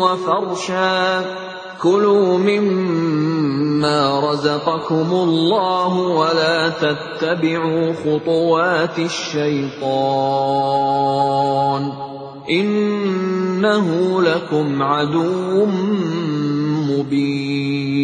[0.01, 1.25] وفرشا
[1.77, 9.77] كلوا مما رزقكم الله ولا تتبعوا خطوات الشيطان
[12.49, 13.87] إنه
[14.21, 15.65] لكم عدو
[16.89, 17.97] مبين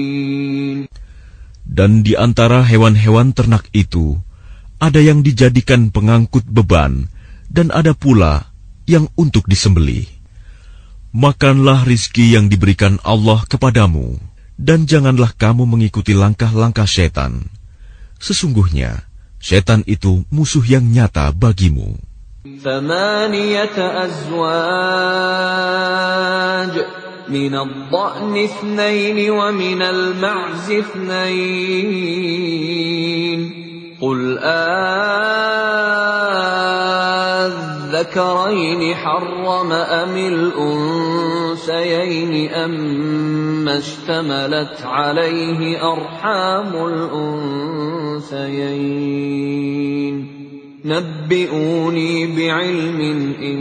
[1.74, 4.22] Dan di antara hewan-hewan ternak itu,
[4.78, 7.10] ada yang dijadikan pengangkut beban,
[7.52, 8.50] dan ada pula
[8.90, 10.08] yang untuk disembelih.
[11.14, 14.18] Makanlah rizki yang diberikan Allah kepadamu,
[14.58, 17.46] dan janganlah kamu mengikuti langkah-langkah setan.
[18.18, 19.06] Sesungguhnya,
[19.38, 22.02] setan itu musuh yang nyata bagimu.
[22.44, 24.34] ثمانية أزواج
[27.30, 32.04] من الضأن اثنين ومن المعز اثنين
[34.02, 34.38] قل
[37.99, 41.75] آذكرين حرم أم الأنثيين
[42.51, 46.87] أما اشتملت عليه أرحام
[48.23, 48.69] الأنثيين
[50.85, 53.01] نبئوني بعلم
[53.43, 53.59] إن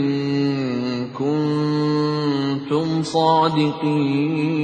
[1.18, 4.58] كنتم صادقين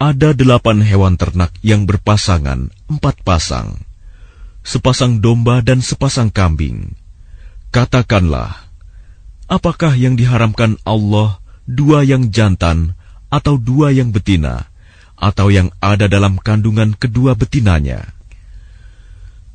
[0.00, 3.89] Ada delapan hewan ternak yang berpasangan, empat pasang.
[4.65, 6.97] Sepasang domba dan sepasang kambing.
[7.69, 8.65] Katakanlah,
[9.45, 11.37] apakah yang diharamkan Allah
[11.69, 12.97] dua yang jantan
[13.29, 14.65] atau dua yang betina,
[15.19, 18.09] atau yang ada dalam kandungan kedua betinanya?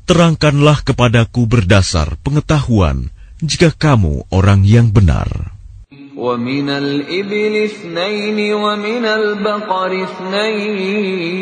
[0.07, 3.11] Terangkanlah kepadaku berdasar pengetahuan
[3.43, 5.57] jika kamu orang yang benar.
[6.21, 11.41] ومن الإبل اثنين ومن البقر اثنين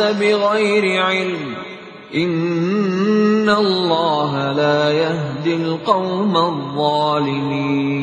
[0.01, 1.57] بغير علم
[2.15, 8.03] إن الله لا يهدي القوم الظالمين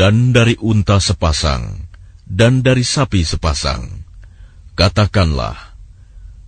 [0.00, 1.92] dan dari unta sepasang,
[2.24, 3.84] dan dari sapi sepasang.
[4.72, 5.76] Katakanlah,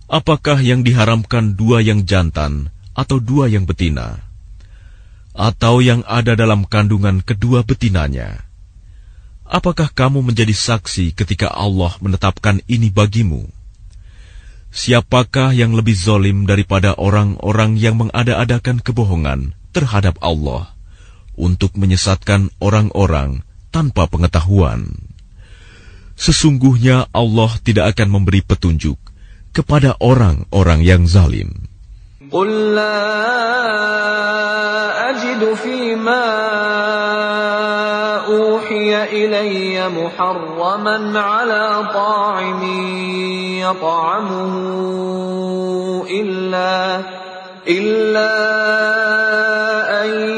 [0.09, 4.18] apakah yang diharamkan dua yang jantan atau dua yang betina,
[5.30, 8.42] atau yang ada dalam kandungan kedua betinanya?
[9.46, 13.46] Apakah kamu menjadi saksi ketika Allah menetapkan ini bagimu?
[14.74, 20.76] Siapakah yang lebih zolim daripada orang-orang yang mengada-adakan kebohongan terhadap Allah?
[21.38, 24.90] untuk menyesatkan orang-orang tanpa pengetahuan.
[26.18, 28.98] Sesungguhnya Allah tidak akan memberi petunjuk
[29.54, 31.70] kepada orang-orang yang zalim.
[32.32, 33.10] قل لا
[35.10, 36.24] اجد فيما
[38.26, 42.62] اوحي الي محرما على طاعم
[43.60, 44.54] يطعمه
[46.10, 47.00] الا
[47.68, 48.34] الا
[50.04, 50.37] ان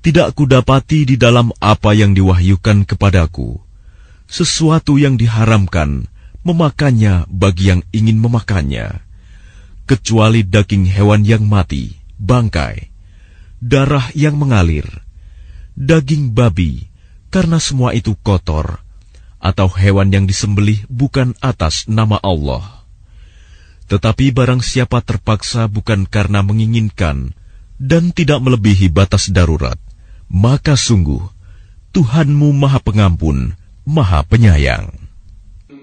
[0.00, 3.60] tidak kudapati di dalam apa yang diwahyukan kepadaku,
[4.24, 6.08] sesuatu yang diharamkan
[6.40, 9.04] memakannya bagi yang ingin memakannya,
[9.84, 12.88] kecuali daging hewan yang mati, bangkai,
[13.60, 14.88] darah yang mengalir,
[15.76, 16.88] daging babi,
[17.28, 18.80] karena semua itu kotor,
[19.36, 22.88] atau hewan yang disembelih bukan atas nama Allah.
[23.92, 27.36] Tetapi barang siapa terpaksa bukan karena menginginkan,
[27.76, 29.76] dan tidak melebihi batas darurat,
[30.30, 31.20] maka sungguh
[31.90, 34.94] Tuhanmu Maha Pengampun, Maha Penyayang.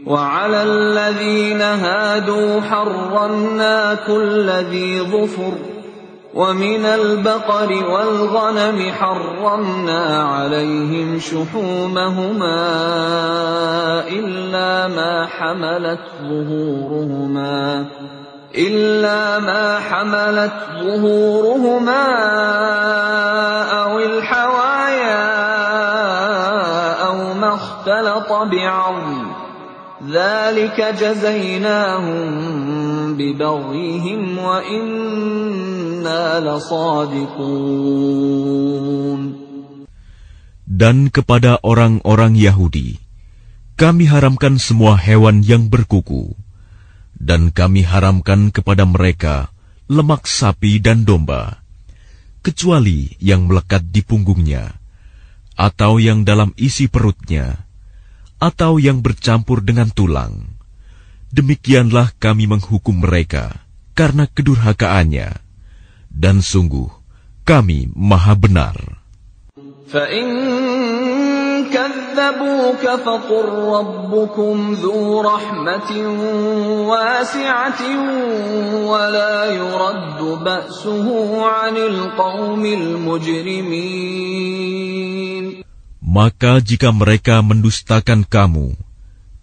[0.07, 5.53] وعلى الذين هادوا حرمنا كل ذي ظفر
[6.34, 12.64] ومن البقر والغنم حرمنا عليهم شحومهما
[14.07, 17.86] إلا ما حملت ظهورهما
[18.57, 20.53] إلا ما حملت
[20.85, 22.05] ظهورهما
[23.73, 25.33] أو الحوايا
[27.07, 29.27] أو ما اختلط بعظم
[30.11, 32.23] ذلك جزيناهم
[33.16, 38.12] ببغيهم وإنا لصادقون
[40.73, 42.97] Dan kepada orang-orang Yahudi,
[43.77, 46.33] kami haramkan semua hewan yang berkuku,
[47.18, 49.49] dan kami haramkan kepada mereka
[49.89, 51.64] lemak sapi dan domba,
[52.44, 54.77] kecuali yang melekat di punggungnya,
[55.57, 57.65] atau yang dalam isi perutnya,
[58.38, 60.56] atau yang bercampur dengan tulang.
[61.34, 63.65] Demikianlah kami menghukum mereka
[63.98, 65.39] karena kedurhakaannya,
[66.14, 66.88] dan sungguh
[67.48, 68.76] kami maha benar.
[72.16, 73.47] كذبوك فقل
[73.77, 75.91] ربكم ذو رحمة
[76.89, 77.83] واسعة
[78.85, 81.07] ولا يرد بأسه
[81.47, 84.33] عن القوم المجرمين
[86.12, 88.77] Maka jika mereka mendustakan kamu,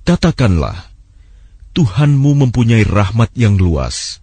[0.05, 0.85] katakanlah,
[1.73, 4.21] Tuhanmu mempunyai rahmat yang luas,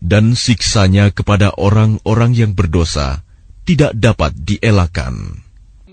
[0.00, 3.20] dan siksanya kepada orang-orang yang berdosa
[3.68, 5.44] tidak dapat dielakkan.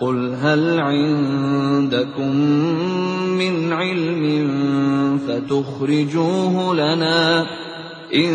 [0.00, 2.36] قل هل عندكم
[3.36, 4.24] من علم
[5.28, 7.46] فتخرجوه لنا
[8.14, 8.32] إن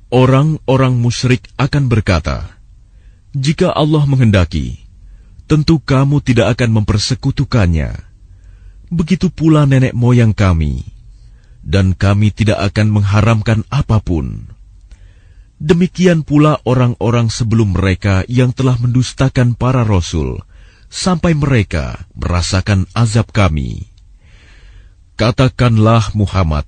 [0.08, 2.48] Orang-orang musyrik akan berkata,
[3.36, 4.88] "Jika Allah menghendaki,
[5.52, 8.08] tentu kamu tidak akan mempersekutukannya.
[8.93, 10.85] Begitu pula nenek moyang kami,
[11.65, 14.53] dan kami tidak akan mengharamkan apa pun."
[15.63, 20.43] Demikian pula orang-orang sebelum mereka yang telah mendustakan para rasul,
[20.91, 23.89] sampai mereka merasakan azab kami.
[25.15, 26.67] Katakanlah Muhammad,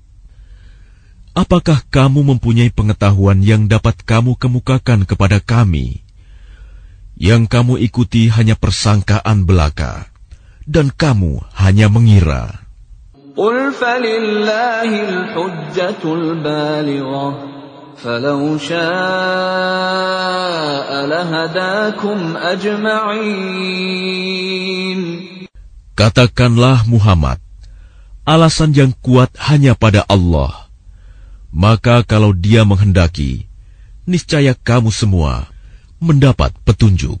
[1.35, 6.07] apakah kamu mempunyai pengetahuan yang dapat kamu kemukakan kepada kami?
[7.19, 10.07] Yang kamu ikuti hanya persangkaan belaka,
[10.68, 12.60] dan kamu hanya mengira.
[13.40, 17.28] قل فلله الحجة البالغة
[17.96, 18.80] فلو شاء
[21.06, 23.80] لهداكم أجمعين
[26.00, 27.44] Katakanlah Muhammad,
[28.24, 30.72] alasan yang kuat hanya pada Allah.
[31.52, 33.44] Maka kalau dia menghendaki,
[34.08, 35.52] niscaya kamu semua
[36.00, 37.20] mendapat petunjuk.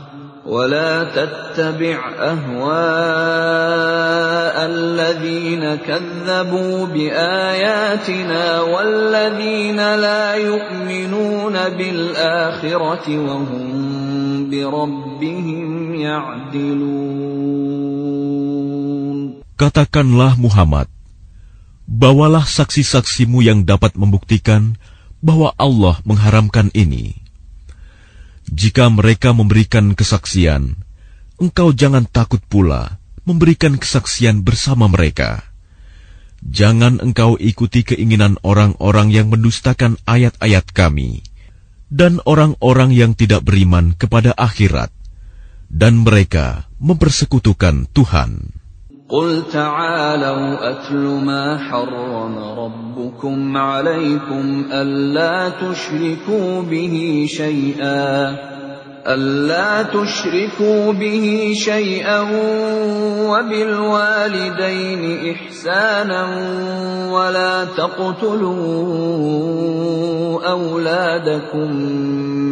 [0.46, 2.66] ولا تتبع أهواء
[4.66, 13.66] الذين كذبوا بآياتنا والذين لا يؤمنون بالآخرة وهم
[14.50, 17.26] بربهم يعدلون
[19.56, 20.84] Katakanlah Muhammad,
[21.88, 24.76] bawalah saksi-saksimu yang dapat membuktikan
[25.24, 27.19] bahwa Allah mengharamkan ini.
[28.51, 30.75] Jika mereka memberikan kesaksian,
[31.39, 35.47] engkau jangan takut pula memberikan kesaksian bersama mereka.
[36.43, 41.23] Jangan engkau ikuti keinginan orang-orang yang mendustakan ayat-ayat kami,
[41.87, 44.91] dan orang-orang yang tidak beriman kepada akhirat,
[45.71, 48.60] dan mereka mempersekutukan Tuhan.
[49.11, 58.35] قل تعالوا أتل ما حرم ربكم عليكم ألا تشركوا به شيئا
[59.07, 62.19] ألا تشركوا به شيئا
[63.27, 66.25] وبالوالدين إحسانا
[67.11, 68.61] ولا تقتلوا
[70.51, 71.75] أولادكم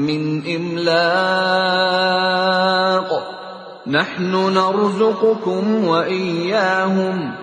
[0.08, 1.80] من إملاق
[3.90, 7.34] نحن نرزقكم وإياهم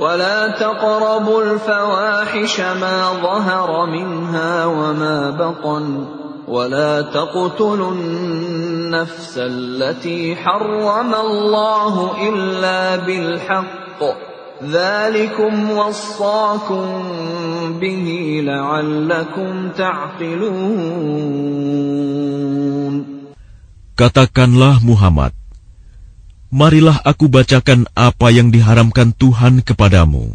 [0.00, 6.04] ولا تقربوا الفواحش ما ظهر منها وما بطن
[6.48, 14.02] ولا تقتلوا النفس التي حرم الله إلا بالحق
[14.64, 16.86] ذلكم وصاكم
[17.80, 21.40] به لعلكم تعقلون.
[24.00, 25.36] Katakanlah Muhammad,
[26.50, 30.34] marilah aku bacakan apa yang diharamkan Tuhan kepadamu.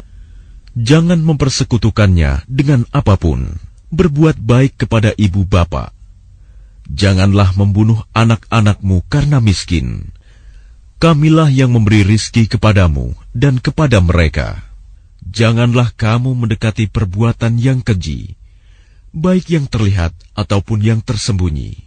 [0.76, 3.60] Jangan mempersekutukannya dengan apa pun.
[3.96, 5.96] Berbuat baik kepada ibu bapa.
[6.92, 10.12] Janganlah membunuh anak-anakmu karena miskin.
[11.00, 14.64] Kamilah yang memberi rizki kepadamu dan kepada mereka.
[15.26, 18.40] Janganlah kamu mendekati perbuatan yang keji,
[19.12, 21.85] baik yang terlihat ataupun yang tersembunyi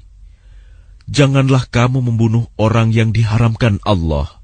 [1.09, 4.39] Janganlah kamu membunuh orang yang diharamkan Allah,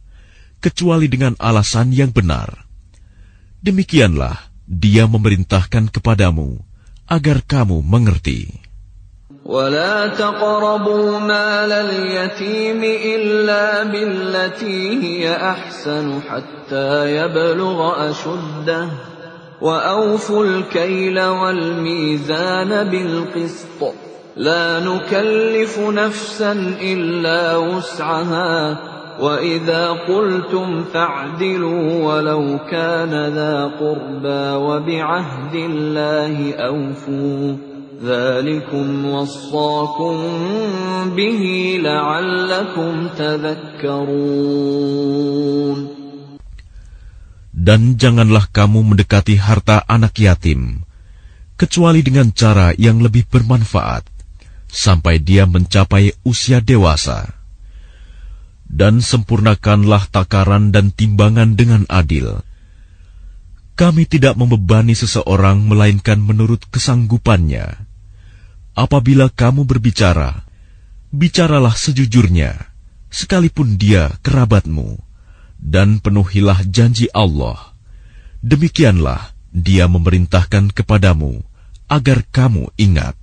[0.60, 2.68] kecuali dengan alasan yang benar.
[3.64, 6.62] Demikianlah Dia memerintahkan kepadamu
[7.10, 8.70] agar kamu mengerti.
[9.50, 17.80] ولا تقربوا مال اليتيم إلا بالتي هي أحسن حتى يبلغ
[18.10, 18.88] أشده
[19.62, 23.82] وأوفوا الكيل والميزان بالقسط
[24.38, 26.52] لا نكلف نفسا
[26.82, 28.80] إلا وسعها
[29.20, 37.58] وإذا قلتم فاعدلوا ولو كان ذا قربى وبعهد الله أوفوا
[38.04, 40.16] ذلكم وصاكم
[41.16, 41.44] به
[41.84, 44.60] لعلكم تذكرون
[47.60, 50.88] Dan janganlah kamu mendekati harta anak yatim,
[51.60, 54.08] kecuali dengan cara yang lebih bermanfaat,
[54.75, 57.31] sampai dia mencapai usia dewasa.
[58.67, 62.43] Dan sempurnakanlah takaran dan timbangan dengan adil.
[63.79, 67.87] Kami tidak membebani seseorang melainkan menurut kesanggupannya.
[68.75, 70.43] Apabila kamu berbicara,
[71.15, 72.59] bicaralah sejujurnya,
[73.15, 74.99] sekalipun dia kerabatmu
[75.63, 77.75] dan penuhilah janji Allah.
[78.43, 81.47] Demikianlah dia memerintahkan kepadamu
[81.87, 83.15] agar kamu ingat.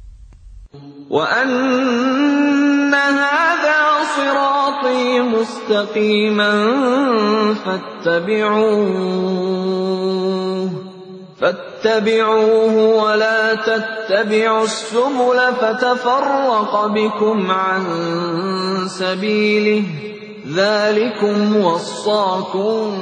[11.41, 17.83] فاتبعوه ولا تتبعوا السبل فتفرق بكم عن
[18.87, 19.83] سبيله.
[20.55, 22.97] ذلكم وصاكم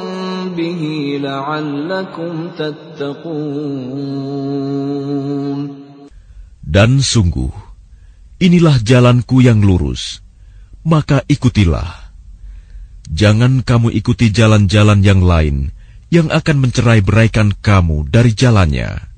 [0.58, 3.30] به لعلكم تتقون.
[6.72, 7.69] Dan sungguh,
[8.40, 10.24] inilah jalanku yang lurus,
[10.88, 12.12] maka ikutilah.
[13.10, 15.76] Jangan kamu ikuti jalan-jalan yang lain
[16.10, 19.10] yang akan mencerai beraikan kamu dari jalannya.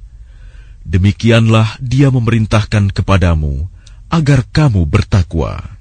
[0.84, 3.72] Demikianlah dia memerintahkan kepadamu
[4.11, 5.80] agar kamu bertakwa.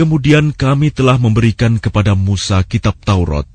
[0.00, 3.48] Kemudian kami telah memberikan kepada Musa kitab Taurat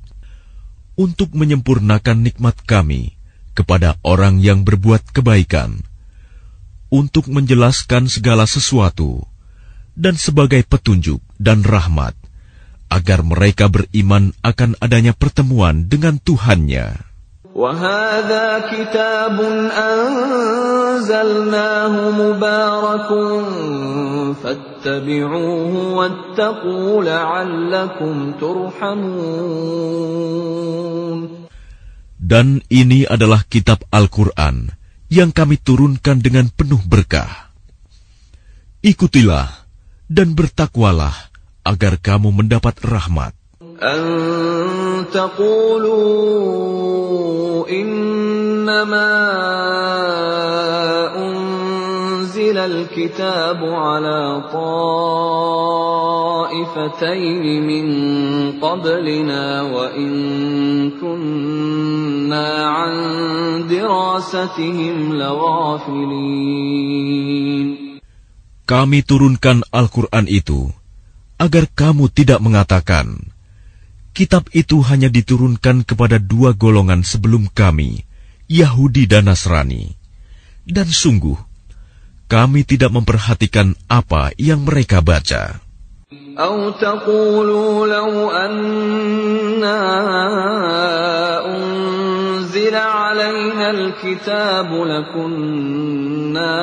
[0.97, 3.13] untuk menyempurnakan nikmat kami
[3.53, 5.85] kepada orang yang berbuat kebaikan,
[6.89, 9.21] untuk menjelaskan segala sesuatu,
[9.93, 12.17] dan sebagai petunjuk dan rahmat,
[12.89, 17.11] agar mereka beriman akan adanya pertemuan dengan Tuhannya.
[17.51, 19.35] وهذا كتاب
[20.95, 23.09] أنزلناه مبارك
[24.34, 29.86] فَاتَّبِعُوهُ وَاتَّقُوا لَعَلَّكُمْ تُرْحَمُونَ
[32.26, 34.74] Dan ini adalah kitab Al-Quran
[35.06, 37.54] yang kami turunkan dengan penuh berkah.
[38.82, 39.46] Ikutilah
[40.10, 41.14] dan bertakwalah
[41.62, 43.34] agar kamu mendapat rahmat.
[43.78, 45.22] Antaqulu
[47.70, 49.10] innama
[52.45, 54.45] إنما أنزل الكتاب على
[56.53, 57.85] طائفتين من
[58.61, 60.11] قبلنا وإن
[61.01, 62.93] كنا عن
[63.67, 66.61] دراستهم لغافلين
[68.61, 70.71] Kami turunkan Al-Quran itu
[71.35, 73.19] agar kamu tidak mengatakan,
[74.15, 78.07] kitab itu hanya diturunkan kepada dua golongan sebelum kami,
[78.47, 79.91] Yahudi dan Nasrani.
[80.63, 81.44] Dan sungguh,
[82.31, 85.59] kami tidak memperhatikan apa yang mereka baca.
[86.39, 89.79] أو تقولوا لو أنا
[91.45, 96.55] أنزل علينا الكتاب لكنا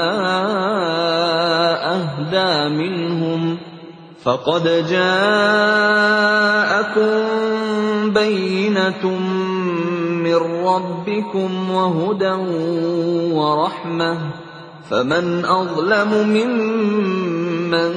[1.97, 3.59] أهدى منهم
[4.23, 5.69] فقد جاءكم
[8.13, 9.19] بينة
[10.25, 12.37] من ربكم وهدى
[13.33, 14.42] ورحمة
[14.90, 17.92] فمن أظلم ممن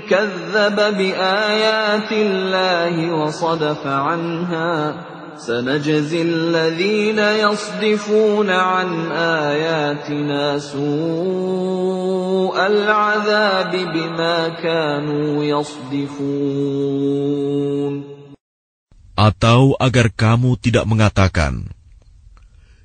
[0.00, 4.94] كذب بآيات الله وصدف عنها
[5.36, 11.86] سنجزي الذين يصدفون عن آياتنا سوء
[12.66, 16.72] العذاب بما كانوا يصدفون.
[19.12, 21.68] Atau agar kamu tidak mengatakan,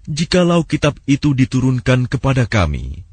[0.08, 3.04] Jikalau kitab itu diturunkan kepada kami,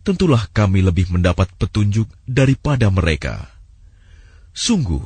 [0.00, 3.52] tentulah kami lebih mendapat petunjuk daripada mereka.
[4.56, 5.04] Sungguh,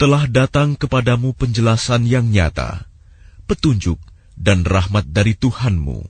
[0.00, 2.88] telah datang kepadamu penjelasan yang nyata,
[3.44, 4.00] petunjuk
[4.32, 6.08] dan rahmat dari Tuhanmu.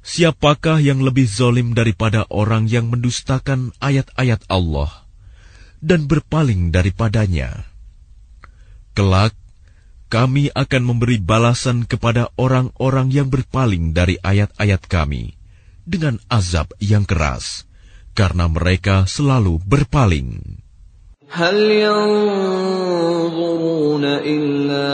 [0.00, 5.04] Siapakah yang lebih zolim daripada orang yang mendustakan ayat-ayat Allah
[5.84, 7.68] dan berpaling daripadanya?
[8.96, 9.36] Kelak,
[10.11, 15.35] kami akan memberi balasan kepada orang-orang yang berpaling dari ayat-ayat kami
[15.83, 17.67] dengan azab yang keras,
[18.15, 20.63] karena mereka selalu berpaling.
[21.27, 22.79] هل ينظرون
[24.05, 24.87] إلا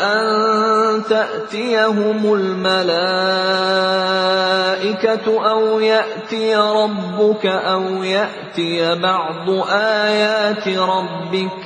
[0.00, 0.24] أن
[1.04, 2.86] تأتيهم الملائكة
[5.50, 11.65] أو يأتي ربك أو يأتي بعض آيات ربك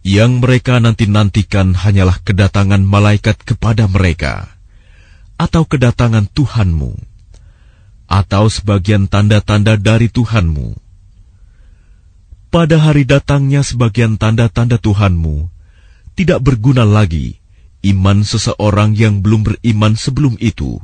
[0.00, 4.48] Yang mereka nanti-nantikan hanyalah kedatangan malaikat kepada mereka,
[5.36, 6.96] atau kedatangan Tuhanmu,
[8.08, 10.72] atau sebagian tanda-tanda dari Tuhanmu.
[12.50, 15.52] Pada hari datangnya sebagian tanda-tanda Tuhanmu,
[16.16, 17.38] tidak berguna lagi
[17.84, 20.80] iman seseorang yang belum beriman sebelum itu,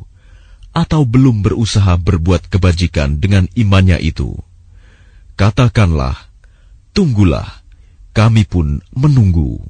[0.77, 4.37] atau belum berusaha berbuat kebajikan dengan imannya itu.
[5.37, 6.17] Katakanlah,
[6.93, 7.66] tunggulah
[8.17, 9.61] kami pun menunggu.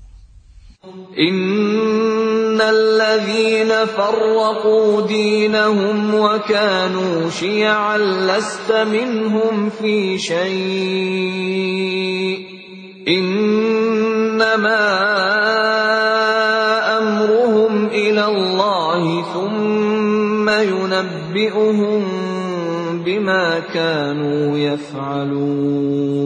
[1.17, 11.57] إن الذين فرقوا دينهم وكانوا شيعا لست منهم في شيء
[13.09, 14.85] إنما
[16.99, 22.05] أمرهم إلى الله ثم ينبئهم
[23.05, 26.17] بما كانوا يفعلون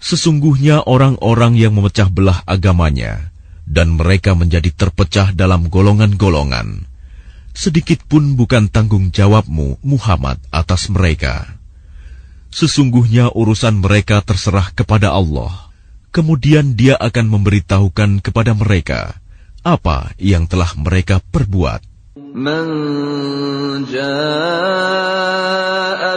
[0.00, 3.30] Sesungguhnya orang-orang yang memecah belah agamanya
[3.68, 6.88] dan mereka menjadi terpecah dalam golongan-golongan.
[7.52, 11.60] Sedikit pun bukan tanggung jawabmu, Muhammad, atas mereka.
[12.50, 15.70] Sesungguhnya urusan mereka terserah kepada Allah.
[16.10, 19.20] Kemudian dia akan memberitahukan kepada mereka
[19.60, 21.89] apa yang telah mereka perbuat.
[22.18, 22.66] من
[23.86, 25.22] جاء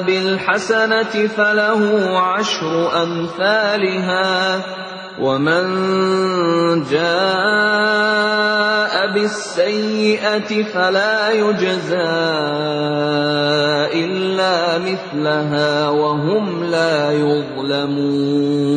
[0.01, 1.81] بالحسنة فله
[2.17, 4.61] عشر أمثالها
[5.21, 5.63] ومن
[6.89, 7.93] جاء
[9.13, 12.17] بالسيئة فلا يجزى
[13.93, 18.73] إلا مثلها وهم لا يظلمون.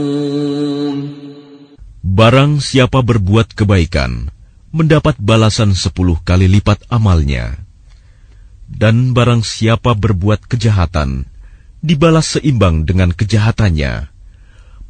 [2.17, 4.36] Barang siapa berbuat kebaikan,
[4.77, 7.57] mendapat balasan sepuluh kali lipat amalnya.
[8.69, 11.25] Dan barang siapa berbuat kejahatan,
[11.81, 14.13] dibalas seimbang dengan kejahatannya.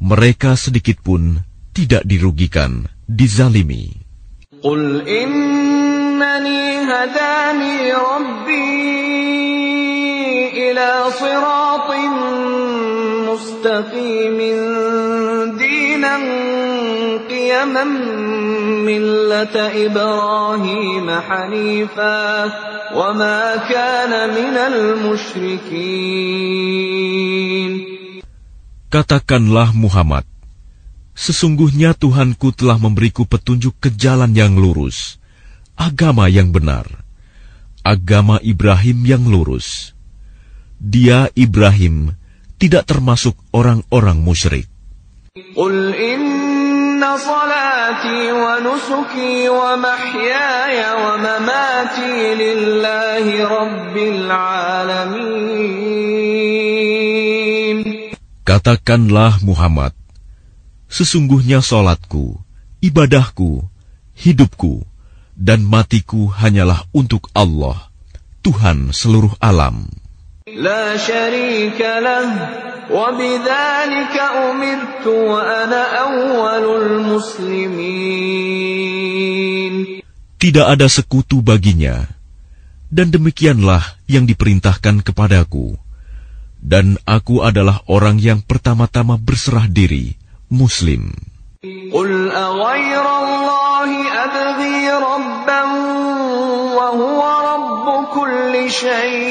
[0.03, 1.39] Mereka sedikit pun
[1.71, 4.03] tidak dirugikan, dizalimi.
[4.59, 8.65] Qul innani hadani rabbi
[10.57, 12.13] ila siratin
[13.29, 14.57] mustaqimin
[15.61, 16.56] dinan
[17.46, 17.84] قيما
[18.84, 19.56] ملة
[19.86, 22.44] إبراهيم حنيفا
[22.94, 26.32] وما كان من المشركين
[28.92, 30.28] Katakanlah Muhammad,
[31.16, 35.16] sesungguhnya Tuhanku telah memberiku petunjuk ke jalan yang lurus,
[35.80, 36.84] agama yang benar,
[37.80, 39.96] agama Ibrahim yang lurus.
[40.76, 42.20] Dia Ibrahim
[42.60, 44.68] tidak termasuk orang-orang musyrik.
[58.47, 59.91] Katakanlah Muhammad,
[60.87, 62.39] sesungguhnya solatku,
[62.79, 63.67] ibadahku,
[64.15, 64.87] hidupku,
[65.35, 67.91] dan matiku hanyalah untuk Allah,
[68.41, 69.91] Tuhan seluruh alam.
[70.48, 72.26] لا شريك له
[72.90, 78.42] وبذلك أمرت وأنا أول المسلمين
[80.42, 82.02] Tidak ada sekutu baginya,
[82.90, 85.78] dan demikianlah yang diperintahkan kepadaku.
[86.58, 90.18] Dan aku adalah orang yang pertama-tama berserah diri,
[90.50, 91.14] Muslim.
[91.94, 93.90] قل أغير الله
[94.24, 95.62] أبغي ربا
[96.74, 99.25] وهو رب كل شيء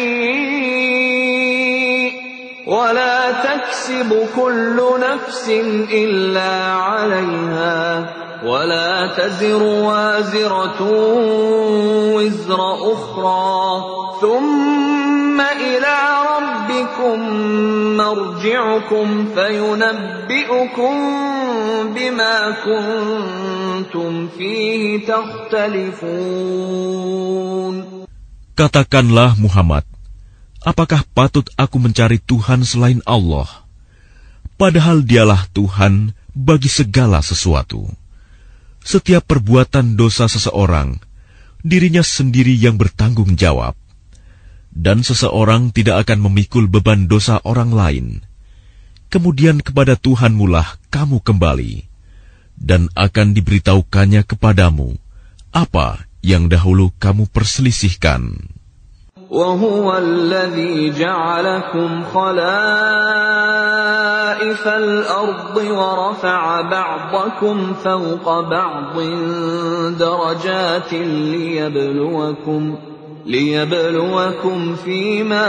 [3.86, 5.46] تكسب كل نفس
[5.94, 8.10] إلا عليها
[8.42, 10.82] ولا تزر وازرة
[12.14, 12.60] وزر
[12.92, 13.84] أخرى
[14.20, 15.96] ثم إلى
[16.34, 17.18] ربكم
[17.96, 20.94] مرجعكم فينبئكم
[21.94, 22.36] بما
[22.66, 26.26] كنتم فيه تختلفون
[28.56, 29.84] Katakanlah Muhammad,
[30.64, 33.65] apakah patut aku mencari Tuhan selain Allah?
[34.56, 37.84] Padahal dialah Tuhan bagi segala sesuatu.
[38.80, 40.96] Setiap perbuatan dosa seseorang,
[41.60, 43.76] dirinya sendiri yang bertanggung jawab.
[44.72, 48.06] Dan seseorang tidak akan memikul beban dosa orang lain.
[49.12, 51.84] Kemudian kepada Tuhan mulah kamu kembali,
[52.56, 54.96] dan akan diberitahukannya kepadamu
[55.52, 58.55] apa yang dahulu kamu perselisihkan.
[59.30, 62.46] وهو الذي جعلكم خلائف
[64.68, 69.00] الأرض ورفع بعضكم فوق بعض
[69.98, 72.76] درجات ليبلوكم
[73.26, 75.46] ليبلوكم فيما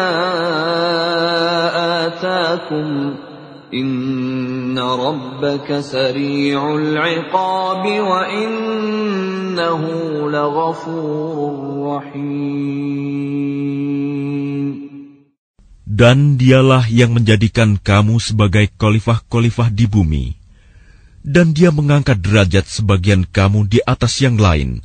[3.67, 9.91] Inna rabbaka sari'ul iqabi wa innahu
[10.31, 13.27] laghafurur rahim.
[15.83, 20.39] Dan dialah yang menjadikan kamu sebagai khalifah-khalifah di bumi.
[21.27, 24.79] Dan dia mengangkat derajat sebagian kamu di atas yang lain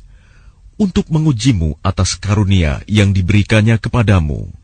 [0.75, 4.62] untuk mengujimu atas karunia yang diberikannya kepadamu.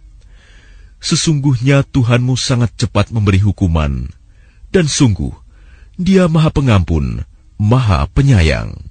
[0.99, 4.11] Sesungguhnya Tuhanmu sangat cepat memberi hukuman,
[4.69, 5.31] dan sungguh
[5.95, 7.23] Dia Maha Pengampun,
[7.55, 8.88] Maha Penyayang.